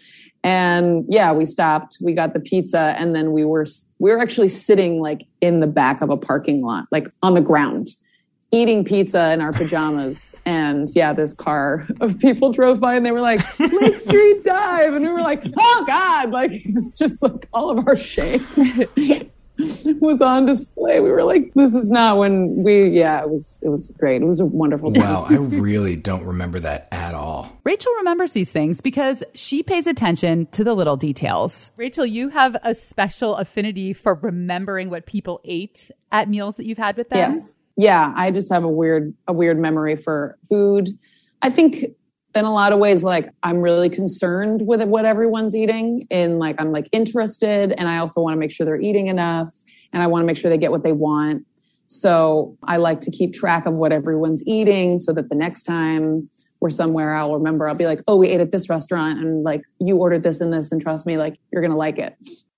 and 0.45 1.07
yeah, 1.09 1.33
we 1.33 1.47
stopped. 1.47 1.97
We 2.03 2.13
got 2.13 2.35
the 2.35 2.39
pizza, 2.41 2.95
and 2.99 3.17
then 3.17 3.33
we 3.33 3.47
were 3.47 3.67
we 3.99 4.11
were 4.11 4.21
actually 4.21 4.51
sitting 4.51 5.01
like 5.01 5.27
in 5.41 5.61
the 5.61 5.67
back 5.67 6.03
of 6.03 6.11
a 6.11 6.19
parking 6.19 6.63
lot, 6.63 6.85
like 6.93 7.09
on 7.23 7.33
the 7.33 7.41
ground, 7.41 7.89
eating 8.53 8.85
pizza 8.85 9.33
in 9.33 9.43
our 9.43 9.53
pajamas. 9.53 10.35
And 10.45 10.91
yeah, 10.95 11.15
this 11.15 11.33
car 11.33 11.89
of 12.03 12.19
people 12.19 12.53
drove 12.53 12.79
by 12.79 12.95
and 12.95 13.07
they 13.07 13.11
were 13.11 13.23
like, 13.23 13.41
Lake 13.59 13.99
Street 14.01 14.45
Dive. 14.45 14.93
And 14.93 15.07
we 15.07 15.11
were 15.11 15.23
like, 15.23 15.43
oh 15.59 15.85
God, 15.87 16.31
like 16.31 16.53
it's 16.53 16.99
just 16.99 17.23
like 17.23 17.49
all 17.55 17.71
of 17.71 17.89
our 17.89 17.97
shame 17.97 18.47
was 20.01 20.21
on 20.21 20.47
display. 20.47 21.01
We 21.01 21.11
were 21.11 21.23
like, 21.23 21.53
this 21.55 21.75
is 21.75 21.91
not 21.91 22.19
when 22.19 22.65
we, 22.65 22.89
yeah, 22.89 23.23
it 23.23 23.31
was, 23.31 23.61
it 23.63 23.69
was 23.69 23.91
great. 23.99 24.21
It 24.21 24.25
was 24.25 24.41
a 24.41 24.45
wonderful 24.45 24.93
time. 24.93 25.03
Wow, 25.03 25.27
I 25.29 25.35
really 25.37 25.97
don't 25.97 26.25
remember 26.25 26.59
that 26.61 26.89
at 26.91 27.15
all. 27.15 27.51
Rachel 27.63 27.93
remembers 27.99 28.33
these 28.33 28.51
things 28.51 28.81
because 28.81 29.23
she 29.35 29.63
pays 29.63 29.87
attention 29.87 30.47
to 30.47 30.65
the 30.65 30.75
little 30.75 30.97
details. 30.97 31.71
Rachel, 31.77 32.05
you 32.05 32.31
have 32.31 32.57
a 32.65 32.75
special 32.75 33.37
affinity 33.37 33.93
for 33.93 34.15
remembering 34.15 34.91
what 34.91 35.07
people 35.07 35.41
ate 35.45 35.91
at 36.11 36.29
meals 36.29 36.57
that 36.57 36.67
you've 36.67 36.79
had 36.79 36.97
with 36.97 37.09
them. 37.11 37.33
Yes. 37.33 37.55
Yeah, 37.77 38.13
I 38.17 38.31
just 38.31 38.53
have 38.53 38.65
a 38.65 38.69
weird 38.69 39.15
a 39.27 39.33
weird 39.33 39.59
memory 39.59 39.97
for 39.97 40.39
food. 40.49 40.97
I 41.43 41.51
think 41.51 41.87
in 42.35 42.45
a 42.45 42.53
lot 42.53 42.73
of 42.73 42.79
ways 42.79 43.03
like 43.03 43.31
I'm 43.43 43.61
really 43.61 43.89
concerned 43.89 44.67
with 44.67 44.83
what 44.83 45.05
everyone's 45.05 45.55
eating 45.55 46.07
and 46.11 46.39
like 46.39 46.61
I'm 46.61 46.73
like 46.73 46.89
interested 46.93 47.73
and 47.73 47.89
I 47.89 47.99
also 47.99 48.21
want 48.21 48.35
to 48.35 48.39
make 48.39 48.51
sure 48.51 48.65
they're 48.65 48.81
eating 48.81 49.07
enough 49.07 49.53
and 49.93 50.03
I 50.03 50.07
want 50.09 50.23
to 50.23 50.27
make 50.27 50.37
sure 50.37 50.51
they 50.51 50.59
get 50.59 50.73
what 50.73 50.83
they 50.83 50.93
want. 50.93 51.47
So 51.87 52.57
I 52.65 52.79
like 52.79 53.01
to 53.03 53.11
keep 53.11 53.35
track 53.35 53.67
of 53.67 53.75
what 53.75 53.93
everyone's 53.93 54.43
eating 54.47 54.99
so 54.99 55.13
that 55.13 55.29
the 55.29 55.37
next 55.37 55.63
time 55.63 56.29
we're 56.61 56.71
somewhere 56.71 57.15
I'll 57.15 57.35
remember 57.35 57.69
I'll 57.69 57.77
be 57.77 57.87
like, 57.87 58.01
"Oh, 58.09 58.17
we 58.17 58.29
ate 58.29 58.41
at 58.41 58.51
this 58.51 58.69
restaurant 58.69 59.19
and 59.19 59.45
like 59.45 59.63
you 59.79 59.97
ordered 59.97 60.23
this 60.23 60.41
and 60.41 60.53
this 60.53 60.73
and 60.73 60.81
trust 60.81 61.07
me 61.07 61.17
like 61.17 61.39
you're 61.53 61.63
to 61.63 61.77
like 61.77 61.99
it." 61.99 62.17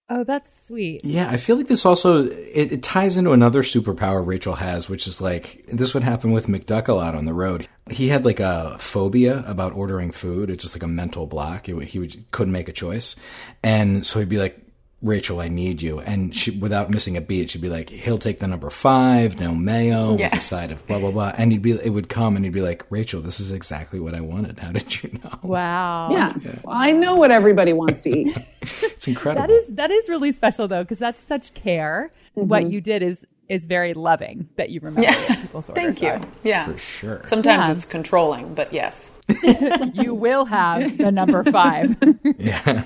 Oh, 0.08 0.22
that's 0.22 0.66
sweet. 0.66 1.04
Yeah, 1.04 1.28
I 1.28 1.36
feel 1.36 1.56
like 1.56 1.66
this 1.66 1.84
also 1.84 2.26
it, 2.26 2.72
it 2.72 2.82
ties 2.82 3.16
into 3.16 3.32
another 3.32 3.62
superpower 3.62 4.24
Rachel 4.24 4.54
has, 4.54 4.88
which 4.88 5.08
is 5.08 5.20
like 5.20 5.64
this 5.66 5.94
would 5.94 6.04
happen 6.04 6.30
with 6.30 6.46
McDuck 6.46 6.86
a 6.86 6.92
lot 6.92 7.16
on 7.16 7.24
the 7.24 7.34
road. 7.34 7.66
He 7.90 8.08
had 8.08 8.24
like 8.24 8.38
a 8.38 8.76
phobia 8.78 9.42
about 9.48 9.72
ordering 9.72 10.12
food. 10.12 10.48
It's 10.48 10.62
just 10.62 10.76
like 10.76 10.84
a 10.84 10.88
mental 10.88 11.26
block. 11.26 11.68
It, 11.68 11.82
he 11.88 11.98
would, 11.98 12.30
couldn't 12.30 12.52
make 12.52 12.68
a 12.68 12.72
choice, 12.72 13.16
and 13.64 14.06
so 14.06 14.20
he'd 14.20 14.28
be 14.28 14.38
like, 14.38 14.65
"Rachel, 15.02 15.40
I 15.40 15.48
need 15.48 15.82
you," 15.82 16.00
and 16.00 16.34
she, 16.34 16.50
without 16.50 16.90
missing 16.90 17.16
a 17.16 17.20
beat, 17.20 17.50
she'd 17.50 17.60
be 17.60 17.68
like, 17.68 17.90
"He'll 17.90 18.18
take 18.18 18.38
the 18.40 18.46
number 18.46 18.70
five, 18.70 19.38
no 19.38 19.54
mayo, 19.54 20.16
Yeah. 20.16 20.26
with 20.30 20.38
a 20.38 20.40
side 20.40 20.70
of 20.70 20.86
blah 20.86 20.98
blah 20.98 21.10
blah," 21.10 21.32
and 21.36 21.52
he'd 21.52 21.62
be, 21.62 21.72
it 21.72 21.90
would 21.90 22.08
come, 22.08 22.36
and 22.36 22.44
he'd 22.44 22.54
be 22.54 22.62
like, 22.62 22.84
"Rachel, 22.90 23.20
this 23.20 23.38
is 23.40 23.52
exactly 23.52 24.00
what 24.00 24.14
I 24.14 24.20
wanted. 24.20 24.58
How 24.58 24.72
did 24.72 25.02
you 25.02 25.18
know?" 25.22 25.38
Wow. 25.42 26.10
Yeah. 26.12 26.32
I 26.68 26.92
know 26.92 27.14
what 27.16 27.30
everybody 27.30 27.72
wants 27.72 28.00
to 28.02 28.10
eat. 28.10 28.36
It's 28.82 29.06
incredible. 29.06 29.46
That 29.46 29.52
is 29.52 29.68
that 29.68 29.90
is 29.90 30.08
really 30.08 30.32
special 30.32 30.66
though, 30.66 30.82
because 30.82 30.98
that's 30.98 31.22
such 31.22 31.54
care. 31.54 32.10
Mm-hmm. 32.36 32.48
What 32.48 32.70
you 32.70 32.80
did 32.80 33.02
is 33.02 33.24
is 33.48 33.64
very 33.64 33.94
loving 33.94 34.48
that 34.56 34.70
you 34.70 34.80
remember 34.80 35.08
what 35.08 35.38
people's 35.40 35.68
orders 35.68 35.84
Thank 35.84 36.02
you. 36.02 36.08
are. 36.08 36.20
Yeah. 36.42 36.66
for 36.66 36.78
sure. 36.78 37.20
Sometimes 37.22 37.66
Yeah. 37.68 37.72
it's 37.74 37.84
controlling, 37.84 38.54
but 38.54 38.72
yes. 38.72 39.14
You 39.94 40.14
will 40.14 40.46
have 40.46 40.98
the 40.98 41.12
number 41.12 41.44
five. 41.44 41.94
yeah. 42.38 42.82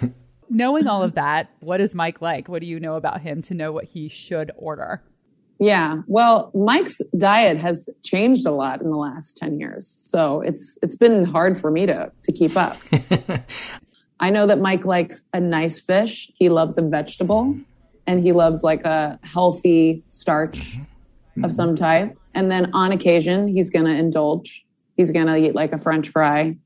Knowing 0.51 0.87
all 0.87 1.03
of 1.03 1.15
that, 1.15 1.49
what 1.61 1.81
is 1.81 1.95
Mike 1.95 2.21
like? 2.21 2.49
What 2.49 2.61
do 2.61 2.67
you 2.67 2.81
know 2.81 2.97
about 2.97 3.21
him 3.21 3.41
to 3.43 3.55
know 3.55 3.73
what 3.73 3.85
he 3.85 4.09
should 4.09 4.51
order? 4.57 5.03
Yeah. 5.61 6.03
Well, 6.07 6.51
Mike's 6.55 7.01
diet 7.17 7.59
has 7.59 7.89
changed 8.03 8.47
a 8.47 8.51
lot 8.51 8.81
in 8.81 8.91
the 8.91 8.97
last 8.97 9.37
10 9.37 9.61
years. 9.61 9.87
So 10.11 10.41
it's 10.41 10.79
it's 10.83 10.97
been 10.97 11.25
hard 11.25 11.61
for 11.61 11.71
me 11.71 11.87
to 11.87 12.11
to 12.25 12.33
keep 12.33 12.57
up. 12.57 12.79
I 14.21 14.31
know 14.31 14.47
that 14.47 14.59
Mike 14.59 14.85
likes 14.85 15.23
a 15.33 15.41
nice 15.41 15.79
fish. 15.79 16.31
He 16.35 16.49
loves 16.49 16.77
a 16.79 16.83
vegetable 16.83 17.57
and 18.07 18.23
he 18.23 18.33
loves 18.33 18.63
like 18.63 18.85
a 18.85 19.19
healthy 19.23 20.03
starch 20.09 20.59
mm-hmm. 20.79 21.45
of 21.45 21.51
mm-hmm. 21.51 21.57
some 21.57 21.77
type. 21.77 22.17
And 22.35 22.51
then 22.51 22.71
on 22.75 22.93
occasion, 22.93 23.49
he's 23.49 23.71
going 23.71 23.87
to 23.87 23.95
indulge. 23.95 24.65
He's 24.97 25.11
going 25.11 25.27
to 25.27 25.37
eat 25.37 25.55
like 25.55 25.73
a 25.73 25.79
french 25.79 26.09
fry 26.09 26.57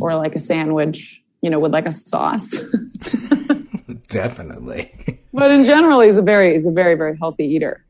or 0.00 0.14
like 0.14 0.36
a 0.36 0.40
sandwich, 0.40 1.22
you 1.42 1.50
know, 1.50 1.58
with 1.58 1.72
like 1.72 1.86
a 1.86 1.92
sauce. 1.92 2.50
Definitely. 4.08 4.92
but 5.32 5.50
in 5.50 5.64
general, 5.64 6.00
he's 6.00 6.16
a 6.16 6.22
very 6.22 6.52
he's 6.52 6.66
a 6.66 6.70
very 6.70 6.94
very 6.94 7.16
healthy 7.18 7.44
eater. 7.44 7.84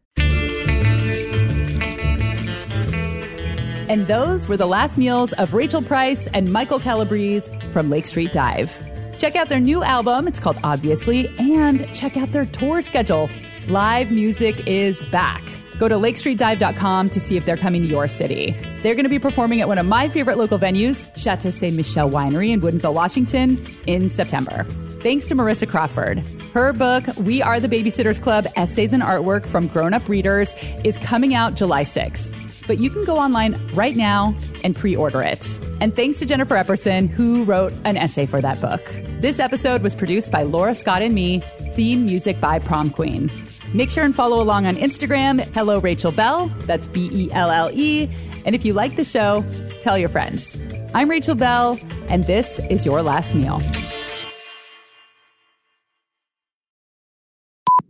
And 3.89 4.07
those 4.07 4.47
were 4.47 4.57
the 4.57 4.67
last 4.67 4.99
meals 4.99 5.33
of 5.33 5.53
Rachel 5.53 5.83
Price 5.83 6.29
and 6.29 6.53
Michael 6.53 6.79
Calabrese 6.79 7.51
from 7.73 7.91
Lake 7.91 8.07
Street 8.07 8.31
Dive. 8.31 8.81
Check 9.19 9.35
out 9.35 9.49
their 9.49 9.59
new 9.59 9.83
album, 9.83 10.29
it's 10.29 10.39
called 10.39 10.59
Obviously, 10.63 11.27
and 11.39 11.93
check 11.93 12.17
out 12.17 12.31
their 12.31 12.47
tour 12.47 12.83
schedule. 12.83 13.29
Live 13.67 14.13
music 14.13 14.67
is 14.69 15.03
back. 15.11 15.43
Go 15.81 15.89
to 15.89 15.95
lakestreetdive.com 15.95 17.09
to 17.09 17.19
see 17.19 17.39
if 17.39 17.47
they're 17.47 17.57
coming 17.57 17.81
to 17.81 17.89
your 17.89 18.07
city. 18.07 18.55
They're 18.83 18.95
going 18.95 19.07
to 19.07 19.11
be 19.11 19.19
performing 19.19 19.63
at 19.63 19.67
one 19.67 19.79
of 19.79 19.87
my 19.87 20.11
favorite 20.11 20.37
local 20.37 20.59
venues, 20.59 21.07
Chateau 21.17 21.49
Saint 21.49 21.75
Michelle 21.75 22.11
Winery 22.11 22.51
in 22.51 22.61
Woodinville, 22.61 22.93
Washington, 22.93 23.67
in 23.87 24.11
September. 24.11 24.67
Thanks 25.03 25.25
to 25.29 25.35
Marisa 25.35 25.67
Crawford. 25.67 26.19
Her 26.53 26.75
book, 26.75 27.07
We 27.17 27.41
Are 27.41 27.59
the 27.59 27.69
Babysitters 27.69 28.21
Club 28.21 28.47
Essays 28.57 28.93
and 28.93 29.03
Artwork 29.03 29.47
from 29.47 29.69
Grown 29.69 29.95
Up 29.95 30.07
Readers, 30.07 30.53
is 30.85 30.99
coming 30.99 31.35
out 31.35 31.55
July 31.55 31.85
6th 31.85 32.37
but 32.67 32.79
you 32.79 32.89
can 32.89 33.05
go 33.05 33.19
online 33.19 33.59
right 33.75 33.97
now 33.97 34.33
and 34.63 34.77
pre 34.77 34.95
order 34.95 35.23
it. 35.23 35.59
And 35.81 35.97
thanks 35.97 36.21
to 36.21 36.27
Jennifer 36.27 36.55
Epperson, 36.55 37.09
who 37.09 37.43
wrote 37.43 37.73
an 37.85 37.97
essay 37.97 38.27
for 38.27 38.41
that 38.41 38.61
book. 38.61 38.81
This 39.21 39.41
episode 39.41 39.83
was 39.83 39.97
produced 39.97 40.31
by 40.31 40.45
Laura 40.45 40.77
Scott 40.77 41.03
and 41.03 41.13
me, 41.13 41.43
theme 41.73 42.07
music 42.07 42.41
by 42.41 42.61
Prom 42.61 42.91
Queen. 42.91 43.29
Make 43.73 43.89
sure 43.89 44.03
and 44.03 44.13
follow 44.13 44.43
along 44.43 44.67
on 44.67 44.75
Instagram, 44.75 45.43
Hello 45.55 45.79
Rachel 45.79 46.11
Belle, 46.11 46.49
that's 46.67 46.89
B 46.89 47.09
E 47.13 47.31
L 47.31 47.53
L 47.53 47.71
E. 47.73 48.11
And 48.45 48.57
if 48.57 48.65
you 48.65 48.73
like 48.73 48.97
the 48.97 49.05
show, 49.05 49.45
tell 49.81 49.97
your 49.97 50.09
friends. 50.09 50.57
I'm 50.93 51.09
Rachel 51.09 51.37
Belle, 51.37 51.79
and 52.09 52.27
this 52.27 52.59
is 52.69 52.85
Your 52.85 53.01
Last 53.01 53.33
Meal. 53.33 53.61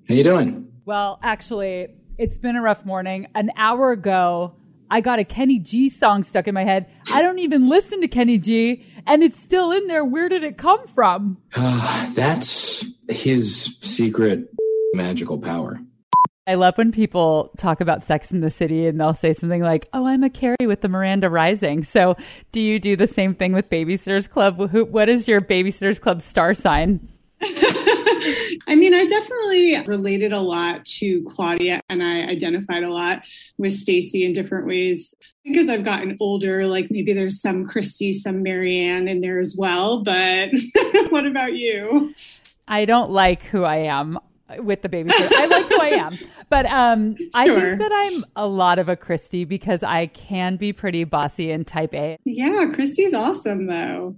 How 0.06 0.14
you 0.14 0.22
doing? 0.22 0.70
Well, 0.84 1.18
actually, 1.22 1.88
it's 2.18 2.36
been 2.36 2.56
a 2.56 2.60
rough 2.60 2.84
morning. 2.84 3.28
An 3.34 3.50
hour 3.56 3.90
ago, 3.90 4.56
I 4.90 5.00
got 5.00 5.18
a 5.18 5.24
Kenny 5.24 5.58
G 5.58 5.88
song 5.88 6.24
stuck 6.24 6.46
in 6.46 6.52
my 6.52 6.64
head. 6.64 6.90
I 7.10 7.22
don't 7.22 7.38
even 7.38 7.70
listen 7.70 8.02
to 8.02 8.08
Kenny 8.08 8.36
G, 8.36 8.84
and 9.06 9.22
it's 9.22 9.40
still 9.40 9.72
in 9.72 9.86
there. 9.86 10.04
Where 10.04 10.28
did 10.28 10.44
it 10.44 10.58
come 10.58 10.86
from? 10.88 11.38
That's 11.56 12.84
his 13.08 13.78
secret 13.80 14.50
magical 14.94 15.38
power. 15.38 15.80
I 16.46 16.54
love 16.54 16.78
when 16.78 16.90
people 16.90 17.52
talk 17.58 17.80
about 17.80 18.02
Sex 18.02 18.32
in 18.32 18.40
the 18.40 18.50
City 18.50 18.86
and 18.86 18.98
they'll 18.98 19.14
say 19.14 19.32
something 19.32 19.62
like, 19.62 19.88
"Oh, 19.92 20.06
I'm 20.06 20.24
a 20.24 20.30
Carrie 20.30 20.56
with 20.66 20.80
the 20.80 20.88
Miranda 20.88 21.30
Rising." 21.30 21.84
So, 21.84 22.16
do 22.50 22.60
you 22.60 22.80
do 22.80 22.96
the 22.96 23.06
same 23.06 23.34
thing 23.34 23.52
with 23.52 23.70
Babysitters 23.70 24.28
Club? 24.28 24.70
Who, 24.70 24.84
what 24.84 25.08
is 25.08 25.28
your 25.28 25.40
Babysitters 25.40 26.00
Club 26.00 26.20
star 26.22 26.54
sign? 26.54 27.08
I 27.42 28.74
mean, 28.76 28.94
I 28.94 29.04
definitely 29.04 29.80
related 29.86 30.32
a 30.32 30.40
lot 30.40 30.84
to 30.84 31.24
Claudia 31.24 31.80
and 31.88 32.02
I 32.02 32.22
identified 32.22 32.82
a 32.82 32.92
lot 32.92 33.22
with 33.56 33.72
Stacey 33.72 34.24
in 34.24 34.32
different 34.32 34.66
ways. 34.66 35.14
I 35.22 35.26
think 35.44 35.56
as 35.56 35.68
I've 35.68 35.84
gotten 35.84 36.16
older, 36.20 36.66
like 36.66 36.88
maybe 36.90 37.12
there's 37.12 37.40
some 37.40 37.66
Kristy, 37.66 38.12
some 38.12 38.42
Mary 38.42 38.78
Anne 38.78 39.08
in 39.08 39.20
there 39.20 39.40
as 39.40 39.56
well. 39.56 40.02
But 40.02 40.50
what 41.10 41.26
about 41.26 41.54
you? 41.54 42.14
I 42.68 42.84
don't 42.84 43.10
like 43.10 43.42
who 43.42 43.64
I 43.64 43.76
am 43.76 44.18
with 44.58 44.82
the 44.82 44.88
baby. 44.88 45.10
I 45.14 45.46
like 45.46 45.68
who 45.68 45.80
I 45.80 45.88
am, 45.88 46.18
but 46.48 46.66
um, 46.66 47.16
I 47.34 47.46
think 47.46 47.78
that 47.78 47.90
I'm 47.92 48.24
a 48.36 48.46
lot 48.46 48.78
of 48.78 48.88
a 48.88 48.96
Kristy 48.96 49.46
because 49.46 49.82
I 49.82 50.06
can 50.06 50.56
be 50.56 50.72
pretty 50.72 51.04
bossy 51.04 51.50
and 51.50 51.66
type 51.66 51.94
A. 51.94 52.18
Yeah, 52.24 52.66
Kristy's 52.66 53.14
awesome 53.14 53.66
though. 53.66 54.16